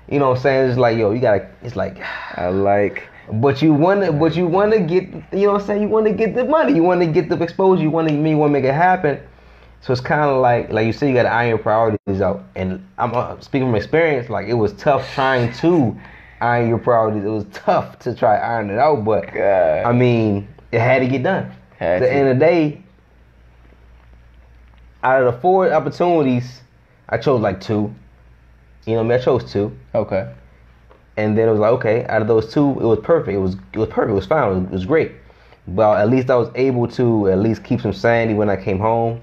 You 0.08 0.18
know 0.18 0.30
what 0.30 0.38
I'm 0.38 0.42
saying? 0.42 0.70
It's 0.70 0.78
like, 0.78 0.96
yo, 0.96 1.12
you 1.12 1.20
gotta. 1.20 1.48
It's 1.62 1.76
like, 1.76 1.98
I 2.36 2.48
like. 2.48 3.08
But 3.32 3.62
you 3.62 3.72
wanna, 3.72 4.12
but 4.12 4.34
you 4.36 4.46
wanna 4.46 4.80
get, 4.80 5.04
you 5.04 5.46
know 5.46 5.52
what 5.52 5.60
I'm 5.62 5.66
saying? 5.66 5.82
You 5.82 5.88
wanna 5.88 6.12
get 6.12 6.34
the 6.34 6.44
money. 6.44 6.74
You 6.74 6.82
wanna 6.82 7.06
get 7.06 7.28
the 7.28 7.40
exposure. 7.42 7.82
You 7.82 7.90
wanna, 7.90 8.12
you 8.12 8.36
wanna 8.36 8.52
make 8.52 8.64
it 8.64 8.74
happen. 8.74 9.20
So 9.82 9.92
it's 9.92 10.00
kind 10.02 10.22
of 10.22 10.40
like, 10.42 10.70
like 10.70 10.86
you 10.86 10.92
said, 10.92 11.08
you 11.08 11.14
gotta 11.14 11.30
iron 11.30 11.48
your 11.48 11.58
priorities 11.58 12.20
out. 12.20 12.44
And 12.54 12.86
I'm 12.98 13.14
uh, 13.14 13.40
speaking 13.40 13.68
from 13.68 13.74
experience. 13.76 14.28
Like 14.28 14.48
it 14.48 14.54
was 14.54 14.72
tough 14.74 15.08
trying 15.14 15.52
to 15.54 15.96
iron 16.40 16.68
your 16.68 16.78
priorities. 16.78 17.24
It 17.24 17.28
was 17.28 17.46
tough 17.52 17.98
to 18.00 18.14
try 18.14 18.36
iron 18.36 18.70
it 18.70 18.78
out, 18.78 19.04
but 19.04 19.32
God. 19.32 19.84
I 19.84 19.92
mean, 19.92 20.48
it 20.72 20.80
had 20.80 21.00
to 21.00 21.08
get 21.08 21.22
done. 21.22 21.52
Had 21.78 22.02
At 22.02 22.06
the 22.06 22.12
end 22.12 22.28
of 22.28 22.38
the 22.38 22.44
day, 22.44 22.82
out 25.02 25.22
of 25.22 25.34
the 25.34 25.40
four 25.40 25.72
opportunities, 25.72 26.60
I 27.08 27.16
chose 27.18 27.40
like 27.40 27.60
two. 27.60 27.94
You 28.86 28.94
know, 28.94 29.00
I 29.00 29.02
mean, 29.02 29.12
I 29.12 29.18
chose 29.18 29.50
two. 29.50 29.76
Okay. 29.94 30.32
And 31.20 31.36
then 31.36 31.48
it 31.48 31.50
was 31.50 31.60
like 31.60 31.72
okay 31.72 32.06
out 32.06 32.22
of 32.22 32.28
those 32.28 32.52
two 32.52 32.70
it 32.80 32.84
was 32.84 32.98
perfect. 33.02 33.34
It 33.34 33.38
was 33.38 33.56
it 33.72 33.78
was 33.78 33.88
perfect. 33.88 34.12
It 34.12 34.14
was 34.14 34.26
fine. 34.26 34.50
It 34.50 34.54
was, 34.54 34.64
it 34.64 34.70
was 34.72 34.86
great. 34.86 35.12
But 35.68 36.00
at 36.00 36.08
least 36.08 36.30
i 36.30 36.36
was 36.36 36.50
able 36.54 36.88
to 36.88 37.28
at 37.28 37.38
least 37.38 37.62
keep 37.62 37.80
some 37.80 37.92
sanity 37.92 38.34
when 38.34 38.48
i 38.48 38.56
came 38.56 38.78
home. 38.78 39.22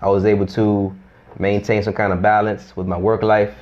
I 0.00 0.08
was 0.08 0.24
able 0.24 0.46
to 0.46 0.94
maintain 1.38 1.82
some 1.82 1.94
kind 1.94 2.12
of 2.12 2.20
balance 2.22 2.76
with 2.76 2.86
my 2.86 2.98
work 2.98 3.22
life. 3.22 3.54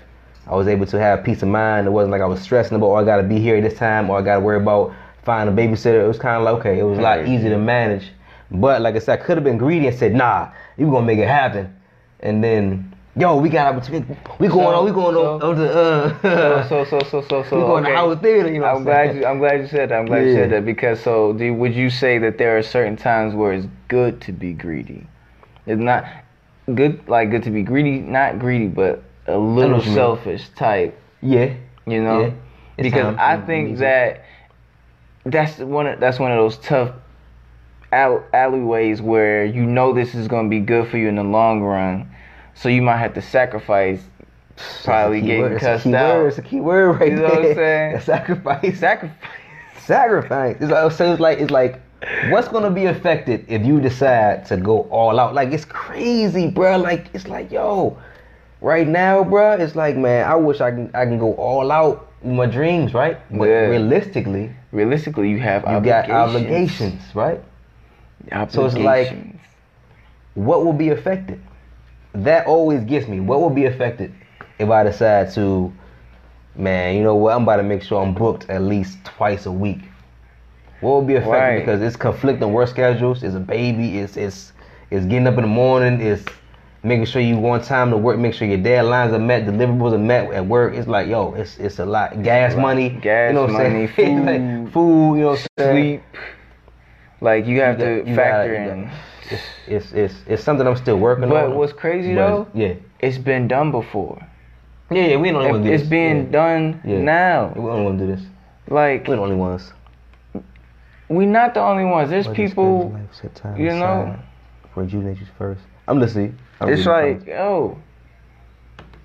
I 0.46 0.54
was 0.54 0.68
able 0.68 0.86
to 0.86 0.98
have 1.00 1.24
peace 1.24 1.42
of 1.42 1.48
mind. 1.48 1.86
It 1.86 1.90
wasn't 1.90 2.12
like 2.12 2.20
i 2.20 2.26
was 2.26 2.40
stressing 2.40 2.76
about 2.76 2.88
oh 2.88 2.96
i 2.96 3.04
gotta 3.04 3.22
be 3.22 3.38
here 3.38 3.60
this 3.60 3.78
time 3.78 4.10
or 4.10 4.18
i 4.18 4.22
gotta 4.22 4.40
worry 4.40 4.58
about 4.58 4.92
finding 5.24 5.56
a 5.56 5.56
babysitter. 5.56 6.04
It 6.04 6.08
was 6.08 6.18
kind 6.18 6.36
of 6.36 6.42
like 6.42 6.54
okay 6.60 6.78
it 6.80 6.84
was 6.84 6.98
a 6.98 7.02
lot 7.02 7.26
easier 7.26 7.50
to 7.50 7.58
manage. 7.58 8.10
But 8.50 8.80
like 8.80 8.96
i 8.96 8.98
said 8.98 9.18
i 9.20 9.22
could 9.22 9.36
have 9.36 9.44
been 9.44 9.58
greedy 9.58 9.86
and 9.86 9.96
said 9.96 10.14
nah 10.14 10.50
you 10.76 10.90
gonna 10.90 11.06
make 11.06 11.18
it 11.18 11.28
happen. 11.28 11.74
And 12.20 12.42
then 12.42 12.95
yo 13.16 13.36
we 13.36 13.48
got 13.48 13.74
opportunity 13.74 14.16
we 14.38 14.48
going 14.48 14.66
So- 14.66 14.74
on 14.76 14.84
we 14.84 14.90
going 14.92 15.14
so- 15.14 15.40
on, 15.40 15.56
the 15.56 15.72
uh 16.22 16.68
So 16.68 16.84
so 16.84 17.00
so 17.04 17.22
so 17.22 17.42
so. 17.44 17.56
we 17.56 17.62
going 17.62 17.84
okay. 17.84 17.92
to 17.94 17.98
our 17.98 18.16
theater 18.16 18.52
you 18.52 18.60
know 18.60 18.66
I'm 18.66 18.76
I'm 18.78 18.84
glad 18.84 19.06
saying? 19.10 19.22
you. 19.22 19.26
I'm 19.26 19.38
glad 19.38 19.60
you 19.60 19.66
said 19.66 19.88
that. 19.90 19.98
I'm 19.98 20.06
glad 20.06 20.24
you 20.26 20.34
said 20.34 20.50
that 20.50 20.64
because 20.64 21.00
so 21.00 21.32
do, 21.32 21.52
would 21.54 21.74
you 21.74 21.88
say 21.90 22.18
that 22.18 22.38
there 22.38 22.56
are 22.58 22.62
certain 22.62 22.96
times 22.96 23.34
where 23.34 23.52
it's 23.52 23.66
good 23.88 24.20
to 24.22 24.32
be 24.32 24.52
greedy? 24.52 25.06
It's 25.66 25.80
not 25.80 26.04
good 26.74 27.08
like 27.08 27.30
good 27.30 27.42
to 27.44 27.50
be 27.50 27.62
greedy, 27.62 28.00
not 28.00 28.38
greedy, 28.38 28.66
but 28.68 29.02
a 29.26 29.36
little 29.38 29.78
you 29.80 29.86
mean. 29.86 29.94
selfish 29.94 30.48
type. 30.50 30.98
Yeah. 31.22 31.54
You 31.86 32.02
know, 32.02 32.20
Yeah. 32.20 32.30
Because 32.78 33.16
I 33.16 33.40
think 33.40 33.78
that 33.78 34.24
that's 35.24 35.58
one. 35.58 35.86
Of, 35.86 35.98
that's 36.00 36.18
one 36.18 36.30
of 36.30 36.36
those 36.36 36.58
tough 36.58 36.92
alleyways 37.92 39.00
where 39.00 39.44
you 39.44 39.64
know 39.64 39.92
this 39.92 40.14
is 40.14 40.28
going 40.28 40.44
to 40.46 40.50
be 40.50 40.60
good 40.60 40.88
for 40.88 40.98
you 40.98 41.08
in 41.08 41.16
the 41.16 41.24
long 41.24 41.62
run, 41.62 42.08
so 42.56 42.68
you 42.68 42.82
might 42.82 42.96
have 42.98 43.14
to 43.14 43.22
sacrifice. 43.22 44.00
Probably 44.84 45.18
It's 45.18 45.24
a 45.24 45.26
getting 45.26 45.42
word. 45.42 45.52
A 45.56 45.60
cussed 45.60 45.84
key 45.84 45.94
out. 45.94 46.14
Word. 46.16 46.26
It's 46.28 46.38
a 46.38 46.42
key 46.42 46.60
word 46.60 46.92
right 46.98 47.10
You 47.10 47.16
know 47.16 47.22
what 47.24 47.34
I'm 47.36 47.42
there. 47.42 47.54
saying? 47.54 48.00
Sacrifice. 48.04 48.78
Sacrifice. 48.80 49.16
Sacrifice. 49.84 50.56
It's 50.60 50.70
like, 50.70 50.92
so 50.92 51.12
it's 51.12 51.20
like 51.20 51.38
it's 51.38 51.50
like 51.50 51.80
what's 52.30 52.48
gonna 52.48 52.70
be 52.70 52.86
affected 52.86 53.44
if 53.48 53.64
you 53.64 53.80
decide 53.80 54.46
to 54.46 54.56
go 54.56 54.82
all 54.84 55.20
out? 55.20 55.34
Like 55.34 55.52
it's 55.52 55.64
crazy, 55.66 56.48
bro. 56.48 56.78
Like 56.78 57.08
it's 57.14 57.28
like 57.28 57.52
yo, 57.52 57.96
right 58.62 58.88
now, 58.88 59.22
bro. 59.22 59.52
It's 59.52 59.76
like 59.76 59.96
man, 59.96 60.26
I 60.28 60.34
wish 60.36 60.60
I 60.60 60.70
can 60.70 60.90
I 60.94 61.04
can 61.04 61.18
go 61.18 61.34
all 61.34 61.70
out 61.70 62.08
with 62.22 62.34
my 62.34 62.46
dreams, 62.46 62.94
right? 62.94 63.18
But 63.30 63.44
Yeah. 63.48 63.66
realistically, 63.68 64.50
Realistically, 64.72 65.28
you 65.30 65.38
have 65.40 65.62
you 65.62 65.68
obligations. 65.68 66.08
got 66.08 66.28
obligations, 66.28 67.02
right? 67.14 67.40
So 68.48 68.64
it's 68.64 68.74
like- 68.76 69.14
what 70.34 70.64
will 70.64 70.72
be 70.72 70.88
affected? 70.90 71.40
That 72.24 72.46
always 72.46 72.82
gets 72.84 73.06
me. 73.08 73.20
What 73.20 73.40
will 73.40 73.50
be 73.50 73.66
affected 73.66 74.12
if 74.58 74.68
I 74.70 74.82
decide 74.84 75.32
to, 75.34 75.72
man, 76.54 76.96
you 76.96 77.02
know 77.02 77.14
what? 77.14 77.34
I'm 77.34 77.42
about 77.42 77.56
to 77.56 77.62
make 77.62 77.82
sure 77.82 78.02
I'm 78.02 78.14
booked 78.14 78.48
at 78.48 78.62
least 78.62 78.98
twice 79.04 79.46
a 79.46 79.52
week. 79.52 79.80
What 80.80 80.90
will 80.90 81.02
be 81.02 81.14
affected 81.16 81.30
Right. 81.32 81.58
because 81.58 81.82
it's 81.82 81.96
conflicting 81.96 82.52
work 82.52 82.68
schedules. 82.68 83.22
It's 83.22 83.34
a 83.34 83.40
baby. 83.40 83.98
It's 83.98 84.16
it's 84.16 84.52
it's 84.90 85.04
getting 85.06 85.26
up 85.26 85.34
in 85.34 85.42
the 85.42 85.46
morning. 85.48 86.00
It's 86.00 86.24
making 86.82 87.06
sure 87.06 87.20
you 87.22 87.38
want 87.38 87.64
time 87.64 87.90
to 87.90 87.96
work. 87.96 88.18
Make 88.18 88.34
sure 88.34 88.46
your 88.46 88.58
deadlines 88.58 89.12
are 89.12 89.18
met. 89.18 89.44
Deliverables 89.46 89.92
are 89.94 89.98
met 89.98 90.32
at 90.32 90.46
work. 90.46 90.74
It's 90.74 90.86
like 90.86 91.08
yo, 91.08 91.34
it's 91.34 91.58
it's 91.58 91.78
a 91.78 91.86
lot. 91.86 92.22
Gas 92.22 92.54
money. 92.54 92.90
Gas 92.90 93.30
you 93.30 93.34
know 93.34 93.42
what 93.42 93.50
I'm 93.50 93.72
money, 93.72 93.88
saying? 93.96 94.18
It's 94.18 94.26
like 94.64 94.72
food. 94.72 95.14
You 95.16 95.20
know 95.22 95.28
what 95.30 95.40
I'm 95.58 95.64
saying? 95.64 96.00
sleep. 96.00 96.02
Like 97.20 97.46
you 97.46 97.60
have 97.60 97.78
You 97.80 97.84
to 97.86 97.96
got- 97.98 98.06
you 98.08 98.14
factor 98.14 98.54
gotta- 98.54 98.72
in. 98.72 98.90
It's, 99.28 99.42
it's 99.66 99.92
it's 99.92 100.14
it's 100.28 100.42
something 100.44 100.66
I'm 100.66 100.76
still 100.76 100.98
working 100.98 101.28
But 101.28 101.44
on. 101.44 101.50
But 101.50 101.56
what's 101.56 101.72
crazy 101.72 102.14
But 102.14 102.28
though, 102.28 102.46
yeah, 102.54 102.74
it's 103.00 103.18
been 103.18 103.48
done 103.48 103.70
before. 103.72 104.20
yeah, 104.90 105.06
yeah. 105.06 105.16
We 105.16 105.32
don't 105.32 105.42
want 105.50 105.64
to 105.64 105.68
do 105.68 105.74
It's 105.74 105.82
this. 105.82 105.90
being 105.90 106.26
yeah. 106.26 106.30
done 106.30 106.80
Yeah. 106.84 106.98
now. 107.00 107.52
We 107.56 107.62
don't 107.62 107.84
want 107.84 107.98
to 107.98 108.06
do 108.06 108.14
this. 108.14 108.24
Like 108.68 109.08
We're 109.08 109.16
the 109.16 109.22
only 109.22 109.34
ones. 109.36 109.72
we're 111.08 111.26
not 111.28 111.54
the 111.54 111.60
only 111.60 111.84
ones. 111.84 112.10
There's 112.10 112.28
Whether 112.28 112.42
it's 112.42 112.50
people. 112.52 112.90
life, 112.90 113.34
time 113.34 113.56
you 113.60 113.70
know- 113.70 114.16
For 114.74 114.82
rejuvenate 114.82 115.18
first. 115.38 115.62
I'm 115.88 115.98
listening. 115.98 116.36
I'm 116.60 116.68
It's 116.68 116.86
like 116.86 117.28
oh, 117.30 117.78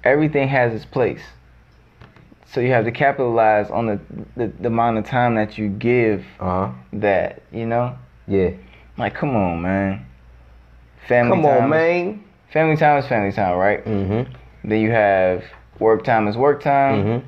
everything 0.04 0.48
has 0.50 0.74
its 0.74 0.86
place. 0.86 1.22
So 2.54 2.60
you 2.60 2.72
have 2.72 2.84
to 2.86 2.92
capitalize 2.92 3.70
on 3.72 3.86
the, 3.86 4.00
the, 4.36 4.48
the 4.60 4.68
amount 4.68 4.98
of 4.98 5.06
time 5.06 5.36
that 5.36 5.58
you 5.58 5.70
give 5.70 6.26
Uh 6.40 6.68
huh. 6.68 6.72
that, 6.94 7.44
you 7.52 7.66
know? 7.66 7.96
Yeah. 8.28 8.52
Like, 8.98 9.16
come 9.16 9.36
on, 9.36 9.62
man. 9.62 10.06
Family 11.08 11.32
Come 11.32 11.44
time 11.44 11.58
on, 11.58 11.64
is- 11.66 11.70
man. 11.70 12.24
Family 12.52 12.76
time 12.76 12.98
is 13.00 13.08
family 13.08 13.32
time, 13.32 13.58
right? 13.58 13.84
Mm-hmm. 13.86 14.68
Then 14.70 14.80
you 14.82 14.92
have 14.92 15.44
work 15.80 16.04
time 16.04 16.28
is 16.28 16.36
work 16.36 16.62
time. 16.62 17.04
Mm-hmm. 17.06 17.28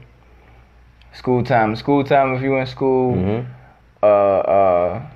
School 1.13 1.43
time 1.43 1.71
is 1.73 1.79
school 1.79 2.03
time 2.03 2.35
if 2.35 2.41
you're 2.41 2.59
in 2.59 2.67
school. 2.67 3.15
Mm-hmm. 3.15 3.51
Uh, 4.03 4.05
uh, 4.05 5.09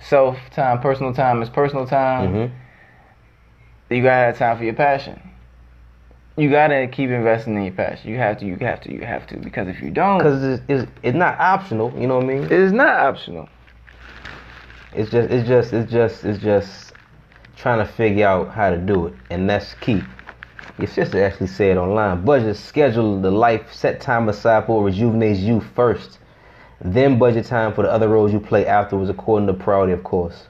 self 0.00 0.38
time, 0.52 0.80
personal 0.80 1.12
time 1.12 1.42
is 1.42 1.50
personal 1.50 1.86
time. 1.86 2.32
Mm-hmm. 2.32 3.94
You 3.94 4.02
gotta 4.02 4.26
have 4.26 4.38
time 4.38 4.56
for 4.56 4.64
your 4.64 4.74
passion. 4.74 5.20
You 6.36 6.50
gotta 6.50 6.86
keep 6.86 7.08
investing 7.08 7.56
in 7.56 7.62
your 7.64 7.72
passion. 7.72 8.10
You 8.10 8.18
have 8.18 8.38
to. 8.38 8.46
You 8.46 8.56
have 8.56 8.80
to. 8.82 8.92
You 8.92 9.00
have 9.00 9.26
to. 9.28 9.38
Because 9.38 9.68
if 9.68 9.80
you 9.80 9.90
don't, 9.90 10.18
Because 10.18 10.42
it's, 10.42 10.62
it's 10.68 10.90
it's 11.02 11.16
not 11.16 11.40
optional. 11.40 11.94
You 11.98 12.06
know 12.06 12.16
what 12.16 12.24
I 12.24 12.26
mean? 12.26 12.44
it 12.44 12.52
is 12.52 12.72
not 12.72 13.00
optional. 13.00 13.48
It's 14.92 15.10
just 15.10 15.30
it's 15.30 15.48
just 15.48 15.72
it's 15.72 15.90
just 15.90 16.24
it's 16.24 16.42
just 16.42 16.92
trying 17.56 17.78
to 17.78 17.90
figure 17.90 18.26
out 18.26 18.50
how 18.52 18.70
to 18.70 18.76
do 18.76 19.06
it, 19.06 19.14
and 19.30 19.48
that's 19.48 19.74
key. 19.74 20.02
Your 20.78 20.88
sister 20.88 21.24
actually 21.24 21.46
said 21.46 21.78
online, 21.78 22.22
budget 22.22 22.56
schedule 22.56 23.18
the 23.20 23.30
life 23.30 23.72
set 23.72 24.00
time 24.02 24.28
aside 24.28 24.66
for 24.66 24.84
rejuvenates 24.84 25.40
you 25.40 25.62
first, 25.74 26.18
then 26.82 27.18
budget 27.18 27.46
time 27.46 27.72
for 27.72 27.82
the 27.82 27.90
other 27.90 28.08
roles 28.08 28.30
you 28.30 28.40
play 28.40 28.66
afterwards, 28.66 29.08
according 29.08 29.46
to 29.46 29.54
priority, 29.54 29.94
of 29.94 30.04
course. 30.04 30.48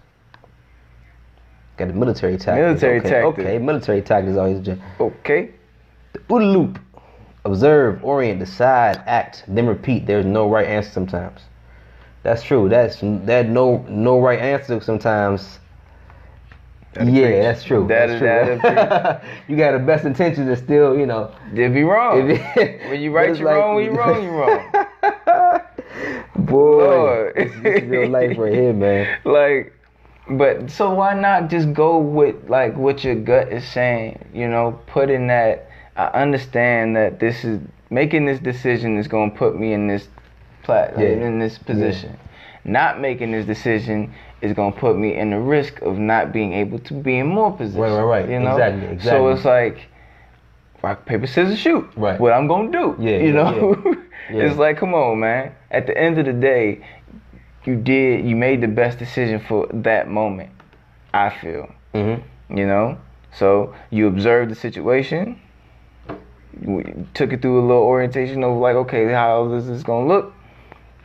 Got 1.76 1.88
the 1.88 1.94
military 1.94 2.38
tactics. 2.38 2.82
Military 2.82 2.98
okay, 2.98 3.08
tactics. 3.08 3.38
Okay, 3.38 3.58
military 3.58 4.02
tactics 4.02 4.36
always 4.36 4.78
Okay. 4.98 5.50
OODA 6.28 6.52
loop. 6.52 6.78
Observe, 7.44 8.02
orient, 8.02 8.40
decide, 8.40 9.00
act, 9.06 9.44
then 9.46 9.66
repeat. 9.66 10.04
There's 10.06 10.26
no 10.26 10.48
right 10.50 10.66
answer 10.66 10.90
sometimes. 10.90 11.40
That's 12.24 12.42
true. 12.42 12.68
That's 12.68 12.98
that 13.00 13.48
no 13.48 13.84
no 13.88 14.18
right 14.20 14.40
answer 14.40 14.80
sometimes. 14.80 15.60
That'll 16.94 17.12
yeah, 17.12 17.26
preach. 17.28 17.42
that's 17.42 17.62
true. 17.62 17.86
That's 17.86 18.18
true. 18.18 19.30
you 19.48 19.56
got 19.56 19.78
the 19.78 19.84
best 19.84 20.04
intentions 20.04 20.48
and 20.48 20.58
still, 20.58 20.98
you 20.98 21.06
know. 21.06 21.32
They'll 21.52 21.72
be 21.72 21.84
wrong. 21.84 22.30
it- 22.30 22.80
when 22.90 23.00
you 23.00 23.12
right, 23.12 23.36
you're 23.36 23.46
wrong. 23.48 23.76
When 23.76 23.84
you 23.84 23.92
wrong, 23.92 24.22
you 24.24 24.30
wrong. 24.30 25.60
Boy, 26.36 26.76
Lord. 26.78 27.34
this, 27.36 27.52
this 27.62 27.82
is 27.82 27.88
real 27.88 28.08
life 28.08 28.36
right 28.38 28.52
here, 28.52 28.72
man. 28.72 29.20
like 29.24 29.72
but 30.28 30.68
so 30.68 30.92
why 30.92 31.14
not 31.14 31.48
just 31.48 31.72
go 31.72 31.98
with 31.98 32.34
like 32.50 32.76
what 32.76 33.04
your 33.04 33.14
gut 33.14 33.52
is 33.52 33.64
saying 33.68 34.18
you 34.34 34.48
know 34.48 34.76
put 34.88 35.08
in 35.08 35.28
that 35.28 35.65
i 35.96 36.06
understand 36.22 36.94
that 36.96 37.18
this 37.20 37.44
is 37.44 37.60
making 37.90 38.26
this 38.26 38.38
decision 38.40 38.96
is 38.98 39.08
going 39.08 39.30
to 39.30 39.36
put 39.36 39.58
me 39.58 39.72
in 39.72 39.86
this 39.86 40.08
plat 40.62 40.92
Yeah. 40.98 41.08
in 41.08 41.38
this 41.38 41.58
position 41.58 42.18
not 42.64 43.00
making 43.00 43.30
this 43.30 43.46
decision 43.46 44.12
is 44.42 44.52
going 44.52 44.72
to 44.72 44.78
put 44.78 44.96
me 44.98 45.14
in 45.14 45.30
the 45.30 45.38
risk 45.38 45.80
of 45.82 45.98
not 45.98 46.32
being 46.32 46.52
able 46.52 46.80
to 46.80 46.94
be 46.94 47.18
in 47.18 47.26
more 47.28 47.52
position 47.56 47.80
Right, 47.80 47.92
right, 48.02 48.20
right. 48.22 48.28
you 48.28 48.40
know 48.40 48.52
Exactly, 48.52 48.86
exactly. 48.88 49.10
so 49.20 49.28
it's 49.28 49.44
like 49.44 49.86
rock 50.82 51.06
paper 51.06 51.26
scissors 51.26 51.58
shoot 51.58 51.88
Right. 51.96 52.20
what 52.20 52.32
i'm 52.32 52.46
going 52.48 52.70
to 52.72 52.78
do 52.78 52.96
Yeah, 53.02 53.18
you 53.18 53.32
know 53.32 53.76
yeah. 54.30 54.42
it's 54.46 54.58
like 54.58 54.76
come 54.78 54.94
on 54.94 55.20
man 55.20 55.52
at 55.70 55.86
the 55.86 55.96
end 55.96 56.18
of 56.18 56.26
the 56.26 56.32
day 56.32 56.84
you 57.64 57.76
did 57.76 58.24
you 58.26 58.36
made 58.36 58.60
the 58.60 58.68
best 58.68 58.98
decision 58.98 59.38
for 59.40 59.66
that 59.72 60.08
moment 60.08 60.50
i 61.14 61.30
feel 61.30 61.70
Mm-hmm. 61.94 62.58
you 62.58 62.66
know 62.66 62.98
so 63.32 63.74
you 63.90 64.06
observe 64.08 64.48
the 64.50 64.54
situation 64.54 65.40
took 67.14 67.32
it 67.32 67.42
through 67.42 67.60
a 67.60 67.64
little 67.66 67.82
orientation 67.82 68.42
of 68.42 68.56
like 68.58 68.76
okay 68.76 69.12
how 69.12 69.52
is 69.54 69.66
this 69.66 69.82
gonna 69.82 70.06
look? 70.06 70.32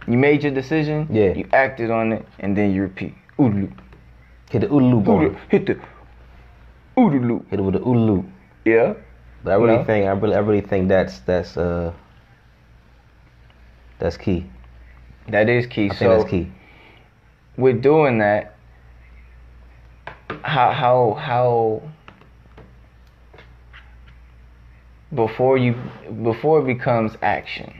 You 0.07 0.17
made 0.17 0.43
your 0.43 0.51
decision 0.53 1.07
Yeah. 1.11 1.33
you 1.33 1.47
acted 1.53 1.91
on 1.91 2.11
it 2.13 2.25
and 2.39 2.55
then 2.57 2.71
you 2.73 2.81
repeat. 2.83 3.13
OODA 3.39 3.55
loop 3.61 3.71
Hit 4.49 4.61
the 4.61 4.67
OODA 4.67 4.83
loop 5.21 5.37
hit 5.49 5.65
the 5.65 5.79
OODA 6.97 7.27
loop 7.27 7.49
Hit 7.49 7.59
it 7.59 7.63
with 7.63 7.73
the 7.73 7.79
OODA 7.81 8.05
loop. 8.05 8.25
yeah. 8.65 8.93
But 9.43 9.51
I 9.53 9.55
really 9.55 9.83
think 9.85 10.05
I 10.07 10.11
really 10.11 10.35
I 10.35 10.39
really 10.39 10.61
think 10.61 10.87
that's 10.89 11.19
that's 11.21 11.57
uh 11.57 11.91
that's 13.99 14.17
key. 14.17 14.45
that 15.29 15.49
is 15.49 15.65
key. 15.67 15.85
I 15.85 15.89
think 15.89 15.99
so 15.99 16.09
that's 16.17 16.29
key. 16.29 16.51
with 17.57 17.81
doing 17.81 18.19
that 18.19 18.55
how 20.43 20.71
how 20.71 21.13
how 21.19 21.81
before 25.13 25.57
you 25.57 25.75
before 26.23 26.61
it 26.61 26.65
becomes 26.65 27.17
action 27.21 27.73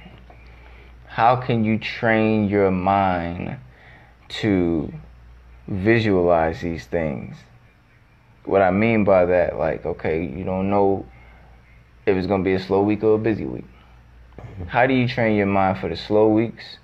how 1.12 1.36
can 1.36 1.66
you 1.66 1.78
train 1.78 2.48
your 2.48 2.72
mind 2.72 3.58
to 4.30 4.94
visualize 5.68 6.62
these 6.62 6.86
things? 6.86 7.36
What 8.46 8.62
i 8.62 8.72
mean 8.72 9.04
by 9.04 9.26
that 9.26 9.58
like 9.58 9.86
okay 9.86 10.26
you 10.26 10.44
don't 10.44 10.70
know 10.70 11.06
if 12.06 12.16
it's 12.18 12.28
going 12.28 12.44
to 12.44 12.46
be 12.46 12.54
a 12.54 12.60
slow 12.60 12.82
week 12.82 13.04
or 13.04 13.16
a 13.16 13.18
busy 13.20 13.46
week. 13.46 13.66
Mm-hmm. 14.40 14.64
How 14.64 14.88
do 14.88 14.94
you 14.94 15.08
train 15.08 15.38
your 15.38 15.46
mind 15.46 15.78
for 15.80 15.90
the 15.90 15.96
slow 15.96 16.30
weeks? 16.30 16.78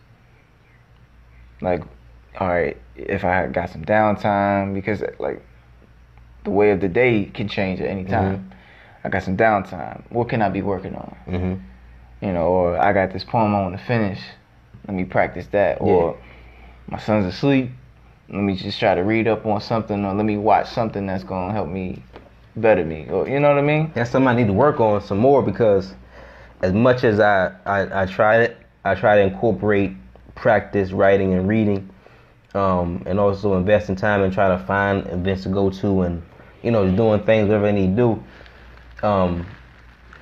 Like 1.61 1.81
all 2.39 2.49
right, 2.49 2.77
if 2.95 3.23
I 3.23 3.47
got 3.47 3.71
some 3.71 3.83
downtime, 3.83 4.75
because 4.75 5.01
like 5.19 5.41
the 6.43 6.51
way 6.51 6.71
of 6.71 6.81
the 6.81 6.89
day 6.89 7.25
can 7.25 7.47
change 7.47 7.79
at 7.79 7.87
any 7.87 8.03
mm-hmm. 8.03 8.11
time. 8.11 8.53
I 9.03 9.09
got 9.09 9.23
some 9.23 9.37
downtime. 9.37 10.03
What 10.09 10.29
can 10.29 10.41
I 10.41 10.49
be 10.49 10.61
working 10.61 10.95
on? 10.95 11.17
Mm-hmm. 11.27 12.25
You 12.25 12.33
know, 12.33 12.47
or 12.47 12.77
I 12.77 12.93
got 12.93 13.13
this 13.13 13.23
poem 13.23 13.53
I 13.55 13.61
want 13.61 13.77
to 13.77 13.83
finish. 13.85 14.19
Let 14.87 14.95
me 14.95 15.05
practice 15.05 15.47
that. 15.47 15.79
Or 15.81 16.17
my 16.87 16.99
son's 16.99 17.25
asleep. 17.33 17.69
Let 18.29 18.41
me 18.41 18.55
just 18.55 18.79
try 18.79 18.95
to 18.95 19.01
read 19.01 19.27
up 19.27 19.45
on 19.45 19.61
something, 19.61 20.03
or 20.03 20.13
let 20.13 20.25
me 20.25 20.37
watch 20.37 20.69
something 20.69 21.05
that's 21.05 21.23
gonna 21.23 21.53
help 21.53 21.69
me 21.69 22.03
better 22.57 22.83
me. 22.83 23.07
Or 23.09 23.27
you 23.27 23.39
know 23.39 23.49
what 23.49 23.57
I 23.57 23.61
mean? 23.61 23.91
That's 23.93 24.11
something 24.11 24.27
I 24.27 24.35
need 24.35 24.47
to 24.47 24.53
work 24.53 24.79
on 24.79 25.01
some 25.01 25.19
more 25.19 25.41
because 25.41 25.93
as 26.61 26.73
much 26.73 27.03
as 27.03 27.19
I, 27.19 27.53
I, 27.65 28.03
I 28.03 28.05
try 28.05 28.41
it, 28.41 28.57
I 28.83 28.95
try 28.95 29.15
to 29.17 29.21
incorporate 29.21 29.93
practice 30.35 30.91
writing 30.91 31.33
and 31.33 31.47
reading, 31.47 31.89
um, 32.53 33.03
and 33.05 33.19
also 33.19 33.55
invest 33.55 33.89
in 33.89 33.95
time 33.95 34.21
and 34.21 34.33
try 34.33 34.49
to 34.49 34.63
find 34.65 35.05
events 35.07 35.43
to 35.43 35.49
go 35.49 35.69
to 35.69 36.01
and 36.01 36.23
you 36.63 36.71
know 36.71 36.85
just 36.85 36.97
doing 36.97 37.23
things 37.23 37.47
whatever 37.47 37.67
I 37.67 37.71
need 37.71 37.95
to 37.95 37.95
do. 37.95 38.23
Um, 39.03 39.45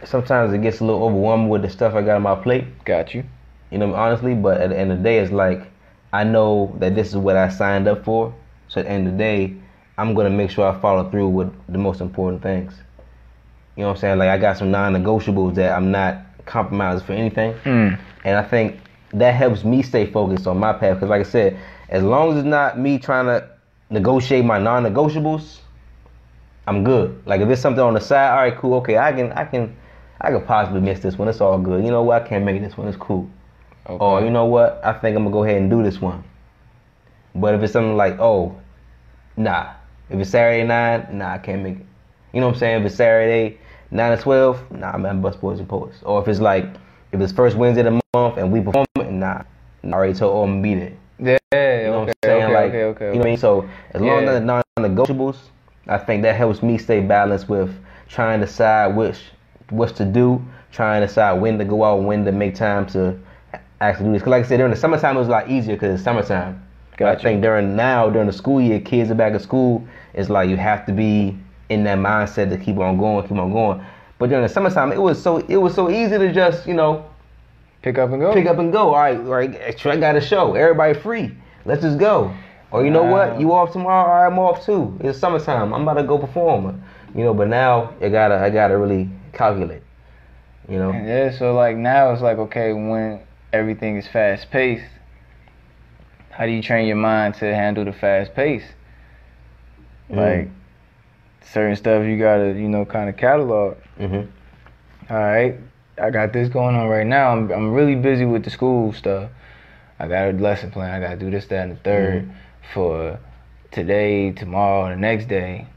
sometimes 0.03 0.53
it 0.53 0.61
gets 0.61 0.79
a 0.79 0.85
little 0.85 1.03
overwhelming 1.03 1.49
with 1.49 1.61
the 1.61 1.69
stuff 1.69 1.93
I 1.93 2.01
got 2.01 2.15
on 2.17 2.21
my 2.23 2.35
plate. 2.35 2.65
Got 2.85 3.13
you. 3.13 3.23
You 3.71 3.77
know, 3.79 3.93
honestly, 3.93 4.33
but 4.35 4.61
at 4.61 4.69
the 4.69 4.77
end 4.77 4.91
of 4.91 4.99
the 4.99 5.03
day, 5.03 5.17
it's 5.19 5.31
like 5.31 5.61
I 6.13 6.23
know 6.23 6.75
that 6.79 6.95
this 6.95 7.09
is 7.09 7.17
what 7.17 7.35
I 7.35 7.49
signed 7.49 7.87
up 7.87 8.03
for. 8.05 8.33
So 8.67 8.79
at 8.81 8.85
the 8.85 8.91
end 8.91 9.07
of 9.07 9.13
the 9.13 9.17
day, 9.17 9.53
I'm 9.97 10.13
gonna 10.13 10.29
make 10.29 10.49
sure 10.51 10.67
I 10.67 10.79
follow 10.79 11.09
through 11.09 11.29
with 11.29 11.53
the 11.67 11.77
most 11.77 12.01
important 12.01 12.41
things. 12.43 12.73
You 13.75 13.81
know 13.81 13.89
what 13.89 13.95
I'm 13.95 14.01
saying? 14.01 14.19
Like 14.19 14.29
I 14.29 14.37
got 14.37 14.57
some 14.57 14.71
non-negotiables 14.71 15.55
that 15.55 15.71
I'm 15.75 15.91
not 15.91 16.17
compromising 16.45 17.05
for 17.05 17.13
anything, 17.13 17.53
Mm. 17.63 17.97
and 18.23 18.37
I 18.37 18.43
think 18.43 18.79
that 19.13 19.33
helps 19.33 19.63
me 19.63 19.81
stay 19.81 20.05
focused 20.05 20.47
on 20.47 20.57
my 20.57 20.73
path. 20.73 20.95
Because 20.97 21.09
like 21.09 21.21
I 21.21 21.29
said, 21.29 21.57
as 21.89 22.03
long 22.03 22.31
as 22.31 22.37
it's 22.37 22.45
not 22.45 22.79
me 22.79 22.97
trying 22.99 23.25
to 23.25 23.47
negotiate 23.89 24.45
my 24.45 24.59
non-negotiables, 24.59 25.59
I'm 26.67 26.83
good. 26.83 27.21
Like 27.25 27.41
if 27.41 27.47
there's 27.47 27.59
something 27.61 27.83
on 27.83 27.93
the 27.93 28.01
side, 28.01 28.31
all 28.31 28.37
right, 28.37 28.57
cool, 28.57 28.75
okay, 28.75 28.97
I 28.97 29.11
can, 29.11 29.31
I 29.33 29.45
can, 29.45 29.75
I 30.21 30.31
could 30.31 30.45
possibly 30.47 30.81
miss 30.81 30.99
this 30.99 31.17
one. 31.17 31.27
It's 31.27 31.41
all 31.41 31.57
good. 31.59 31.83
You 31.83 31.91
know 31.91 32.03
what? 32.03 32.23
I 32.23 32.27
can't 32.27 32.43
make 32.43 32.61
this 32.61 32.77
one. 32.77 32.87
It's 32.87 32.97
cool. 32.97 33.29
Okay. 33.87 34.03
Or 34.03 34.21
you 34.21 34.31
know 34.31 34.45
what? 34.45 34.81
I 34.83 34.93
think 34.93 35.15
I'm 35.15 35.23
gonna 35.23 35.33
go 35.33 35.43
ahead 35.43 35.61
and 35.61 35.69
do 35.69 35.83
this 35.83 36.01
one. 36.01 36.23
But 37.35 37.53
if 37.53 37.61
it's 37.61 37.73
something 37.73 37.97
like, 37.97 38.19
oh, 38.19 38.55
nah. 39.37 39.73
If 40.09 40.19
it's 40.19 40.29
Saturday 40.29 40.65
night, 40.65 41.13
nah, 41.13 41.33
I 41.33 41.37
can't 41.37 41.61
make 41.61 41.77
it. 41.77 41.85
You 42.33 42.41
know 42.41 42.47
what 42.47 42.53
I'm 42.53 42.59
saying? 42.59 42.81
If 42.81 42.87
it's 42.87 42.95
Saturday 42.95 43.57
nine 43.91 44.15
to 44.15 44.21
twelve, 44.21 44.59
nah, 44.71 44.97
man, 44.97 45.21
Busboys 45.21 45.59
and 45.59 45.67
Poets. 45.67 45.97
Or 46.03 46.21
if 46.21 46.27
it's 46.27 46.39
like, 46.39 46.65
if 47.11 47.19
it's 47.21 47.31
first 47.33 47.57
Wednesday 47.57 47.85
of 47.85 47.93
the 47.93 48.01
month 48.13 48.37
and 48.37 48.51
we 48.51 48.61
perform 48.61 48.85
it, 48.97 49.11
nah, 49.11 49.43
I 49.83 49.87
already 49.91 50.13
told 50.13 50.33
all 50.33 50.43
I'm 50.43 50.61
gonna 50.61 50.75
be 50.75 50.75
there. 51.19 51.39
yeah. 51.51 51.81
You 51.81 51.91
know 51.91 51.99
okay. 52.01 52.05
what 52.05 52.09
I'm 52.09 52.13
saying? 52.23 52.43
okay, 52.43 52.53
like, 52.53 52.65
okay. 52.65 52.83
Okay. 52.83 53.05
you 53.05 53.11
know 53.13 53.17
what 53.19 53.25
I 53.25 53.29
mean? 53.29 53.37
So 53.37 53.69
as 53.91 54.01
long 54.01 54.23
Yeah. 54.23 54.29
as 54.31 54.37
it's 54.37 54.45
non-negotiables, 54.45 55.37
I 55.87 55.97
think 55.97 56.23
that 56.23 56.35
helps 56.35 56.63
me 56.63 56.77
stay 56.77 56.99
balanced 57.01 57.49
with 57.49 57.73
trying 58.07 58.39
to 58.39 58.45
decide 58.45 58.95
which 58.95 59.19
what's 59.69 59.91
to 59.93 60.05
do, 60.05 60.43
trying 60.71 61.01
to 61.01 61.07
decide 61.07 61.33
when 61.33 61.57
to 61.59 61.65
go 61.65 61.83
out, 61.83 62.03
when 62.03 62.25
to 62.25 62.31
make 62.31 62.55
time 62.55 62.85
to 62.87 63.17
actually 63.81 64.07
do 64.07 64.13
this. 64.13 64.21
Cause 64.21 64.31
like 64.31 64.45
I 64.45 64.47
said, 64.47 64.57
during 64.57 64.71
the 64.71 64.79
summertime 64.79 65.15
it 65.15 65.19
was 65.19 65.27
a 65.27 65.31
lot 65.31 65.49
easier 65.49 65.75
because 65.75 65.93
it's 65.93 66.03
summertime. 66.03 66.61
But 66.97 67.07
I 67.07 67.21
think 67.21 67.41
during 67.41 67.75
now 67.75 68.09
during 68.09 68.27
the 68.27 68.33
school 68.33 68.61
year, 68.61 68.79
kids 68.79 69.11
are 69.11 69.15
back 69.15 69.33
at 69.33 69.41
school. 69.41 69.85
It's 70.13 70.29
like 70.29 70.49
you 70.49 70.57
have 70.57 70.85
to 70.85 70.93
be 70.93 71.37
in 71.69 71.83
that 71.83 71.97
mindset 71.97 72.49
to 72.49 72.57
keep 72.57 72.77
on 72.77 72.97
going, 72.97 73.27
keep 73.27 73.37
on 73.37 73.51
going. 73.51 73.83
But 74.17 74.29
during 74.29 74.43
the 74.43 74.49
summertime, 74.49 74.91
it 74.91 75.01
was 75.01 75.21
so 75.21 75.37
it 75.37 75.57
was 75.57 75.73
so 75.73 75.89
easy 75.89 76.17
to 76.17 76.31
just 76.31 76.67
you 76.67 76.73
know 76.73 77.05
Pick 77.85 77.99
up 77.99 78.09
and 78.09 78.19
go. 78.19 78.33
pick 78.33 78.47
up 78.47 78.57
and 78.57 78.71
go. 78.71 78.95
All 78.95 78.99
right, 78.99 79.15
all 79.15 79.25
right. 79.25 79.85
I 79.85 79.97
got 79.97 80.15
a 80.15 80.21
show. 80.21 80.55
Everybody 80.55 80.97
free. 80.99 81.31
Let's 81.65 81.83
just 81.83 81.99
go. 81.99 82.33
Or 82.75 82.83
you 82.83 82.91
know 82.91 83.03
Wow. 83.03 83.11
what? 83.29 83.39
You 83.39 83.53
off 83.53 83.71
tomorrow? 83.71 84.27
I'm 84.27 84.37
off 84.37 84.65
too. 84.65 84.97
It's 84.99 85.17
summertime. 85.17 85.73
I'm 85.73 85.83
about 85.83 85.93
to 85.95 86.03
go 86.03 86.17
perform. 86.17 86.83
You 87.15 87.23
know, 87.23 87.33
but 87.33 87.47
now 87.47 87.93
I 88.01 88.09
gotta 88.09 88.35
I 88.35 88.49
gotta 88.49 88.77
really 88.77 89.09
calculate. 89.31 89.81
You 90.67 90.79
know. 90.79 90.91
Yeah, 90.91 91.31
so 91.31 91.53
like 91.53 91.77
now 91.77 92.11
it's 92.11 92.21
like 92.21 92.37
okay, 92.37 92.73
when 92.73 93.21
everything 93.53 93.95
is 93.95 94.07
fast 94.07 94.51
paced, 94.51 94.83
how 96.31 96.45
do 96.45 96.51
you 96.51 96.61
train 96.61 96.85
your 96.87 96.97
mind 96.97 97.35
to 97.35 97.45
handle 97.55 97.85
the 97.85 97.93
fast 97.93 98.35
pace? 98.35 98.65
Mm. 100.11 100.17
Like 100.17 100.49
certain 101.41 101.75
stuff 101.77 102.05
you 102.05 102.17
gotta, 102.17 102.47
you 102.47 102.67
know, 102.67 102.83
kind 102.83 103.09
of 103.09 103.15
catalog. 103.15 103.77
Mhm. 103.99 104.27
All 105.09 105.17
right, 105.17 105.55
I 106.01 106.09
got 106.09 106.33
this 106.33 106.49
going 106.49 106.75
on 106.75 106.89
right 106.89 107.07
now. 107.07 107.31
I'm 107.31 107.49
I'm 107.51 107.73
really 107.73 107.95
busy 107.95 108.25
with 108.25 108.43
the 108.43 108.49
school 108.49 108.91
stuff. 108.91 109.29
I 109.97 110.07
got 110.09 110.27
a 110.27 110.31
lesson 110.33 110.71
plan. 110.71 110.91
I 110.91 110.99
gotta 110.99 111.15
do 111.15 111.31
this, 111.31 111.45
that, 111.47 111.69
and 111.69 111.71
the 111.77 111.89
3rd 111.89 112.23
Mm-hmm. 112.23 112.31
For 112.73 113.19
today, 113.71 114.31
tomorrow, 114.31 114.89
the 114.89 114.95
next 114.99 115.27
day. 115.27 115.67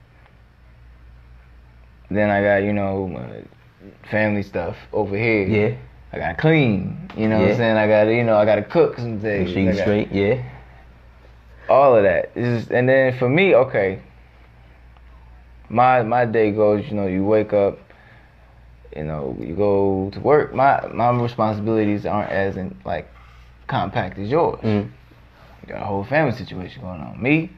Then 2.11 2.31
I 2.31 2.43
got 2.43 2.57
you 2.65 2.73
know 2.73 3.07
my 3.09 3.43
family 4.11 4.43
stuff 4.43 4.77
over 4.93 5.17
here. 5.17 5.47
Yeah. 5.47 5.77
I 6.13 6.19
gotta 6.19 6.35
clean. 6.41 7.11
You 7.17 7.29
know 7.29 7.39
what 7.41 7.51
I'm 7.51 7.57
saying? 7.57 7.77
I 7.77 7.87
gotta 7.87 8.15
you 8.15 8.25
know 8.25 8.37
I 8.37 8.45
gotta 8.47 8.63
cook 8.63 8.97
some 8.97 9.21
Make 9.21 9.23
things. 9.23 9.51
sure 9.51 9.59
you 9.61 9.69
I 9.69 9.73
gotta- 9.73 9.83
straight. 9.83 10.13
Yeah. 10.13 10.43
all 11.69 11.95
of 11.95 12.03
that. 12.05 12.35
Just- 12.35 12.71
and 12.71 12.89
then 12.89 13.19
for 13.19 13.29
me, 13.29 13.55
okay, 13.55 14.01
my 15.69 16.03
my 16.03 16.25
day 16.25 16.51
goes. 16.51 16.87
You 16.89 16.95
know, 16.95 17.07
you 17.07 17.25
wake 17.25 17.53
up. 17.53 17.79
You 18.97 19.05
know, 19.05 19.37
you 19.39 19.55
go 19.55 20.09
to 20.15 20.21
work. 20.21 20.55
My 20.55 20.87
my 20.95 21.11
responsibilities 21.11 22.07
aren't 22.07 22.31
as 22.31 22.57
in, 22.57 22.75
like 22.87 23.07
compact 23.67 24.19
as 24.19 24.31
yours. 24.31 24.61
Mm. 24.63 24.89
You 25.69 25.75
got 25.75 25.83
a 25.83 25.87
whole 25.87 26.05
family 26.05 26.33
situation 26.33 26.81
going 26.81 27.01
on. 27.01 27.23
Me, 27.23 27.51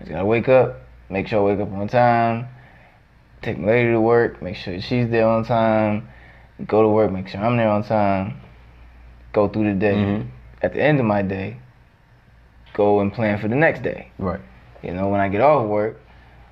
just 0.00 0.10
gotta 0.10 0.24
wake 0.24 0.48
up, 0.48 0.80
make 1.08 1.28
sure 1.28 1.38
I 1.38 1.54
wake 1.54 1.60
up 1.64 1.72
on 1.72 1.86
time, 1.86 2.48
take 3.42 3.58
my 3.58 3.68
lady 3.68 3.92
to 3.92 4.00
work, 4.00 4.42
make 4.42 4.56
sure 4.56 4.80
she's 4.80 5.08
there 5.08 5.28
on 5.28 5.44
time, 5.44 6.08
go 6.66 6.82
to 6.82 6.88
work, 6.88 7.12
make 7.12 7.28
sure 7.28 7.40
I'm 7.40 7.56
there 7.56 7.68
on 7.68 7.84
time, 7.84 8.40
go 9.32 9.46
through 9.48 9.72
the 9.72 9.78
day. 9.78 9.94
Mhm. 9.94 10.26
At 10.62 10.72
the 10.74 10.82
end 10.82 10.98
of 10.98 11.06
my 11.06 11.22
day, 11.22 11.58
go 12.72 12.98
and 12.98 13.12
plan 13.12 13.38
for 13.38 13.46
the 13.46 13.54
next 13.54 13.82
day. 13.84 14.08
Right. 14.18 14.40
You 14.82 14.92
know, 14.92 15.08
when 15.08 15.20
I 15.20 15.28
get 15.28 15.40
off 15.40 15.68
work, 15.68 16.00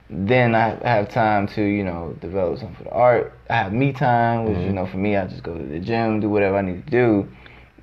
then 0.09 0.55
I 0.55 0.76
have 0.84 1.09
time 1.09 1.48
to, 1.48 1.62
you 1.62 1.82
know, 1.82 2.14
develop 2.20 2.59
something 2.61 2.76
for 2.76 2.84
the 2.84 2.92
art. 2.92 3.32
I 3.50 3.55
have 3.55 3.72
me 3.72 3.92
time, 3.92 4.44
which, 4.44 4.59
you 4.59 4.70
Mhm. 4.70 4.74
know, 4.74 4.86
for 4.86 4.98
me, 4.98 5.16
I 5.16 5.26
just 5.26 5.42
go 5.42 5.59
to 5.59 5.64
the 5.64 5.80
gym, 5.80 6.20
do 6.20 6.28
whatever 6.28 6.59
I 6.59 6.62
need 6.62 6.84
to 6.84 6.90
do. 6.90 7.28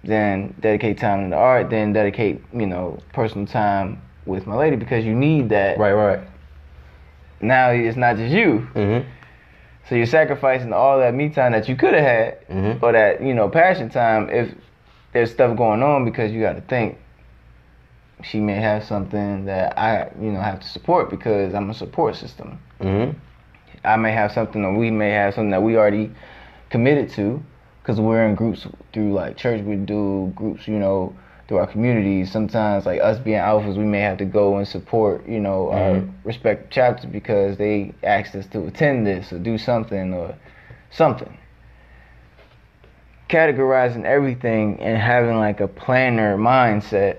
Then 0.04 0.54
dedicate 0.60 0.98
time 0.98 1.24
to 1.26 1.30
the 1.32 1.36
art. 1.36 1.70
Then 1.70 1.94
dedicate, 1.94 2.42
you 2.54 2.66
know, 2.68 3.00
personal 3.14 3.46
time 3.46 4.02
with 4.26 4.48
my 4.48 4.56
lady 4.56 4.76
because 4.76 5.06
you 5.06 5.14
need 5.14 5.50
that. 5.50 5.78
Right. 5.78 5.92
Right. 5.94 6.20
Now 7.42 7.70
it's 7.70 7.98
not 7.98 8.18
just 8.18 8.34
you. 8.34 8.68
Mhm. 8.76 9.06
So 9.88 9.96
you're 9.96 10.06
sacrificing 10.06 10.72
all 10.72 11.00
that 11.00 11.14
me 11.14 11.30
time 11.30 11.52
that 11.54 11.68
you 11.68 11.76
could 11.76 11.94
have 11.94 12.04
had 12.04 12.48
Mhm. 12.48 12.84
or 12.84 12.92
that, 12.92 13.22
you 13.22 13.34
know, 13.34 13.50
passion 13.50 13.90
time 13.90 14.30
if 14.30 14.54
there's 15.14 15.32
stuff 15.32 15.58
going 15.58 15.82
on 15.82 16.06
because 16.06 16.32
you 16.32 16.42
got 16.42 16.56
to 16.56 16.62
think 16.62 16.98
she 18.22 18.40
may 18.40 18.56
have 18.56 18.84
something 18.84 19.46
that 19.46 19.78
I, 19.80 20.10
you 20.22 20.32
know, 20.32 20.42
have 20.42 20.60
to 20.60 20.68
support 20.68 21.10
because 21.10 21.54
I'm 21.56 21.70
a 21.70 21.74
support 21.74 22.16
system. 22.16 22.60
Mhm. 22.82 23.16
I 23.84 23.96
may 23.96 24.12
have 24.12 24.32
something 24.32 24.64
or 24.64 24.74
we 24.76 24.92
may 24.92 25.12
have 25.12 25.34
something 25.34 25.52
that 25.52 25.64
we 25.64 25.78
already 25.78 26.12
committed 26.70 27.10
to 27.12 27.42
because 27.90 28.00
we're 28.00 28.24
in 28.28 28.36
groups 28.36 28.68
through 28.94 29.12
like 29.14 29.36
church 29.36 29.64
we 29.64 29.76
do 29.76 30.32
groups 30.36 30.68
you 30.68 30.78
know 30.78 31.12
through 31.48 31.58
our 31.58 31.66
communities 31.66 32.32
sometimes 32.32 32.86
like 32.86 33.02
us 33.02 33.18
being 33.18 33.40
alphas 33.40 33.78
we 33.78 33.84
may 33.84 34.00
have 34.00 34.16
to 34.16 34.26
go 34.26 34.58
and 34.58 34.68
support 34.68 35.28
you 35.28 35.40
know 35.40 35.72
our 35.72 35.96
Mhm. 35.96 36.12
respective 36.24 36.70
chapters 36.70 37.10
because 37.10 37.58
they 37.58 37.92
asked 38.04 38.36
us 38.36 38.46
to 38.48 38.68
attend 38.68 39.08
this 39.08 39.34
or 39.34 39.40
do 39.40 39.58
something 39.58 40.14
or 40.14 40.36
something 40.92 41.36
categorizing 43.28 44.06
everything 44.06 44.80
and 44.80 44.96
having 45.00 45.38
like 45.38 45.60
a 45.60 45.68
planner 45.68 46.38
mindset 46.38 47.18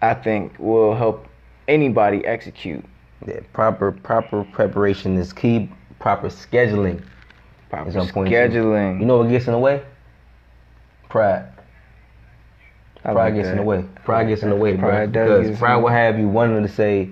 i 0.00 0.14
think 0.14 0.52
will 0.58 0.96
help 0.96 1.28
anybody 1.68 2.24
execute 2.26 2.84
Yeah. 3.24 3.38
Proper 3.52 3.92
proper 3.92 4.42
preparation 4.50 5.16
is 5.16 5.32
key. 5.32 5.70
Proper 6.00 6.26
scheduling. 6.26 7.00
proper 7.70 7.88
Is 7.88 7.96
on 7.96 8.08
point 8.08 8.28
too. 8.28 8.34
scheduling 8.34 8.98
You 8.98 9.06
know 9.06 9.18
what 9.18 9.28
gets 9.28 9.46
in 9.46 9.52
the 9.52 9.60
way? 9.60 9.80
Pride. 11.12 11.44
I 13.04 13.12
Pride 13.12 13.14
like 13.14 13.34
gets 13.34 13.48
in 13.48 13.58
the 13.58 13.62
way. 13.62 13.84
Pride 14.02 14.28
gets 14.28 14.42
in 14.44 14.48
the 14.48 14.56
way, 14.56 14.72
bro. 14.72 14.88
Pride 14.88 15.12
get 15.12 15.26
Because 15.26 15.58
pride 15.58 15.76
will 15.76 15.90
have 15.90 16.18
you 16.18 16.26
wanting 16.26 16.62
to 16.62 16.72
say, 16.72 17.10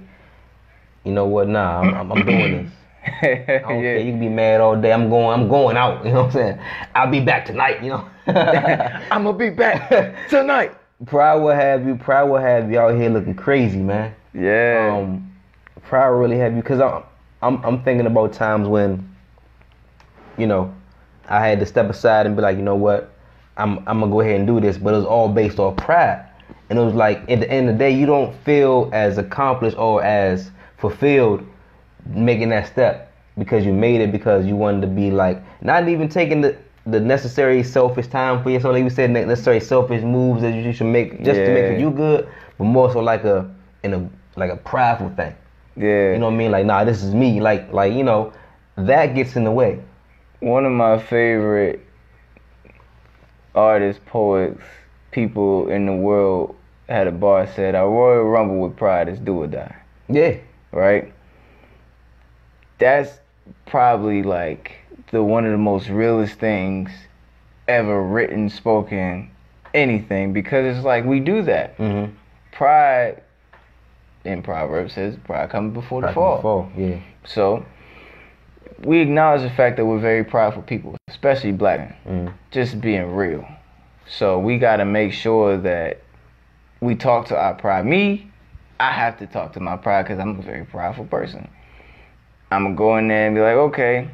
you 1.05 1.13
know 1.13 1.27
what? 1.27 1.49
Nah, 1.49 1.81
I'm, 1.81 2.11
I'm, 2.11 2.25
doing 2.25 2.65
this. 2.65 2.73
I 3.05 3.59
don't 3.59 3.83
care. 3.83 3.99
You 3.99 4.13
can 4.13 4.21
be 4.21 4.31
mad 4.31 4.63
all 4.63 4.81
day. 4.81 4.91
I'm 4.91 5.11
going. 5.11 5.39
I'm 5.39 5.49
going 5.51 5.77
out. 5.77 6.03
You 6.07 6.13
know 6.13 6.23
what 6.23 6.27
I'm 6.29 6.33
saying? 6.33 6.61
I'll 6.95 7.11
be 7.11 7.21
back 7.21 7.45
tonight. 7.45 7.83
You 7.83 7.91
know. 7.91 8.09
I'm 8.27 9.25
gonna 9.25 9.37
be 9.37 9.51
back 9.51 10.31
tonight. 10.31 10.73
pride 11.05 11.35
will 11.35 11.55
have 11.55 11.87
you. 11.87 11.95
Pride 11.95 12.23
will 12.23 12.39
have 12.39 12.73
you 12.73 12.79
out 12.79 12.95
here 12.95 13.11
looking 13.11 13.35
crazy, 13.35 13.81
man. 13.81 14.15
Yeah. 14.33 14.99
Um, 14.99 15.31
pride 15.83 16.07
really 16.07 16.39
have 16.39 16.55
you 16.57 16.63
because 16.63 16.81
I'm, 16.81 17.03
I'm 17.43 17.63
I'm 17.67 17.83
thinking 17.83 18.07
about 18.07 18.33
times 18.33 18.67
when, 18.67 19.15
you 20.39 20.47
know, 20.47 20.75
I 21.29 21.47
had 21.47 21.61
to 21.61 21.67
step 21.67 21.91
aside 21.91 22.25
and 22.25 22.35
be 22.35 22.41
like, 22.41 22.57
you 22.57 22.63
know 22.63 22.77
what, 22.77 23.13
I'm 23.57 23.79
I'm 23.87 24.01
gonna 24.01 24.09
go 24.11 24.21
ahead 24.21 24.37
and 24.37 24.47
do 24.47 24.61
this, 24.61 24.79
but 24.79 24.95
it 24.95 24.99
was 24.99 25.07
all 25.07 25.29
based 25.29 25.59
off 25.59 25.79
pride, 25.79 26.25
and 26.69 26.79
it 26.79 26.83
was 26.83 26.95
like 26.95 27.19
at 27.31 27.41
the 27.41 27.51
end 27.51 27.69
of 27.69 27.75
the 27.75 27.79
day, 27.79 27.91
you 27.91 28.07
don't 28.07 28.35
feel 28.45 28.91
as 28.93 29.19
accomplished 29.19 29.77
or 29.77 30.03
as 30.03 30.51
fulfilled 30.79 31.47
making 32.07 32.49
that 32.51 32.67
step 32.67 33.13
because 33.39 33.65
you 33.65 33.73
made 33.73 34.01
it 34.01 34.11
because 34.13 34.47
you 34.47 34.57
wanted 34.57 34.81
to 34.81 34.87
be 34.87 35.11
like 35.11 35.43
not 35.63 35.89
even 35.89 36.09
taking 36.09 36.41
the 36.41 36.57
the 36.87 36.99
necessary 36.99 37.63
selfish 37.63 38.07
time 38.09 38.43
for 38.43 38.51
yourself. 38.51 38.73
Like 38.73 38.85
we 38.85 38.91
said, 38.91 39.11
necessary 39.11 39.61
selfish 39.61 40.03
moves 40.03 40.43
that 40.43 40.55
you 40.55 40.73
should 40.73 40.87
make 40.87 41.23
just 41.23 41.45
to 41.45 41.51
make 41.53 41.79
you 41.79 41.91
good, 41.91 42.29
but 42.59 42.65
more 42.65 42.91
so 42.91 43.01
like 43.01 43.25
a 43.25 43.51
in 43.83 43.95
a 43.95 44.11
like 44.37 44.51
a 44.51 44.57
prideful 44.57 45.11
thing. 45.11 45.35
yeah. 45.77 46.13
You 46.13 46.19
know 46.19 46.27
what 46.27 46.35
I 46.35 46.39
mean? 46.39 46.51
Like, 46.51 46.67
nah, 46.67 46.85
this 46.85 47.03
is 47.03 47.15
me. 47.15 47.41
Like, 47.41 47.73
like 47.73 47.93
you 47.93 48.05
know, 48.05 48.33
that 48.77 49.15
gets 49.15 49.37
in 49.37 49.45
the 49.45 49.51
way. 49.53 49.81
One 50.41 50.65
of 50.65 50.73
my 50.73 50.99
favorite 50.99 51.87
artists, 53.55 54.01
poets, 54.07 54.63
people 55.11 55.69
in 55.69 55.87
the 55.87 55.93
world 55.93 56.55
had 56.89 57.07
a 57.07 57.13
bar 57.13 57.47
said, 57.47 57.75
"Our 57.75 57.89
Royal 57.91 58.25
Rumble 58.25 58.61
with 58.61 58.77
pride 58.77 59.09
is 59.09 59.19
do 59.19 59.43
or 59.43 59.47
die." 59.47 59.75
Yeah. 60.09 60.37
Right? 60.73 61.13
That's 62.79 63.21
probably 63.67 64.23
like 64.23 64.73
the 65.11 65.23
one 65.23 65.45
of 65.45 65.53
the 65.53 65.59
most 65.59 65.89
realest 65.89 66.35
things 66.35 66.91
ever 67.69 68.03
written, 68.03 68.49
spoken, 68.49 69.31
anything 69.75 70.33
because 70.33 70.77
it's 70.77 70.85
like 70.85 71.05
we 71.05 71.21
do 71.21 71.43
that. 71.43 71.77
Mm-hmm. 71.79 72.13
Pride 72.53 73.23
in 74.25 74.43
Proverbs 74.43 74.95
says 74.95 75.17
pride 75.25 75.51
comes 75.51 75.73
before 75.73 76.03
the 76.03 76.13
fall. 76.13 76.43
Fall. 76.43 76.73
Yeah. 76.77 77.01
So 77.25 77.65
we 78.83 79.01
acknowledge 79.01 79.43
the 79.43 79.51
fact 79.51 79.77
that 79.77 79.87
we're 79.87 80.01
very 80.01 80.25
prideful 80.25 80.63
people, 80.63 80.97
especially 81.21 81.53
black. 81.53 82.03
Mm. 82.07 82.33
Just 82.51 82.81
being 82.81 83.15
real. 83.15 83.47
So 84.09 84.39
we 84.39 84.57
got 84.57 84.77
to 84.77 84.87
make 84.87 85.13
sure 85.13 85.59
that 85.59 86.01
we 86.81 86.95
talk 86.95 87.27
to 87.29 87.37
our 87.37 87.53
pride. 87.53 87.85
Me, 87.85 88.31
I 88.81 88.91
have 88.91 89.19
to 89.19 89.27
talk 89.27 89.53
to 89.53 89.61
my 89.61 89.77
pride 89.77 90.05
because 90.05 90.19
I'm 90.19 90.39
a 90.39 90.43
very 90.43 90.65
prideful 90.65 91.05
person. 91.05 91.47
I'm 92.51 92.65
gonna 92.65 92.75
go 92.75 92.97
in 92.97 93.09
there 93.09 93.27
and 93.27 93.37
be 93.37 93.43
like, 93.43 93.55
okay, 93.55 94.09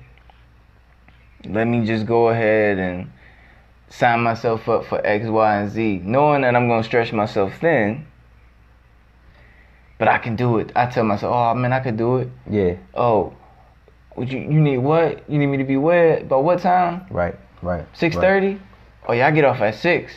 let 1.44 1.66
me 1.68 1.86
just 1.86 2.06
go 2.06 2.28
ahead 2.28 2.76
and 2.78 3.10
sign 3.88 4.20
myself 4.20 4.68
up 4.68 4.84
for 4.84 5.00
X, 5.06 5.26
Y, 5.26 5.56
and 5.56 5.70
Z, 5.70 6.00
knowing 6.02 6.42
that 6.42 6.56
I'm 6.56 6.68
gonna 6.68 6.82
stretch 6.82 7.12
myself 7.12 7.54
thin. 7.60 8.04
But 9.98 10.08
I 10.08 10.18
can 10.18 10.34
do 10.34 10.58
it. 10.58 10.72
I 10.74 10.86
tell 10.86 11.04
myself, 11.04 11.32
oh 11.32 11.54
man, 11.54 11.72
I 11.72 11.78
could 11.80 11.96
do 11.96 12.16
it 12.16 12.28
Yeah. 12.50 12.74
oh, 12.94 13.32
would 14.16 14.32
you 14.32 14.40
you 14.40 14.60
need 14.60 14.78
what? 14.78 15.28
You 15.28 15.38
need 15.38 15.46
me 15.46 15.58
to 15.58 15.64
be 15.64 15.76
where? 15.76 16.24
By 16.24 16.36
what 16.36 16.60
time? 16.60 17.06
Right. 17.10 17.36
Right. 17.62 17.86
Six 17.94 18.16
thirty. 18.16 18.48
right. 18.48 18.60
Oh 19.08 19.12
yeah, 19.12 19.26
I 19.26 19.30
get 19.30 19.44
off 19.44 19.60
at 19.60 19.74
six. 19.74 20.12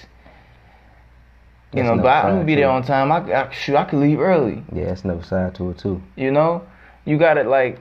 You 1.71 1.83
That's 1.83 1.97
know, 1.97 2.01
but 2.01 2.09
I'm 2.09 2.33
gonna 2.33 2.45
be 2.45 2.55
there 2.55 2.69
on 2.69 2.83
time. 2.83 3.11
I, 3.11 3.45
I 3.45 3.51
shoot, 3.51 3.75
I 3.75 3.85
could 3.85 3.99
leave 3.99 4.19
early. 4.19 4.63
Yeah, 4.73 4.85
that's 4.85 5.03
another 5.03 5.23
side 5.23 5.53
to 5.55 5.69
it 5.69 5.77
too. 5.77 6.01
You 6.15 6.31
know, 6.31 6.65
you 7.05 7.17
got 7.17 7.37
it 7.37 7.45
like. 7.45 7.79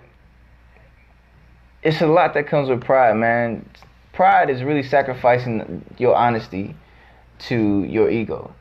It's 1.82 2.00
a 2.02 2.06
lot 2.06 2.34
that 2.34 2.48
comes 2.48 2.68
with 2.68 2.82
pride, 2.82 3.16
man. 3.16 3.66
Pride 4.12 4.50
is 4.50 4.62
really 4.62 4.82
sacrificing 4.82 5.84
your 5.96 6.14
honesty 6.16 6.74
to 7.38 7.84
your 7.84 8.10
ego. 8.10 8.52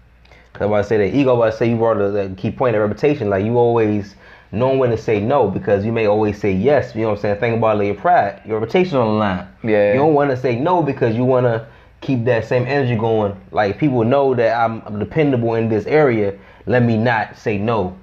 Cause 0.53 0.71
I 0.71 0.81
say 0.87 0.97
that 0.97 1.15
ego, 1.15 1.41
I 1.41 1.49
say 1.49 1.69
you 1.69 1.75
brought 1.75 1.99
a, 1.99 2.09
the 2.09 2.33
key 2.37 2.51
point 2.51 2.75
of 2.75 2.81
reputation. 2.81 3.29
Like 3.29 3.43
you 3.43 3.57
always 3.57 4.15
know 4.51 4.75
when 4.75 4.89
to 4.91 4.97
say 4.97 5.19
no 5.19 5.49
because 5.49 5.85
you 5.85 5.91
may 5.91 6.05
always 6.05 6.39
say 6.39 6.51
yes. 6.51 6.95
You 6.95 7.01
know 7.01 7.09
what 7.09 7.15
I'm 7.17 7.21
saying? 7.21 7.39
Think 7.39 7.57
about 7.57 7.81
it, 7.81 7.85
your 7.85 7.95
pride, 7.95 8.41
your 8.45 8.59
reputation 8.59 8.97
on 8.97 9.07
the 9.07 9.13
line. 9.13 9.47
Yeah. 9.63 9.93
You 9.93 9.99
don't 9.99 10.13
want 10.13 10.31
to 10.31 10.37
say 10.37 10.57
no 10.57 10.81
because 10.81 11.15
you 11.15 11.25
want 11.25 11.45
to 11.45 11.67
keep 12.01 12.25
that 12.25 12.45
same 12.45 12.63
energy 12.63 12.95
going. 12.95 13.39
Like 13.51 13.77
people 13.77 14.03
know 14.03 14.33
that 14.35 14.57
I'm, 14.57 14.99
dependable 14.99 15.55
in 15.55 15.69
this 15.69 15.85
area. 15.85 16.37
Let 16.65 16.83
me 16.83 16.97
not 16.97 17.37
say 17.37 17.57
no. 17.57 17.97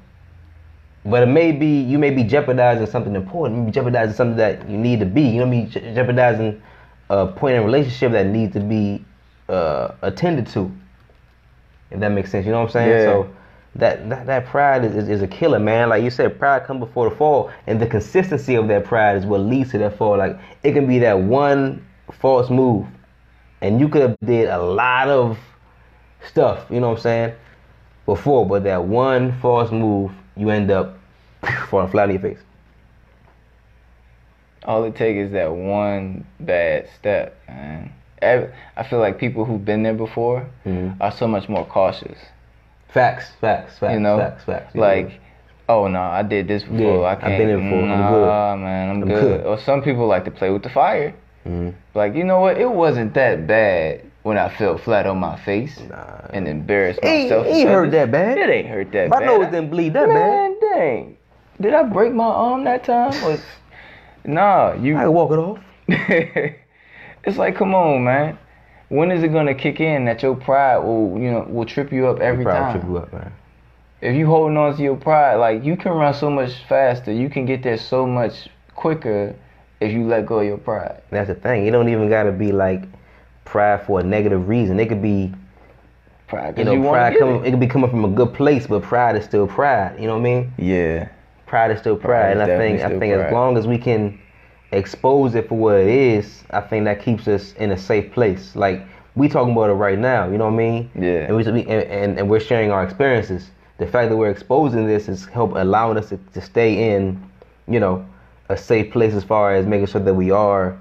But 1.07 1.23
it 1.23 1.27
may 1.27 1.53
be 1.53 1.81
you 1.81 1.99
may 1.99 2.11
be 2.11 2.25
jeopardizing 2.25 2.87
something 2.87 3.15
important. 3.15 3.59
You 3.59 3.63
may 3.63 3.71
be 3.71 3.73
jeopardizing 3.73 4.15
something 4.15 4.37
that 4.39 4.69
you 4.69 4.79
need 4.79 5.01
to 5.01 5.07
be. 5.07 5.23
You 5.23 5.45
know, 5.45 5.47
what 5.47 5.49
I 5.49 5.51
mean 5.51 5.95
jeopardizing 5.95 6.63
a 7.11 7.27
point 7.27 7.57
in 7.57 7.63
a 7.63 7.65
relationship 7.65 8.13
that 8.13 8.27
needs 8.27 8.55
to 8.55 8.61
be 8.61 9.05
uh, 9.49 9.93
attended 10.03 10.47
to. 10.49 10.73
If 11.91 12.01
that 12.01 12.09
makes 12.09 12.31
sense, 12.31 12.47
you 12.47 12.53
know 12.53 12.61
what 12.61 12.69
I'm 12.69 12.73
saying? 12.73 12.91
Yeah. 12.91 13.05
So 13.05 13.31
that, 13.77 14.09
that 14.09 14.27
that 14.27 14.47
pride 14.47 14.85
is, 14.85 14.95
is, 14.95 15.09
is 15.09 15.23
a 15.23 15.27
killer, 15.27 15.59
man. 15.59 15.89
Like 15.89 16.03
you 16.03 16.11
said, 16.11 16.39
pride 16.39 16.65
come 16.65 16.79
before 16.79 17.11
the 17.11 17.17
fall, 17.17 17.51
and 17.67 17.81
the 17.81 17.87
consistency 17.87 18.55
of 18.55 18.69
that 18.69 18.85
pride 18.85 19.17
is 19.17 19.27
what 19.27 19.41
leads 19.41 19.71
to 19.73 19.79
that 19.79 19.97
fall. 19.99 20.17
Like 20.17 20.39
it 20.63 20.73
can 20.73 20.87
be 20.87 20.99
that 21.01 21.19
one 21.19 21.85
false 22.21 22.51
move, 22.51 22.87
and 23.61 23.81
you 23.81 23.89
could 23.89 24.03
have 24.03 24.17
did 24.25 24.49
a 24.49 24.63
lot 24.63 25.09
of 25.09 25.39
stuff, 26.29 26.67
you 26.71 26.81
know 26.81 26.91
what 26.91 26.99
I'm 26.99 27.03
saying, 27.03 27.35
before, 28.07 28.47
but 28.47 28.65
that 28.65 28.85
one 28.85 29.33
false 29.41 29.71
move, 29.71 30.13
you 30.37 30.51
end 30.51 30.71
up 30.71 30.97
falling 31.69 31.91
flat 31.91 32.05
on 32.09 32.13
your 32.13 32.21
face. 32.23 32.39
All 34.65 34.85
it 34.85 34.97
takes 34.97 35.27
is 35.27 35.33
that 35.33 35.53
one 35.53 36.27
bad 36.41 36.89
step, 36.99 37.39
man. 37.49 37.93
I 38.23 38.83
feel 38.89 39.01
like 39.01 39.19
people 39.19 39.45
who've 39.45 39.63
been 39.63 39.83
there 39.83 39.93
before 39.93 40.47
Mhm. 40.65 40.97
are 41.01 41.13
so 41.13 41.29
much 41.29 41.49
more 41.51 41.67
cautious. 41.67 42.19
Facts, 42.95 43.27
facts, 43.41 43.77
facts, 43.79 43.93
you 43.93 43.99
know, 44.01 44.19
facts, 44.19 44.45
facts. 44.45 44.75
like, 44.77 45.21
oh 45.69 45.89
no, 45.89 46.01
I 46.01 46.23
did 46.23 46.47
this 46.47 46.63
before. 46.63 47.03
Yeah, 47.03 47.09
I 47.09 47.13
I've 47.15 47.21
been 47.39 47.49
there 47.49 47.59
before. 47.59 47.83
I'm 47.83 47.89
Nah, 47.89 48.11
good. 48.55 48.61
man, 48.63 48.91
I'm, 48.91 49.03
I'm 49.03 49.09
good. 49.09 49.21
good. 49.43 49.47
Or 49.47 49.59
some 49.59 49.83
people 49.83 50.07
like 50.07 50.25
to 50.27 50.31
play 50.31 50.51
with 50.51 50.63
the 50.63 50.71
fire. 50.71 51.13
Mhm. 51.45 51.75
Like, 51.95 52.15
you 52.15 52.23
know 52.23 52.39
what? 52.39 52.57
It 52.57 52.71
wasn't 52.71 53.13
that 53.15 53.49
bad 53.49 54.03
when 54.23 54.39
I 54.39 54.49
fell 54.49 54.79
flat 54.79 55.07
on 55.07 55.19
my 55.19 55.37
face 55.41 55.79
Nah. 55.91 56.21
and 56.31 56.47
embarrassed 56.47 57.03
myself. 57.03 57.47
it 57.47 57.51
ain't 57.51 57.69
in 57.69 57.75
hurt 57.75 57.91
that 57.91 58.11
bad. 58.13 58.39
It 58.39 58.49
ain't 58.49 58.69
hurt 58.69 58.93
that 58.93 59.09
My 59.11 59.19
bad. 59.19 59.27
My 59.27 59.37
nose 59.39 59.47
didn't 59.51 59.71
bleed 59.71 59.93
that 59.95 60.07
bad. 60.07 60.15
Man, 60.15 60.57
dang. 60.61 61.17
Did 61.61 61.75
I 61.75 61.83
break 61.83 62.13
my 62.15 62.25
arm 62.25 62.63
that 62.65 62.85
time? 62.85 63.13
Or, 63.25 63.37
nah, 64.25 64.73
you. 64.75 64.97
I 64.97 65.01
can 65.03 65.13
walk 65.13 65.33
it 65.33 65.39
off. 65.41 65.59
it's 67.25 67.37
like, 67.39 67.57
come 67.57 67.75
on, 67.75 68.05
man. 68.05 68.39
When 68.95 69.11
is 69.11 69.25
it 69.25 69.33
gonna 69.33 69.55
kick 69.57 69.81
in 69.81 70.05
that 70.05 70.23
your 70.23 70.37
pride 70.37 70.79
will, 70.79 71.19
you 71.19 71.29
know, 71.33 71.45
will 71.49 71.65
trip 71.65 71.93
you 71.93 72.07
up 72.07 72.21
every 72.21 72.45
time? 72.45 72.55
Pride 72.55 72.61
time? 72.61 72.81
trip 72.81 72.85
you 72.89 72.99
up, 72.99 73.13
man. 73.13 73.33
If 74.01 74.15
you 74.15 74.27
holding 74.27 74.57
on 74.57 74.77
to 74.77 74.83
your 74.83 74.95
pride, 74.95 75.35
like 75.35 75.65
you 75.65 75.77
can 75.77 75.91
run 75.93 76.15
so 76.15 76.31
much 76.31 76.53
faster, 76.69 77.11
you 77.11 77.29
can 77.29 77.45
get 77.45 77.65
there 77.65 77.77
so 77.77 78.07
much 78.07 78.49
quicker 78.77 79.35
if 79.81 79.91
you 79.91 80.07
let 80.07 80.27
go 80.27 80.39
of 80.39 80.47
your 80.47 80.59
pride. 80.59 81.03
That's 81.11 81.27
the 81.27 81.35
thing. 81.35 81.67
You 81.67 81.73
don't 81.73 81.89
even 81.89 82.09
gotta 82.09 82.31
be 82.31 82.53
like 82.53 82.85
pride 83.45 83.85
for 83.85 83.99
a 83.99 84.05
negative 84.05 84.49
reason. 84.49 84.79
It 84.79 84.87
could 84.89 85.03
be, 85.03 85.33
Pride, 86.29 86.55
'cause 86.55 86.59
you 86.59 86.65
know, 86.65 86.81
wanna 86.81 86.99
pride 86.99 87.13
get 87.15 87.21
coming. 87.21 87.45
It. 87.45 87.51
could 87.51 87.61
be 87.61 87.67
coming 87.67 87.91
from 87.91 88.05
a 88.05 88.09
good 88.09 88.33
place, 88.33 88.69
but 88.69 88.83
pride 88.83 89.17
is 89.17 89.25
still 89.25 89.49
pride. 89.49 89.97
You 89.99 90.07
know 90.07 90.15
what 90.15 90.21
I 90.21 90.23
mean? 90.23 90.53
Yeah. 90.57 91.09
Pride 91.47 91.73
is 91.73 91.81
still 91.81 91.97
Pride 91.97 92.37
pride, 92.37 92.37
is 92.37 92.43
and 92.43 92.53
I 92.53 92.59
think 92.59 92.81
I 92.81 92.87
still 92.87 93.01
think 93.01 93.15
as 93.15 93.33
long 93.33 93.59
as 93.59 93.67
we 93.67 93.77
can 93.77 94.21
expose 94.77 95.35
it 95.35 95.49
for 95.49 95.57
what 95.57 95.77
it 95.77 95.89
is, 95.89 96.45
I 96.51 96.61
think 96.61 96.85
that 96.85 97.03
keeps 97.03 97.29
us 97.29 97.53
in 97.55 97.71
a 97.71 97.79
safe 97.79 98.13
place. 98.13 98.55
Like 98.57 98.83
we 99.15 99.29
talking 99.29 99.53
about 99.53 99.71
it 99.71 99.75
right 99.75 99.99
now. 99.99 100.29
You 100.31 100.39
know 100.39 100.47
what 100.47 100.55
I 100.55 100.57
mean? 100.57 100.91
Yeah. 100.95 101.27
And 101.27 101.37
we 101.37 101.45
and, 101.45 101.69
and, 101.69 102.19
and 102.19 102.29
we're 102.29 102.41
sharing 102.41 102.71
our 102.71 102.85
experiences. 102.85 103.51
The 103.79 103.87
fact 103.87 104.11
that 104.11 104.17
we're 104.17 104.31
exposing 104.31 104.87
this 104.87 105.09
is 105.09 105.27
help 105.27 105.53
allowing 105.57 105.99
us 105.99 106.09
to, 106.11 106.17
to 106.33 106.41
stay 106.41 106.95
in, 106.95 107.23
you 107.67 107.81
know, 107.81 108.07
a 108.49 108.57
safe 108.57 108.93
place 108.93 109.15
as 109.15 109.25
far 109.25 109.55
as 109.55 109.67
making 109.67 109.87
sure 109.87 110.01
that 110.01 110.15
we 110.15 110.31
are 110.31 110.79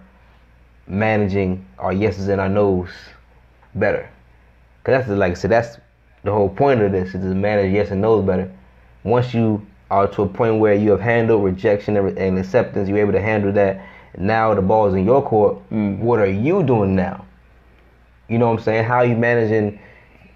managing 0.87 1.65
our 1.79 1.93
yeses 1.93 2.27
and 2.27 2.39
our 2.39 2.49
nos 2.49 2.89
better. 3.75 4.09
Cause 4.83 4.93
that's 4.93 5.07
the, 5.07 5.15
like 5.15 5.31
I 5.31 5.35
said, 5.35 5.51
that's 5.51 5.77
the 6.23 6.31
whole 6.31 6.49
point 6.49 6.81
of 6.81 6.91
this 6.91 7.09
is 7.09 7.21
to 7.21 7.35
manage 7.35 7.73
yes 7.73 7.91
and 7.91 8.01
no's 8.01 8.25
better. 8.25 8.51
Once 9.03 9.33
you 9.33 9.65
are 9.93 10.07
to 10.07 10.23
a 10.23 10.27
point 10.27 10.59
where 10.59 10.73
you 10.73 10.89
have 10.89 10.99
handled 10.99 11.43
rejection 11.43 11.95
and 11.95 12.39
acceptance, 12.39 12.89
you're 12.89 12.97
able 12.97 13.11
to 13.11 13.21
handle 13.21 13.51
that. 13.53 13.85
Now 14.17 14.55
the 14.55 14.61
ball's 14.61 14.95
in 14.95 15.05
your 15.05 15.21
court. 15.21 15.57
Mm. 15.69 15.99
What 15.99 16.19
are 16.19 16.25
you 16.25 16.63
doing 16.63 16.95
now? 16.95 17.25
You 18.27 18.39
know 18.39 18.47
what 18.47 18.57
I'm 18.57 18.63
saying? 18.63 18.85
How 18.85 18.97
are 18.97 19.05
you 19.05 19.15
managing 19.15 19.79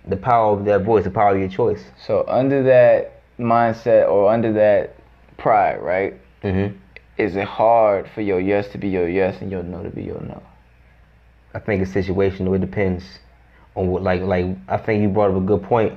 the 0.07 0.15
power 0.15 0.53
of 0.53 0.63
that 0.65 0.83
voice, 0.83 1.05
the 1.05 1.09
power 1.09 1.33
of 1.33 1.39
your 1.39 1.49
choice? 1.49 1.83
So 2.05 2.23
under 2.27 2.61
that 2.63 3.23
mindset 3.39 4.07
or 4.07 4.31
under 4.31 4.53
that 4.53 4.95
pride, 5.37 5.81
right? 5.81 6.13
Mm-hmm. 6.43 6.75
Is 7.17 7.35
it 7.35 7.47
hard 7.47 8.07
for 8.13 8.21
your 8.21 8.39
yes 8.39 8.67
to 8.69 8.77
be 8.77 8.89
your 8.89 9.09
yes 9.09 9.41
and 9.41 9.49
your 9.49 9.63
no 9.63 9.81
to 9.81 9.89
be 9.89 10.03
your 10.03 10.21
no? 10.21 10.43
I 11.55 11.59
think 11.59 11.81
it's 11.81 11.91
situational. 11.91 12.55
It 12.55 12.61
depends 12.61 13.03
on 13.75 13.87
what, 13.87 14.03
like, 14.03 14.21
like 14.21 14.45
I 14.67 14.77
think 14.77 15.01
you 15.01 15.09
brought 15.09 15.31
up 15.31 15.37
a 15.37 15.45
good 15.45 15.63
point. 15.63 15.93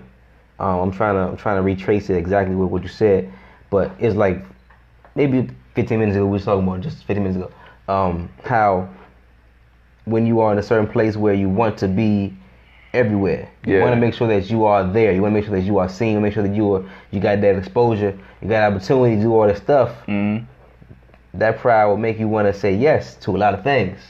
Um, 0.58 0.78
I'm 0.80 0.92
trying 0.92 1.16
to, 1.16 1.32
I'm 1.32 1.36
trying 1.36 1.56
to 1.56 1.62
retrace 1.62 2.08
it 2.08 2.16
exactly 2.16 2.54
what, 2.54 2.70
what 2.70 2.82
you 2.82 2.88
said, 2.88 3.30
but 3.70 3.92
it's 3.98 4.16
like 4.16 4.44
maybe 5.14 5.48
15 5.74 5.98
minutes 5.98 6.16
ago 6.16 6.26
we 6.26 6.32
was 6.32 6.44
talking 6.44 6.66
about 6.66 6.80
just 6.80 7.04
15 7.04 7.22
minutes 7.22 7.36
ago, 7.36 7.52
um, 7.92 8.28
how 8.44 8.88
when 10.04 10.26
you 10.26 10.40
are 10.40 10.52
in 10.52 10.58
a 10.58 10.62
certain 10.62 10.86
place 10.88 11.16
where 11.16 11.34
you 11.34 11.48
want 11.48 11.78
to 11.78 11.88
be 11.88 12.34
everywhere, 12.92 13.48
you 13.64 13.76
Yeah. 13.76 13.82
want 13.82 13.94
to 13.94 14.00
make 14.00 14.14
sure 14.14 14.26
that 14.28 14.50
you 14.50 14.64
are 14.64 14.82
there. 14.84 15.12
You 15.12 15.22
want 15.22 15.32
to 15.32 15.34
make 15.36 15.44
sure 15.44 15.54
that 15.54 15.62
you 15.64 15.78
are 15.78 15.88
seen. 15.88 16.20
Make 16.22 16.32
sure 16.34 16.42
that 16.42 16.54
you 16.54 16.74
are, 16.74 16.82
you 17.12 17.20
got 17.20 17.40
that 17.40 17.56
exposure. 17.56 18.18
You 18.42 18.48
got 18.48 18.72
opportunity 18.72 19.16
to 19.16 19.22
do 19.22 19.32
all 19.34 19.46
this 19.46 19.58
stuff. 19.58 19.90
Mm-hmm. 20.08 20.44
That 21.34 21.58
pride 21.58 21.84
will 21.86 21.96
make 21.96 22.18
you 22.18 22.26
want 22.26 22.52
to 22.52 22.58
say 22.58 22.74
yes 22.74 23.14
to 23.16 23.36
a 23.36 23.38
lot 23.38 23.54
of 23.54 23.62
things, 23.62 24.00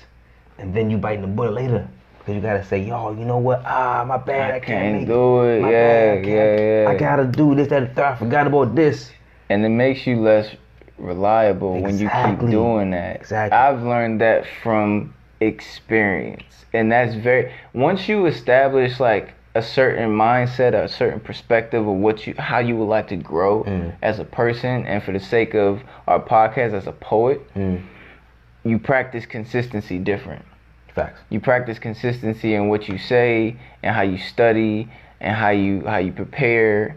and 0.59 0.73
then 0.73 0.89
you 0.91 0.97
biting 0.97 1.21
the 1.21 1.27
bullet 1.27 1.53
later 1.53 1.87
because 2.19 2.35
you 2.35 2.41
gotta 2.41 2.65
say, 2.65 2.79
"Yo, 2.81 3.13
you 3.13 3.27
know 3.27 3.37
what? 3.37 3.61
Ah, 3.67 4.03
my 4.07 4.17
bad. 4.17 4.53
I, 4.53 4.57
I 4.57 4.61
can't, 4.61 4.65
can't 4.67 4.99
make 5.01 5.07
do 5.07 5.43
it. 5.43 5.61
My 5.61 5.71
Yeah, 5.71 5.83
bad, 5.83 6.11
I 6.13 6.15
can't- 6.23 6.27
yeah, 6.61 6.83
yeah. 6.85 6.89
I 6.91 6.95
gotta 6.97 7.25
do 7.27 7.55
this, 7.55 7.69
that, 7.69 7.83
and. 7.91 7.99
I 7.99 8.15
forgot 8.15 8.47
about 8.47 8.75
this. 8.75 9.11
And 9.51 9.65
it 9.65 9.69
makes 9.69 10.07
you 10.07 10.21
less 10.21 10.55
reliable 10.97 11.81
when 11.81 11.99
you 11.99 12.09
keep 12.25 12.39
doing 12.51 12.93
that. 12.93 13.17
Exactly. 13.17 13.57
I've 13.59 13.83
learned 13.83 14.21
that 14.21 14.45
from 14.63 15.13
experience, 15.41 16.65
and 16.73 16.91
that's 16.91 17.15
very. 17.15 17.53
Once 17.75 18.09
you 18.09 18.27
establish 18.27 19.01
like 19.01 19.35
a 19.57 19.63
certain 19.63 20.09
mindset, 20.11 20.73
a 20.75 20.89
certain 20.89 21.19
perspective 21.21 21.87
of 21.87 21.97
what 21.97 22.27
you, 22.27 22.35
how 22.39 22.61
you 22.61 22.77
would 22.77 22.85
like 22.85 23.09
to 23.09 23.17
grow 23.17 23.65
Mm. 23.65 23.93
as 24.03 24.21
a 24.21 24.25
person, 24.25 24.87
and 24.87 25.03
for 25.03 25.11
the 25.13 25.19
sake 25.21 25.55
of 25.55 25.83
our 26.07 26.21
podcast 26.21 26.73
as 26.73 26.87
a 26.87 26.93
poet, 26.93 27.41
Mm. 27.57 27.81
you 28.65 28.79
practice 28.79 29.27
consistency 29.27 29.99
different. 29.99 30.45
Facts. 30.95 31.21
you 31.31 31.39
practice 31.39 31.79
consistency 31.79 32.55
in 32.55 32.69
what 32.69 32.89
you 32.89 32.99
say 32.99 33.55
and 33.85 33.95
how 33.95 34.03
you 34.03 34.19
study 34.19 34.89
and 35.21 35.37
how 35.37 35.51
you 35.51 35.85
how 35.87 35.99
you 35.99 36.11
prepare 36.11 36.97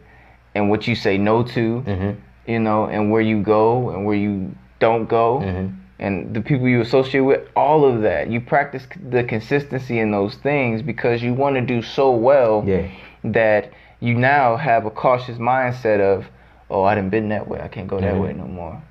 and 0.55 0.67
what 0.67 0.87
you 0.87 0.95
say 0.95 1.15
no 1.17 1.43
to 1.43 1.83
Mm-hmm. 1.85 2.11
You 2.45 2.59
know 2.59 2.85
and 2.85 3.11
where 3.11 3.21
you 3.21 3.41
go 3.41 3.89
and 3.91 4.05
where 4.05 4.15
you 4.17 4.53
don't 4.79 5.07
go 5.07 5.39
Mm-hmm. 5.43 5.75
and 5.99 6.33
the 6.35 6.41
people 6.41 6.67
you 6.67 6.81
associate 6.81 7.21
with 7.21 7.47
all 7.55 7.85
of 7.85 8.01
that 8.01 8.29
you 8.29 8.41
practice 8.41 8.85
the 9.09 9.23
consistency 9.23 9.99
in 9.99 10.11
those 10.11 10.35
things 10.35 10.81
because 10.81 11.21
you 11.21 11.33
want 11.33 11.55
to 11.55 11.61
do 11.61 11.81
so 11.81 12.11
well 12.11 12.63
Yeah. 12.65 12.87
that 13.23 13.71
you 14.01 14.15
now 14.15 14.57
have 14.57 14.85
a 14.85 14.91
cautious 14.91 15.37
mindset 15.37 15.99
of 16.01 16.25
oh 16.69 16.83
i 16.83 16.95
didn't 16.95 17.11
been 17.11 17.29
that 17.29 17.47
way 17.47 17.61
i 17.61 17.67
can't 17.69 17.87
go 17.87 17.99
that 18.01 18.13
Mhm. 18.15 18.21
way 18.23 18.33
no 18.33 18.45
more 18.45 18.81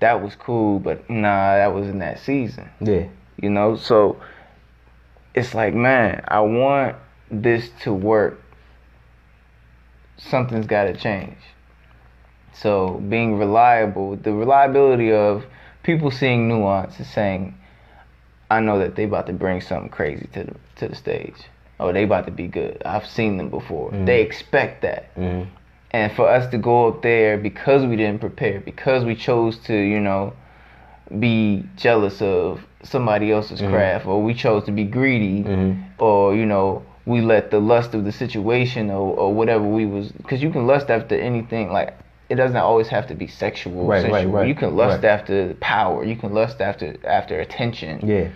that 0.00 0.20
was 0.22 0.34
cool 0.36 0.78
but 0.78 1.08
nah 1.08 1.56
that 1.56 1.72
was 1.72 1.88
in 1.88 2.00
that 2.00 2.18
season 2.18 2.68
Yeah. 2.80 3.04
you 3.40 3.48
know 3.48 3.76
so 3.76 4.20
it's 5.34 5.54
like 5.54 5.72
man 5.74 6.22
i 6.28 6.40
want 6.40 6.96
this 7.30 7.70
to 7.82 7.92
work 7.94 8.40
something's 10.18 10.66
got 10.66 10.84
to 10.84 10.94
change 10.94 11.36
so 12.54 13.02
being 13.08 13.36
reliable 13.38 14.16
the 14.16 14.32
reliability 14.32 15.12
of 15.12 15.44
people 15.82 16.10
seeing 16.10 16.48
nuance 16.48 16.96
and 16.98 17.06
saying 17.06 17.54
i 18.50 18.60
know 18.60 18.78
that 18.78 18.94
they 18.96 19.04
about 19.04 19.26
to 19.26 19.32
bring 19.32 19.60
something 19.60 19.90
crazy 19.90 20.26
to 20.32 20.44
the 20.44 20.54
to 20.76 20.88
the 20.88 20.94
stage 20.94 21.34
Oh, 21.80 21.92
they 21.92 22.04
about 22.04 22.26
to 22.26 22.30
be 22.32 22.46
good 22.46 22.80
i've 22.86 23.04
seen 23.06 23.36
them 23.36 23.48
before 23.50 23.90
Mhm. 23.90 24.06
they 24.06 24.22
expect 24.22 24.82
that 24.82 25.14
Mm-hmm. 25.16 25.48
and 25.90 26.12
for 26.12 26.28
us 26.28 26.46
to 26.52 26.58
go 26.58 26.88
up 26.88 27.02
there 27.02 27.36
because 27.36 27.84
we 27.84 27.96
didn't 27.96 28.20
prepare, 28.20 28.60
because 28.60 29.04
we 29.04 29.14
chose 29.14 29.58
to, 29.68 29.74
you 29.76 30.00
know, 30.00 30.32
be 31.20 31.64
jealous 31.76 32.20
of 32.22 32.60
somebody 32.82 33.30
else's 33.30 33.60
Mhm. 33.60 33.70
craft, 33.70 34.06
or 34.06 34.20
we 34.22 34.34
chose 34.34 34.64
to 34.64 34.72
be 34.72 34.84
greedy, 34.84 35.42
Mm-hmm. 35.44 35.72
or 35.98 36.34
you 36.34 36.46
know, 36.46 36.82
we 37.06 37.20
let 37.20 37.50
the 37.50 37.60
lust 37.60 37.94
of 37.94 38.04
the 38.04 38.12
situation 38.12 38.90
or, 38.90 39.14
or 39.16 39.32
whatever 39.34 39.64
we 39.64 39.84
was, 39.86 40.10
because 40.12 40.42
you 40.42 40.50
can 40.50 40.66
lust 40.66 40.90
after 40.90 41.14
anything. 41.14 41.70
Like 41.72 41.94
it 42.28 42.36
doesn't 42.36 42.56
always 42.56 42.88
have 42.88 43.06
to 43.08 43.14
be 43.14 43.26
sexual. 43.26 43.84
Right, 43.86 44.02
right, 44.04 44.12
sensual. 44.12 44.32
right, 44.32 44.48
You 44.48 44.54
can 44.54 44.74
lust 44.76 45.02
right. 45.02 45.10
after 45.10 45.54
power. 45.60 46.04
You 46.04 46.16
can 46.16 46.32
lust 46.32 46.60
after 46.60 46.96
after 47.04 47.40
attention. 47.40 48.06
Yeah. 48.06 48.28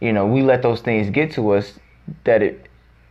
You 0.00 0.12
know, 0.12 0.26
we 0.26 0.42
let 0.42 0.62
those 0.62 0.80
things 0.80 1.10
get 1.10 1.32
to 1.32 1.50
us 1.50 1.78
that 2.24 2.42
it 2.42 2.66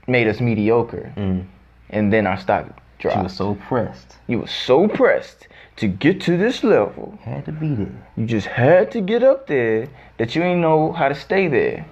made 0.08 0.28
us 0.28 0.40
mediocre, 0.42 1.12
Mm. 1.16 1.46
and 1.90 2.12
then 2.14 2.28
our 2.28 2.38
stock 2.38 2.66
dropped. 3.00 3.24
was 3.24 3.34
so 3.34 3.56
pressed. 3.56 4.18
You 4.28 4.40
were 4.40 4.48
so 4.48 4.88
pressed 4.88 5.48
to 5.78 5.88
get 5.88 6.22
to 6.22 6.38
this 6.38 6.64
level. 6.64 7.18
Had 7.24 7.46
to 7.46 7.52
be 7.52 7.74
there. 7.74 8.08
You 8.18 8.26
just 8.26 8.48
had 8.48 8.92
to 8.92 9.02
get 9.02 9.24
up 9.24 9.48
there 9.48 9.88
that 10.18 10.36
you 10.36 10.44
ain't 10.44 10.60
know 10.60 10.92
how 10.92 11.08
to 11.10 11.16
stay 11.16 11.48
there 11.48 11.86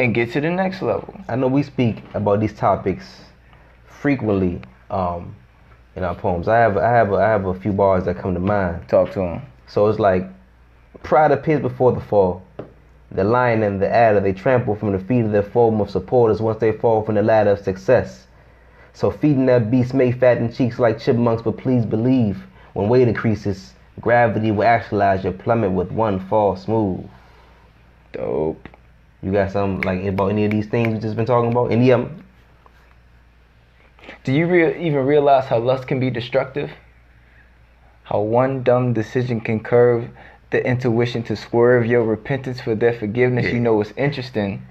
and 0.00 0.14
get 0.14 0.32
to 0.32 0.40
the 0.40 0.50
next 0.50 0.82
level. 0.82 1.14
I 1.28 1.36
know 1.36 1.46
we 1.48 1.62
speak 1.62 2.02
about 2.14 2.40
these 2.40 2.52
topics 2.54 3.20
frequently 3.86 4.60
um, 4.90 5.34
in 5.98 6.04
our 6.04 6.14
poems. 6.14 6.48
I 6.48 6.58
have 6.58 6.76
I 6.78 6.90
have 6.90 7.12
I 7.12 7.28
have 7.28 7.44
a 7.44 7.54
few 7.54 7.72
bars 7.72 8.04
that 8.06 8.18
come 8.18 8.32
to 8.32 8.40
mind. 8.40 8.88
Talk 8.88 9.12
to 9.12 9.20
him. 9.20 9.42
So 9.66 9.88
it's 9.88 9.98
like 9.98 10.24
pride 11.02 11.32
appears 11.32 11.60
before 11.60 11.92
the 11.92 12.00
fall. 12.00 12.42
The 13.10 13.24
lion 13.24 13.62
and 13.62 13.82
the 13.82 13.90
adder 13.90 14.20
they 14.20 14.32
trample 14.32 14.76
from 14.76 14.92
the 14.92 14.98
feet 14.98 15.24
of 15.24 15.32
their 15.32 15.42
foam 15.42 15.80
of 15.80 15.90
supporters 15.90 16.40
once 16.40 16.60
they 16.60 16.72
fall 16.72 17.02
from 17.04 17.16
the 17.16 17.22
ladder 17.22 17.50
of 17.50 17.58
success. 17.58 18.26
So 18.94 19.10
feeding 19.10 19.46
that 19.46 19.70
beast 19.70 19.92
may 19.92 20.12
fatten 20.12 20.52
cheeks 20.52 20.78
like 20.78 20.98
chipmunks, 20.98 21.42
but 21.42 21.58
please 21.58 21.84
believe 21.84 22.42
when 22.72 22.88
weight 22.88 23.08
increases, 23.08 23.74
gravity 24.00 24.50
will 24.50 24.64
actualize 24.64 25.24
your 25.24 25.32
plummet 25.32 25.72
with 25.72 25.90
one 25.90 26.20
false 26.28 26.68
move. 26.68 27.04
Dope. 28.12 28.68
You 29.22 29.32
got 29.32 29.50
some 29.50 29.80
like 29.80 30.04
about 30.04 30.28
any 30.28 30.44
of 30.44 30.52
these 30.52 30.66
things 30.66 30.94
we 30.94 31.00
just 31.00 31.16
been 31.16 31.26
talking 31.26 31.50
about? 31.50 31.72
Any 31.72 31.90
of 31.90 32.00
them? 32.02 32.24
Do 34.24 34.32
you 34.32 34.46
rea- 34.46 34.78
even 34.86 35.06
realize 35.06 35.46
how 35.46 35.58
lust 35.58 35.86
can 35.88 36.00
be 36.00 36.10
destructive? 36.10 36.70
How 38.04 38.20
one 38.20 38.62
dumb 38.62 38.92
decision 38.94 39.40
can 39.40 39.60
curve 39.60 40.08
the 40.50 40.66
intuition 40.66 41.22
to 41.24 41.36
swerve 41.36 41.86
your 41.86 42.02
repentance 42.02 42.60
for 42.60 42.74
their 42.74 42.92
forgiveness. 42.92 43.46
Yeah. 43.46 43.52
You 43.52 43.60
know 43.60 43.74
what's 43.74 43.92
interesting? 43.96 44.66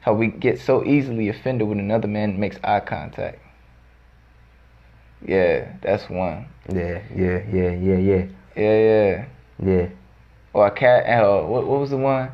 How 0.00 0.12
we 0.14 0.28
get 0.28 0.60
so 0.60 0.84
easily 0.84 1.28
offended 1.28 1.68
when 1.68 1.80
another 1.80 2.08
man 2.08 2.38
makes 2.38 2.58
eye 2.64 2.80
contact. 2.80 3.38
Yeah, 5.24 5.72
that's 5.80 6.10
one. 6.10 6.46
Yeah, 6.68 7.00
yeah, 7.14 7.42
yeah, 7.50 7.70
yeah, 7.70 7.96
yeah, 7.96 8.24
Yeah, 8.56 8.78
yeah. 8.78 9.24
yeah. 9.62 9.88
Or 10.52 10.66
I 10.66 10.70
can't. 10.70 11.06
Uh, 11.06 11.42
what, 11.42 11.66
what 11.66 11.80
was 11.80 11.90
the 11.90 11.96
one? 11.96 12.30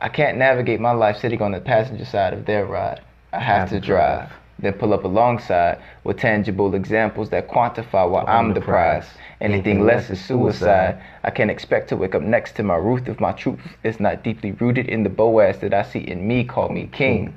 I 0.00 0.08
can't 0.08 0.38
navigate 0.38 0.80
my 0.80 0.92
life 0.92 1.18
sitting 1.18 1.42
on 1.42 1.52
the 1.52 1.60
passenger 1.60 2.04
side 2.04 2.32
of 2.32 2.46
their 2.46 2.64
ride. 2.64 3.02
I 3.32 3.40
have, 3.40 3.68
to 3.70 3.80
drive. 3.80 4.32
Then 4.60 4.72
pull 4.72 4.92
up 4.92 5.04
alongside 5.04 5.78
with 6.02 6.18
tangible 6.18 6.74
examples 6.74 7.30
that 7.30 7.48
quantify 7.48 8.10
why 8.10 8.24
I'm, 8.24 8.54
the 8.54 8.60
prize. 8.60 9.06
Anything 9.40 9.84
less 9.84 10.10
is 10.10 10.24
suicide. 10.24 11.00
I 11.22 11.30
can't 11.30 11.50
expect 11.50 11.88
to 11.90 11.96
wake 11.96 12.16
up 12.16 12.22
next 12.22 12.56
to 12.56 12.64
my 12.64 12.74
Ruth 12.74 13.08
if 13.08 13.20
my 13.20 13.32
truth 13.32 13.60
is 13.84 14.00
not 14.00 14.24
deeply 14.24 14.52
rooted 14.52 14.88
in 14.88 15.04
the 15.04 15.10
Boaz 15.10 15.58
that 15.60 15.72
I 15.72 15.82
see 15.82 16.00
in 16.00 16.26
me. 16.26 16.42
Call 16.42 16.70
me 16.70 16.88
king. 16.90 17.36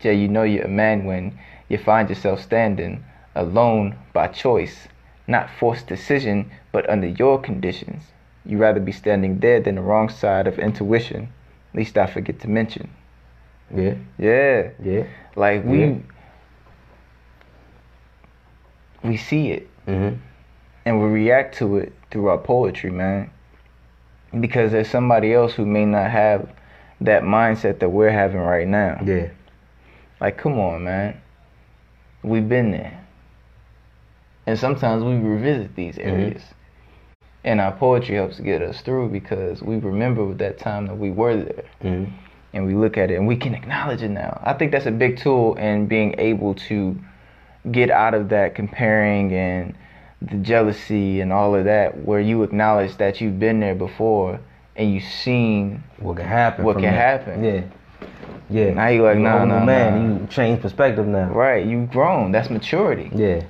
Jay, 0.00 0.14
you 0.14 0.28
know 0.28 0.42
you're 0.42 0.64
a 0.64 0.68
man 0.68 1.04
when 1.04 1.38
you 1.68 1.78
find 1.78 2.08
yourself 2.08 2.40
standing 2.40 3.04
alone 3.34 3.96
by 4.12 4.28
choice, 4.28 4.88
not 5.26 5.50
forced 5.50 5.86
decision, 5.86 6.50
but 6.72 6.88
under 6.88 7.08
your 7.08 7.40
conditions. 7.40 8.04
You'd 8.46 8.60
rather 8.60 8.80
be 8.80 8.92
standing 8.92 9.38
there 9.40 9.60
than 9.60 9.76
the 9.76 9.82
wrong 9.82 10.08
side 10.08 10.46
of 10.46 10.58
intuition. 10.58 11.28
Least 11.72 11.96
I 11.98 12.06
forget 12.06 12.40
to 12.40 12.48
mention. 12.48 12.90
Yeah, 13.74 13.94
Yeah, 14.18 14.70
yeah. 14.82 15.04
Like 15.36 15.64
we 15.64 15.84
Yeah. 15.84 15.94
we 19.02 19.16
see 19.16 19.50
it 19.50 19.68
Mm-hmm. 19.86 20.16
and 20.86 21.00
we 21.02 21.08
react 21.08 21.58
to 21.58 21.76
it 21.76 21.92
through 22.10 22.28
our 22.28 22.38
poetry, 22.38 22.90
man. 22.90 23.30
Because 24.40 24.72
there's 24.72 24.88
somebody 24.88 25.34
else 25.34 25.52
who 25.52 25.66
may 25.66 25.84
not 25.84 26.10
have 26.10 26.48
that 27.02 27.22
mindset 27.22 27.80
that 27.80 27.90
we're 27.90 28.10
having 28.10 28.40
right 28.40 28.66
now. 28.66 28.98
Yeah. 29.04 29.28
Like, 30.22 30.38
come 30.38 30.58
on, 30.58 30.84
man. 30.84 31.20
We've 32.22 32.48
been 32.48 32.70
there. 32.70 32.98
And 34.46 34.58
sometimes 34.58 35.04
we 35.04 35.14
revisit 35.16 35.76
these 35.76 35.98
areas. 35.98 36.42
And 37.44 37.60
our 37.60 37.72
poetry 37.72 38.14
helps 38.16 38.40
get 38.40 38.62
us 38.62 38.80
through 38.80 39.10
because 39.10 39.60
we 39.62 39.76
remember 39.76 40.32
that 40.34 40.58
time 40.58 40.86
that 40.86 40.96
we 40.96 41.10
were 41.10 41.36
there. 41.36 41.64
Mm-hmm. 41.82 42.12
And 42.54 42.64
we 42.66 42.74
look 42.74 42.96
at 42.96 43.10
it 43.10 43.16
and 43.16 43.26
we 43.26 43.36
can 43.36 43.54
acknowledge 43.54 44.02
it 44.02 44.08
now. 44.10 44.40
I 44.42 44.52
think 44.54 44.70
that's 44.72 44.86
a 44.86 44.90
big 44.92 45.18
tool 45.18 45.56
in 45.56 45.86
being 45.86 46.14
able 46.18 46.54
to 46.68 46.96
get 47.70 47.90
out 47.90 48.14
of 48.14 48.28
that 48.30 48.54
comparing 48.54 49.32
and 49.32 49.74
the 50.22 50.36
jealousy 50.36 51.20
and 51.20 51.32
all 51.32 51.54
of 51.54 51.64
that, 51.64 52.04
where 52.06 52.20
you 52.20 52.42
acknowledge 52.44 52.96
that 52.98 53.20
you've 53.20 53.38
been 53.40 53.60
there 53.60 53.74
before 53.74 54.38
and 54.76 54.94
you've 54.94 55.02
seen 55.04 55.82
What 55.98 56.16
can 56.16 56.26
happen? 56.26 56.64
What 56.64 56.74
can 56.76 56.82
that. 56.84 56.92
happen. 57.26 57.44
Yeah. 57.44 57.62
Yeah. 58.48 58.72
Now 58.74 58.86
you 58.88 59.02
like, 59.02 59.14
You're 59.16 59.24
nah, 59.24 59.38
whole 59.38 59.46
new 59.46 59.54
nah, 59.54 59.64
man. 59.64 60.14
nah. 60.14 60.20
You 60.20 60.26
change 60.28 60.62
perspective 60.62 61.06
now. 61.06 61.30
right, 61.30 61.66
you've 61.66 61.90
grown. 61.90 62.30
That's 62.32 62.50
maturity. 62.50 63.10
Yeah. 63.14 63.42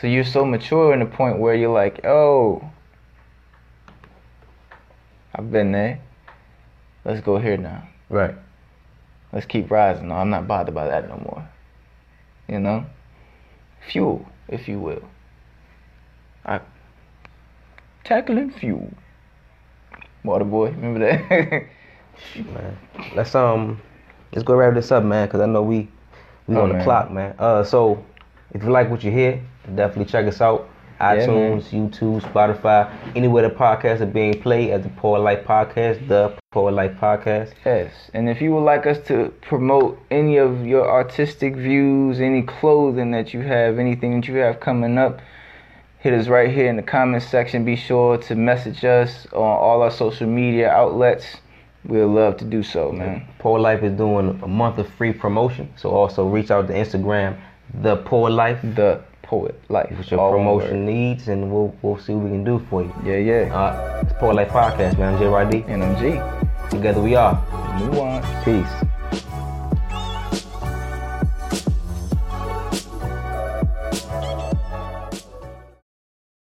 So 0.00 0.06
you're 0.08 0.24
so 0.24 0.44
mature 0.44 0.92
in 0.92 0.98
the 1.00 1.06
point 1.06 1.38
where 1.38 1.54
you're 1.54 1.72
like, 1.72 2.04
oh, 2.04 2.68
I've 5.34 5.52
been 5.52 5.72
there. 5.72 6.00
Let's 7.04 7.20
go 7.20 7.38
here 7.38 7.56
now. 7.56 7.86
Right. 8.10 8.34
Let's 9.32 9.46
keep 9.46 9.70
rising. 9.70 10.08
No, 10.08 10.16
I'm 10.16 10.30
not 10.30 10.48
bothered 10.48 10.74
by 10.74 10.88
that 10.88 11.08
no 11.08 11.16
more. 11.16 11.48
You 12.48 12.58
know? 12.58 12.84
Fuel, 13.90 14.26
if 14.48 14.68
you 14.68 14.80
will. 14.80 15.02
I 16.44 16.60
tackling 18.04 18.50
fuel. 18.50 18.92
Water 20.24 20.44
boy, 20.44 20.70
remember 20.70 20.98
that? 20.98 21.30
man. 22.36 22.78
Let's 23.14 23.34
um, 23.34 23.80
let's 24.32 24.42
go 24.42 24.54
wrap 24.54 24.74
this 24.74 24.90
up, 24.90 25.04
man, 25.04 25.26
because 25.26 25.40
I 25.40 25.46
know 25.46 25.62
we 25.62 25.88
we 26.46 26.56
Oh, 26.56 26.62
on 26.62 26.76
the 26.76 26.82
clock, 26.82 27.10
man. 27.10 27.34
Uh, 27.38 27.62
so 27.62 28.04
if 28.52 28.62
you 28.62 28.70
like 28.70 28.90
what 28.90 29.04
you 29.04 29.12
hear, 29.12 29.40
definitely 29.74 30.06
check 30.06 30.26
us 30.26 30.40
out. 30.40 30.68
Yeah, 31.00 31.26
iTunes, 31.26 31.70
YouTube, 31.70 32.20
Spotify, 32.20 32.92
anywhere 33.16 33.48
the 33.48 33.54
podcasts 33.54 34.00
are 34.00 34.06
being 34.06 34.40
played 34.40 34.70
as 34.70 34.82
the 34.82 34.90
Poet 34.90 35.20
Life 35.20 35.44
Podcast, 35.46 36.06
the 36.08 36.36
Poet 36.50 36.72
Life 36.72 36.92
Podcast. 37.00 37.54
yes. 37.64 38.10
And 38.12 38.28
if 38.28 38.42
you 38.42 38.52
would 38.52 38.64
like 38.64 38.86
us 38.86 38.98
to 39.06 39.32
promote 39.40 39.98
any 40.10 40.36
of 40.36 40.66
your 40.66 40.86
artistic 40.90 41.56
views, 41.56 42.20
any 42.20 42.42
clothing 42.42 43.12
that 43.12 43.32
you 43.32 43.40
have, 43.40 43.78
anything 43.78 44.20
that 44.20 44.28
you 44.28 44.34
have 44.36 44.60
coming 44.60 44.98
up, 44.98 45.20
hit 46.00 46.12
us 46.12 46.28
right 46.28 46.50
here 46.50 46.68
in 46.68 46.76
the 46.76 46.82
comments 46.82 47.26
section. 47.26 47.64
Be 47.64 47.76
sure 47.76 48.18
to 48.18 48.34
message 48.34 48.84
us 48.84 49.26
on 49.32 49.40
all 49.40 49.80
our 49.82 49.90
social 49.90 50.26
media 50.26 50.70
outlets. 50.70 51.24
We'd 51.86 52.02
love 52.02 52.36
to 52.38 52.44
do 52.44 52.62
so, 52.62 52.92
man. 52.92 53.26
Poet 53.38 53.60
Life 53.60 53.82
is 53.82 53.96
doing 53.96 54.38
a 54.42 54.48
month 54.48 54.76
of 54.76 54.86
free 54.94 55.14
promotion, 55.14 55.72
so 55.76 55.88
also 55.90 56.28
reach 56.28 56.50
out 56.50 56.66
to 56.68 56.74
Instagram, 56.74 57.40
the 57.80 57.96
Poet 57.96 58.32
Life, 58.32 58.60
The 58.62 59.02
Poet 59.30 59.54
Life. 59.68 59.96
with 59.96 60.10
your 60.10 60.18
all 60.18 60.32
promotion 60.32 60.84
needs, 60.84 61.28
and 61.28 61.52
we'll 61.52 61.72
we'll 61.82 61.96
see 61.98 62.14
what 62.14 62.24
we 62.24 62.30
can 62.30 62.42
do 62.42 62.58
for 62.68 62.82
you. 62.82 62.92
Yeah, 63.04 63.18
yeah. 63.18 63.54
Uh, 63.54 64.02
it's 64.02 64.12
Poet 64.18 64.34
Life 64.34 64.48
Podcast, 64.48 64.98
man. 64.98 65.14
I'm 65.14 65.20
JYD. 65.20 65.68
And 65.68 65.84
I'm 65.84 65.94
G. 66.02 66.18
Together 66.68 67.00
we 67.00 67.14
are. 67.14 67.38
Nuance. 67.78 68.26
Peace. 68.44 68.79